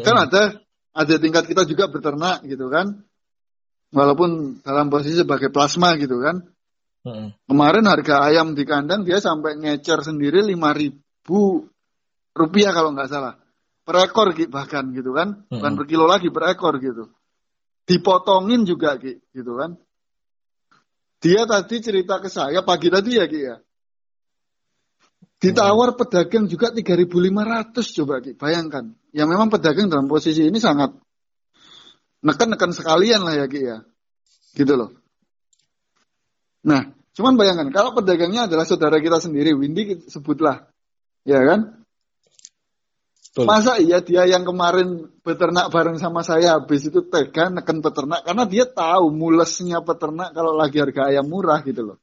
Kan 0.04 0.16
ada 0.18 0.60
ada 0.96 1.16
tingkat 1.20 1.48
kita 1.48 1.64
juga 1.64 1.88
berternak 1.88 2.44
gitu 2.44 2.68
kan. 2.68 3.06
Walaupun 3.96 4.60
dalam 4.66 4.92
posisi 4.92 5.24
sebagai 5.24 5.54
plasma 5.54 5.96
gitu 5.96 6.20
kan. 6.20 6.44
Mm-hmm. 7.06 7.30
Kemarin 7.46 7.86
harga 7.86 8.16
ayam 8.26 8.58
di 8.58 8.66
kandang 8.66 9.06
dia 9.06 9.22
sampai 9.22 9.62
ngecer 9.62 10.02
sendiri 10.02 10.42
lima 10.42 10.74
ribu 10.74 11.70
rupiah 12.34 12.74
kalau 12.74 12.98
nggak 12.98 13.10
salah. 13.14 13.38
Per 13.86 13.96
ekor 14.02 14.34
bahkan 14.50 14.90
gitu 14.90 15.14
kan. 15.14 15.46
Bukan 15.46 15.72
per 15.78 15.86
kilo 15.86 16.10
lagi 16.10 16.34
per 16.34 16.58
ekor 16.58 16.82
gitu. 16.82 17.14
Dipotongin 17.86 18.66
juga 18.66 18.98
gitu 18.98 19.54
kan. 19.54 19.78
Dia 21.22 21.46
tadi 21.46 21.78
cerita 21.78 22.18
ke 22.18 22.30
saya 22.34 22.66
pagi 22.66 22.90
tadi 22.90 23.22
ya 23.22 23.30
Ki 23.30 23.40
ya. 23.40 23.56
Ditawar 25.38 25.94
pedagang 25.94 26.50
juga 26.50 26.74
3.500 26.74 27.98
coba 28.02 28.16
Ki, 28.26 28.34
bayangkan. 28.34 28.98
Ya 29.14 29.30
memang 29.30 29.54
pedagang 29.54 29.94
dalam 29.94 30.10
posisi 30.10 30.42
ini 30.42 30.58
sangat 30.58 30.98
neken-neken 32.26 32.74
sekalian 32.74 33.22
lah 33.22 33.38
ya 33.38 33.46
Ki 33.46 33.62
ya. 33.62 33.78
Gitu 34.58 34.74
loh. 34.74 35.05
Nah, 36.66 36.90
cuman 37.14 37.38
bayangkan 37.38 37.70
kalau 37.70 37.94
pedagangnya 37.94 38.50
adalah 38.50 38.66
saudara 38.66 38.98
kita 38.98 39.22
sendiri, 39.22 39.54
Windy 39.54 40.10
sebutlah. 40.10 40.66
Ya 41.22 41.42
kan? 41.46 41.86
Betul. 43.36 43.46
Masa 43.52 43.78
iya 43.78 44.00
dia 44.00 44.24
yang 44.26 44.48
kemarin 44.48 45.12
beternak 45.20 45.68
bareng 45.68 46.00
sama 46.00 46.24
saya 46.24 46.56
habis 46.56 46.88
itu 46.88 47.04
tega 47.06 47.52
neken 47.52 47.84
peternak 47.84 48.24
karena 48.24 48.48
dia 48.48 48.64
tahu 48.64 49.12
mulesnya 49.12 49.84
peternak 49.84 50.32
kalau 50.32 50.56
lagi 50.56 50.80
harga 50.80 51.12
ayam 51.12 51.28
murah 51.28 51.60
gitu 51.68 51.84
loh 51.84 51.98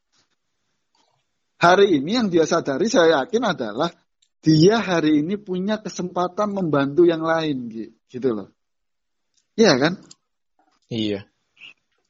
hari 1.63 2.03
ini 2.03 2.19
yang 2.19 2.27
dia 2.27 2.43
sadari 2.43 2.91
saya 2.91 3.23
yakin 3.23 3.55
adalah 3.55 3.95
dia 4.43 4.83
hari 4.83 5.23
ini 5.23 5.39
punya 5.39 5.79
kesempatan 5.79 6.51
membantu 6.51 7.07
yang 7.07 7.23
lain 7.23 7.71
gitu 8.11 8.29
loh. 8.35 8.51
Iya 9.55 9.79
kan? 9.79 9.93
Iya. 10.91 11.31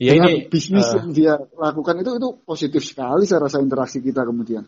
Iya 0.03 0.19
ini 0.19 0.51
bisnis 0.51 0.83
uh, 0.91 0.99
yang 0.99 1.15
dia 1.15 1.39
lakukan 1.39 2.03
itu 2.03 2.19
itu 2.19 2.29
positif 2.43 2.83
sekali 2.83 3.23
saya 3.23 3.47
rasa 3.47 3.63
interaksi 3.63 4.03
kita 4.03 4.27
kemudian. 4.27 4.67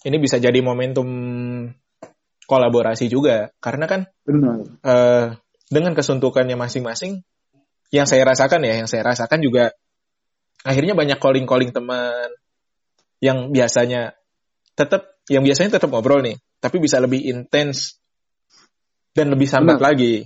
Ini 0.00 0.16
bisa 0.16 0.40
jadi 0.40 0.56
momentum 0.64 1.04
kolaborasi 2.48 3.12
juga 3.12 3.52
karena 3.60 3.84
kan 3.84 4.00
Benar. 4.24 4.56
Uh, 4.80 5.26
dengan 5.68 5.92
kesuntukannya 5.92 6.56
masing-masing 6.56 7.20
yang 7.92 8.08
saya 8.08 8.24
rasakan 8.24 8.64
ya 8.64 8.80
yang 8.80 8.88
saya 8.88 9.04
rasakan 9.04 9.44
juga 9.44 9.76
akhirnya 10.64 10.96
banyak 10.96 11.20
calling-calling 11.20 11.76
teman 11.76 12.32
yang 13.20 13.52
biasanya 13.52 14.16
tetap 14.80 15.20
yang 15.28 15.44
biasanya 15.44 15.76
tetap 15.76 15.92
ngobrol 15.92 16.24
nih, 16.24 16.40
tapi 16.58 16.80
bisa 16.80 16.96
lebih 16.98 17.20
intens 17.20 18.00
dan 19.12 19.28
lebih 19.30 19.46
sambat 19.46 19.76
Benar. 19.78 19.86
lagi. 19.92 20.24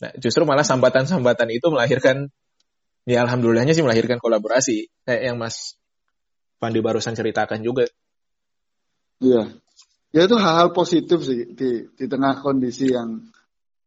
Nah, 0.00 0.10
justru 0.16 0.48
malah 0.48 0.64
sambatan-sambatan 0.64 1.48
itu 1.52 1.68
melahirkan 1.68 2.32
ya 3.04 3.24
alhamdulillahnya 3.24 3.76
sih 3.76 3.84
melahirkan 3.84 4.16
kolaborasi 4.16 4.88
kayak 5.04 5.22
yang 5.32 5.36
Mas 5.36 5.76
Pandi 6.60 6.80
barusan 6.84 7.16
ceritakan 7.16 7.60
juga. 7.64 7.88
Iya. 9.20 9.48
Ya 10.10 10.20
itu 10.26 10.36
hal-hal 10.36 10.74
positif 10.74 11.22
sih 11.22 11.52
di 11.54 11.88
di 11.94 12.04
tengah 12.10 12.40
kondisi 12.42 12.90
yang 12.90 13.30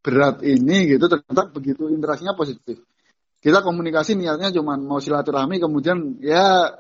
berat 0.03 0.41
ini 0.41 0.95
gitu 0.95 1.05
ternyata 1.09 1.49
begitu 1.53 1.89
interaksinya 1.89 2.33
positif. 2.33 2.81
Kita 3.43 3.59
komunikasi 3.59 4.15
niatnya 4.15 4.55
cuma 4.55 4.79
mau 4.79 5.03
silaturahmi 5.03 5.59
kemudian 5.59 6.17
ya 6.23 6.71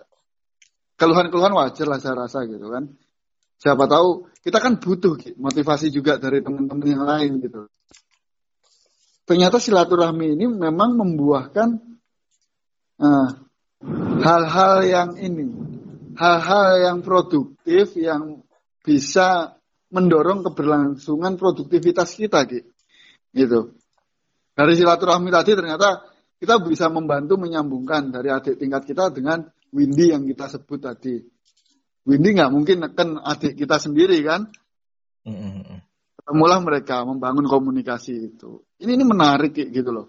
keluhan-keluhan 0.95 1.51
wajar 1.57 1.87
lah 1.89 1.99
saya 1.99 2.15
rasa 2.25 2.45
gitu 2.47 2.71
kan. 2.71 2.87
Siapa 3.59 3.85
tahu 3.85 4.31
kita 4.41 4.57
kan 4.63 4.79
butuh 4.79 5.15
motivasi 5.37 5.91
juga 5.91 6.15
dari 6.17 6.39
teman-teman 6.39 6.87
yang 6.87 7.03
lain 7.03 7.31
gitu. 7.43 7.67
Ternyata 9.23 9.55
silaturahmi 9.55 10.35
ini 10.35 10.45
memang 10.51 10.99
membuahkan 10.99 11.69
eh, 12.99 13.29
hal-hal 14.23 14.75
yang 14.83 15.09
ini, 15.15 15.47
hal-hal 16.19 16.69
yang 16.83 16.97
produktif 16.99 17.95
yang 17.95 18.43
bisa 18.83 19.55
mendorong 19.93 20.43
keberlangsungan 20.43 21.39
produktivitas 21.39 22.19
kita 22.19 22.43
gitu. 23.31 23.77
Dari 24.53 24.73
silaturahmi 24.75 25.29
tadi 25.31 25.51
ternyata 25.55 26.03
kita 26.37 26.59
bisa 26.59 26.91
membantu 26.91 27.39
menyambungkan 27.39 28.11
dari 28.11 28.27
adik 28.27 28.59
tingkat 28.59 28.83
kita 28.83 29.09
dengan 29.15 29.47
Windy 29.71 30.11
yang 30.11 30.27
kita 30.27 30.51
sebut 30.51 30.79
tadi. 30.83 31.15
Windy 32.03 32.35
nggak 32.35 32.51
mungkin 32.51 32.77
neken 32.83 33.15
adik 33.23 33.55
kita 33.55 33.79
sendiri 33.79 34.19
kan. 34.21 34.51
Ketemulah 36.23 36.63
mereka 36.63 37.03
membangun 37.03 37.43
komunikasi 37.43 38.31
itu. 38.31 38.63
Ini 38.79 38.95
ini 38.95 39.03
menarik 39.03 39.51
gitu 39.51 39.91
loh. 39.91 40.07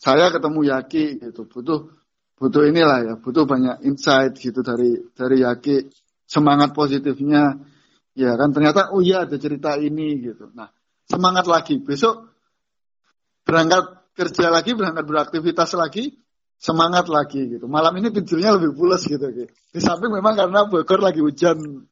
Saya 0.00 0.32
ketemu 0.32 0.72
Yaki 0.72 1.20
gitu, 1.20 1.44
butuh 1.44 1.92
butuh 2.40 2.64
inilah 2.64 2.98
ya, 3.04 3.14
butuh 3.20 3.44
banyak 3.44 3.84
insight 3.84 4.40
gitu 4.40 4.64
dari 4.64 4.96
dari 5.12 5.44
Yaki 5.44 5.84
semangat 6.24 6.72
positifnya. 6.72 7.60
Ya 8.16 8.40
kan 8.40 8.56
ternyata 8.56 8.88
oh 8.96 9.04
iya 9.04 9.28
ada 9.28 9.36
cerita 9.36 9.76
ini 9.76 10.24
gitu. 10.24 10.48
Nah 10.56 10.72
semangat 11.04 11.44
lagi. 11.44 11.76
Besok 11.76 12.32
berangkat 13.44 14.00
kerja 14.16 14.48
lagi 14.48 14.72
berangkat 14.72 15.04
beraktivitas 15.04 15.76
lagi 15.76 16.16
semangat 16.56 17.12
lagi 17.12 17.60
gitu. 17.60 17.68
Malam 17.68 18.00
ini 18.00 18.08
tidurnya 18.08 18.56
lebih 18.56 18.72
pulas 18.72 19.04
gitu 19.04 19.28
gitu 19.28 19.52
di 19.70 19.80
samping 19.84 20.08
memang 20.08 20.40
karena 20.40 20.64
Bogor 20.64 21.04
lagi 21.04 21.20
hujan 21.20 21.84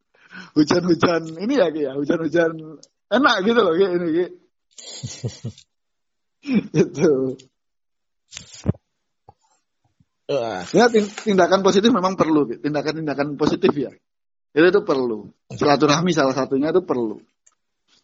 hujan-hujan 0.57 1.37
ini 1.37 1.55
ya 1.61 1.69
ya 1.69 1.93
hujan-hujan 1.95 2.81
enak 3.09 3.37
gitu 3.45 3.61
loh 3.61 3.75
Ki 3.77 3.87
ini 3.87 4.09
Ki 4.15 4.25
itu 6.87 7.13
ya 10.29 10.61
tindakan 11.25 11.65
positif 11.65 11.89
memang 11.89 12.13
perlu 12.15 12.45
tindakan-tindakan 12.61 13.41
positif 13.41 13.73
ya. 13.73 13.91
Itu 14.53 14.67
itu 14.69 14.81
perlu. 14.85 15.33
Silaturahmi 15.49 16.13
salah 16.13 16.37
satunya 16.37 16.69
itu 16.69 16.85
perlu. 16.85 17.17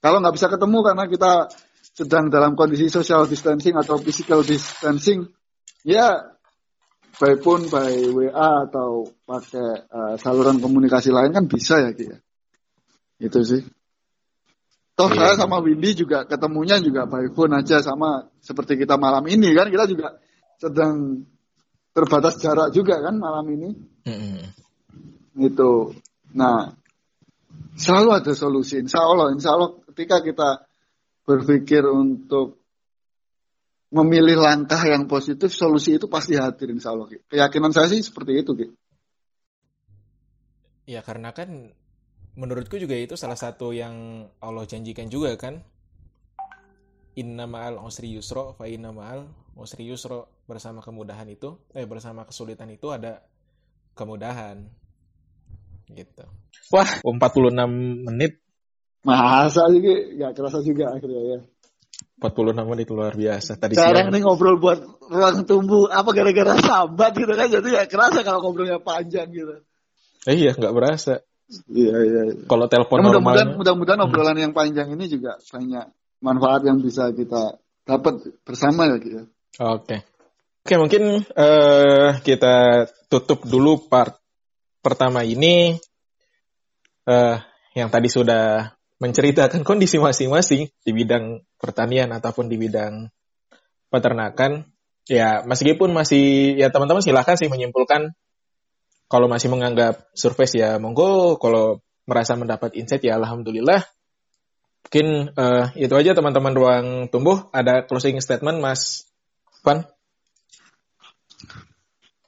Kalau 0.00 0.20
nggak 0.20 0.34
bisa 0.36 0.48
ketemu 0.48 0.78
karena 0.84 1.04
kita 1.08 1.32
sedang 1.94 2.32
dalam 2.32 2.56
kondisi 2.56 2.88
social 2.88 3.28
distancing 3.28 3.76
atau 3.76 4.00
physical 4.00 4.40
distancing 4.42 5.30
ya 5.86 6.34
baik 7.14 7.46
pun 7.46 7.70
by 7.70 8.10
WA 8.10 8.66
atau 8.66 9.06
pakai 9.22 9.86
uh, 9.86 10.14
saluran 10.18 10.58
komunikasi 10.58 11.14
lain 11.14 11.30
kan 11.30 11.44
bisa 11.44 11.80
ya 11.80 11.92
Ki 11.92 12.04
ya. 12.08 12.18
Itu 13.20 13.44
sih. 13.44 13.62
Toh 14.94 15.10
iya. 15.10 15.34
saya 15.34 15.34
sama 15.42 15.58
Windy 15.58 15.98
juga 15.98 16.22
ketemunya 16.22 16.78
juga 16.78 17.10
by 17.10 17.34
phone 17.34 17.58
aja 17.58 17.82
sama 17.82 18.30
seperti 18.38 18.78
kita 18.78 18.94
malam 18.94 19.26
ini 19.26 19.50
kan 19.50 19.66
kita 19.66 19.90
juga 19.90 20.22
sedang 20.62 21.26
terbatas 21.94 22.42
jarak 22.42 22.74
juga 22.74 22.98
kan 22.98 23.14
malam 23.16 23.46
ini. 23.54 23.70
Mm-hmm. 24.04 25.46
Itu. 25.46 25.94
Nah, 26.34 26.74
selalu 27.78 28.10
ada 28.18 28.32
solusi. 28.34 28.82
Insya 28.82 29.02
Allah, 29.02 29.30
insya 29.30 29.54
Allah 29.54 29.78
ketika 29.94 30.20
kita 30.20 30.66
berpikir 31.24 31.86
untuk 31.86 32.58
memilih 33.94 34.42
langkah 34.42 34.82
yang 34.82 35.06
positif, 35.06 35.54
solusi 35.54 36.02
itu 36.02 36.10
pasti 36.10 36.34
hadir 36.34 36.74
insya 36.74 36.90
Allah. 36.90 37.06
Keyakinan 37.30 37.70
saya 37.70 37.86
sih 37.86 38.02
seperti 38.02 38.42
itu. 38.42 38.52
Ki. 38.58 38.66
Ya 40.90 41.00
karena 41.00 41.30
kan 41.30 41.72
menurutku 42.34 42.78
juga 42.78 42.98
itu 42.98 43.14
salah 43.14 43.38
satu 43.38 43.70
yang 43.70 44.26
Allah 44.42 44.64
janjikan 44.66 45.06
juga 45.10 45.34
kan. 45.38 45.62
Inna 47.14 47.46
ma'al 47.46 47.78
usri 47.78 48.10
yusro, 48.10 48.58
fa 48.58 48.66
inna 48.66 48.90
ma'al 48.90 49.26
usri 49.54 49.86
yusro. 49.86 50.42
Bersama 50.44 50.84
kemudahan 50.84 51.24
itu, 51.30 51.56
eh 51.72 51.86
bersama 51.88 52.26
kesulitan 52.26 52.68
itu 52.74 52.90
ada 52.90 53.22
kemudahan. 53.96 54.60
Gitu. 55.88 56.24
Wah, 56.74 56.90
46 57.06 58.04
menit. 58.10 58.42
Masa 59.04 59.68
sih, 59.70 59.80
gak 60.18 60.32
kerasa 60.36 60.58
juga 60.64 60.92
akhirnya 60.92 61.22
ya. 61.22 61.38
46 62.18 62.70
menit 62.70 62.86
luar 62.90 63.14
biasa. 63.14 63.56
Tadi 63.60 63.74
Sekarang 63.76 64.08
siang. 64.08 64.14
nih 64.16 64.22
ngobrol 64.24 64.56
buat 64.56 64.80
ruang 65.12 65.44
tumbuh 65.44 65.92
apa 65.92 66.08
gara-gara 66.14 66.56
sambat 66.56 67.12
gitu 67.12 67.32
kan 67.36 67.46
jadi 67.50 67.68
ya 67.68 67.84
kerasa 67.84 68.24
kalau 68.24 68.40
ngobrolnya 68.40 68.80
panjang 68.80 69.28
gitu. 69.28 69.60
Eh, 70.24 70.34
iya 70.34 70.56
nggak 70.56 70.72
berasa. 70.72 71.20
Iya 71.70 71.96
iya. 72.02 72.20
iya. 72.30 72.44
Kalau 72.46 72.66
telepon 72.66 72.98
ya, 73.00 73.04
mudah-mudahan 73.06 73.48
mudah-mudahan 73.56 74.00
hmm. 74.02 74.06
obrolan 74.08 74.38
yang 74.38 74.52
panjang 74.56 74.88
ini 74.92 75.04
juga 75.06 75.38
banyak 75.38 75.86
manfaat 76.24 76.62
yang 76.64 76.80
bisa 76.80 77.12
kita 77.12 77.60
dapat 77.84 78.14
bersama 78.42 78.88
ya 78.88 78.96
gitu. 78.98 79.28
Oke. 79.60 80.02
Oke 80.64 80.74
mungkin 80.80 81.20
uh, 81.36 82.10
kita 82.24 82.88
tutup 83.12 83.44
dulu 83.44 83.84
part 83.84 84.16
pertama 84.80 85.20
ini 85.20 85.76
uh, 87.04 87.36
yang 87.76 87.92
tadi 87.92 88.08
sudah 88.08 88.72
menceritakan 89.02 89.60
kondisi 89.68 90.00
masing-masing 90.00 90.72
di 90.80 90.90
bidang 90.96 91.44
pertanian 91.60 92.12
ataupun 92.16 92.48
di 92.48 92.56
bidang 92.56 93.12
peternakan. 93.92 94.66
Ya, 95.04 95.44
meskipun 95.44 95.92
masih 95.92 96.56
ya 96.56 96.72
teman-teman 96.72 97.04
silahkan 97.04 97.36
sih 97.36 97.52
menyimpulkan 97.52 98.16
kalau 99.06 99.26
masih 99.30 99.52
menganggap 99.52 100.08
surface 100.16 100.58
ya 100.58 100.76
monggo, 100.80 101.36
kalau 101.38 101.80
merasa 102.04 102.36
mendapat 102.36 102.76
insight 102.76 103.04
ya 103.04 103.16
alhamdulillah. 103.16 103.84
Mungkin 104.84 105.32
uh, 105.34 105.72
itu 105.74 105.94
aja 105.96 106.12
teman-teman 106.12 106.54
ruang 106.54 106.86
tumbuh. 107.08 107.48
Ada 107.50 107.88
closing 107.88 108.20
statement 108.20 108.60
Mas 108.60 109.08
Pan? 109.64 109.88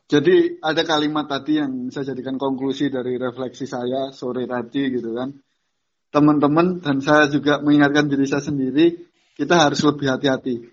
Jadi 0.06 0.62
ada 0.62 0.86
kalimat 0.86 1.26
tadi 1.26 1.58
yang 1.58 1.90
saya 1.90 2.14
jadikan 2.14 2.38
konklusi 2.38 2.88
dari 2.88 3.18
refleksi 3.18 3.66
saya 3.66 4.14
sore 4.14 4.46
tadi 4.46 4.86
gitu 4.94 5.12
kan 5.18 5.34
teman-teman 6.16 6.80
dan 6.80 7.04
saya 7.04 7.28
juga 7.28 7.60
mengingatkan 7.60 8.08
diri 8.08 8.24
saya 8.24 8.40
sendiri, 8.40 9.04
kita 9.36 9.68
harus 9.68 9.84
lebih 9.84 10.08
hati-hati. 10.08 10.64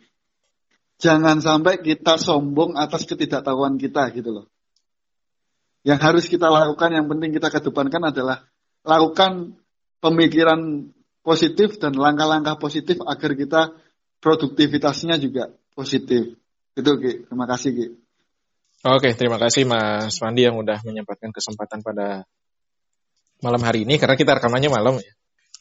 Jangan 1.01 1.43
sampai 1.43 1.84
kita 1.84 2.16
sombong 2.16 2.80
atas 2.80 3.04
ketidaktahuan 3.04 3.76
kita 3.76 4.08
gitu 4.16 4.39
loh. 4.39 4.45
Yang 5.84 5.99
harus 5.99 6.25
kita 6.31 6.47
lakukan, 6.47 6.95
yang 6.95 7.05
penting 7.11 7.36
kita 7.36 7.51
kedepankan 7.51 8.11
adalah 8.11 8.47
lakukan 8.88 9.59
pemikiran 9.99 10.91
positif 11.23 11.79
dan 11.79 11.95
langkah-langkah 11.95 12.59
positif 12.59 12.99
agar 13.03 13.31
kita 13.36 13.61
produktivitasnya 14.19 15.19
juga 15.19 15.51
positif. 15.75 16.39
Itu 16.75 16.91
Ki. 16.99 17.27
Terima 17.27 17.47
kasih 17.47 17.71
Ki. 17.75 17.88
Oke, 18.84 19.15
terima 19.15 19.39
kasih 19.39 19.63
Mas 19.63 20.19
Mandi 20.19 20.43
yang 20.43 20.59
udah 20.59 20.84
menyempatkan 20.84 21.31
kesempatan 21.31 21.79
pada 21.79 22.27
malam 23.39 23.63
hari 23.63 23.88
ini 23.88 23.95
karena 23.95 24.19
kita 24.19 24.39
rekamannya 24.39 24.71
malam 24.71 24.99
ya 24.99 25.13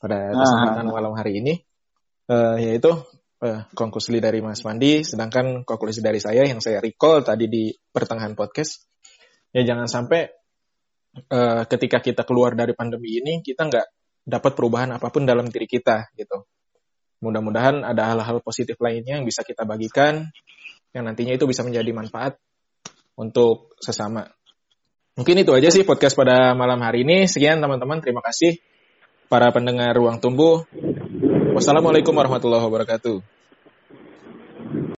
pada 0.02 0.34
kesempatan 0.34 0.86
ah. 0.86 0.90
malam 0.90 1.12
hari 1.14 1.38
ini 1.38 1.62
uh, 2.26 2.58
yaitu 2.58 2.90
uh, 3.42 3.62
konklusi 3.78 4.18
dari 4.18 4.42
Mas 4.42 4.66
Mandi, 4.66 5.06
sedangkan 5.06 5.62
konklusi 5.62 6.02
dari 6.02 6.18
saya 6.18 6.42
yang 6.46 6.58
saya 6.58 6.82
recall 6.82 7.22
tadi 7.22 7.46
di 7.46 7.70
pertengahan 7.70 8.34
podcast 8.34 8.86
ya 9.52 9.62
jangan 9.62 9.86
sampai 9.86 10.32
uh, 11.32 11.62
ketika 11.68 12.00
kita 12.00 12.22
keluar 12.24 12.56
dari 12.56 12.72
pandemi 12.72 13.20
ini 13.20 13.44
kita 13.44 13.68
nggak 13.68 13.86
dapat 14.24 14.52
perubahan 14.56 14.96
apa 14.96 15.12
pun 15.12 15.28
dalam 15.28 15.48
diri 15.48 15.68
kita 15.68 16.10
gitu. 16.16 16.48
Mudah-mudahan 17.22 17.86
ada 17.86 18.10
hal-hal 18.10 18.42
positif 18.42 18.74
lainnya 18.82 19.22
yang 19.22 19.26
bisa 19.28 19.46
kita 19.46 19.62
bagikan 19.62 20.26
yang 20.92 21.08
nantinya 21.08 21.38
itu 21.38 21.46
bisa 21.46 21.62
menjadi 21.62 21.88
manfaat 21.94 22.36
untuk 23.16 23.72
sesama. 23.80 24.28
Mungkin 25.12 25.44
itu 25.44 25.52
aja 25.52 25.68
sih 25.68 25.84
podcast 25.84 26.16
pada 26.16 26.56
malam 26.56 26.80
hari 26.80 27.04
ini. 27.04 27.28
Sekian 27.28 27.60
teman-teman, 27.60 28.00
terima 28.00 28.24
kasih 28.24 28.60
para 29.28 29.52
pendengar 29.52 29.92
Ruang 29.92 30.20
Tumbuh. 30.20 30.64
Wassalamualaikum 31.52 32.16
warahmatullahi 32.16 32.64
wabarakatuh. 32.64 33.31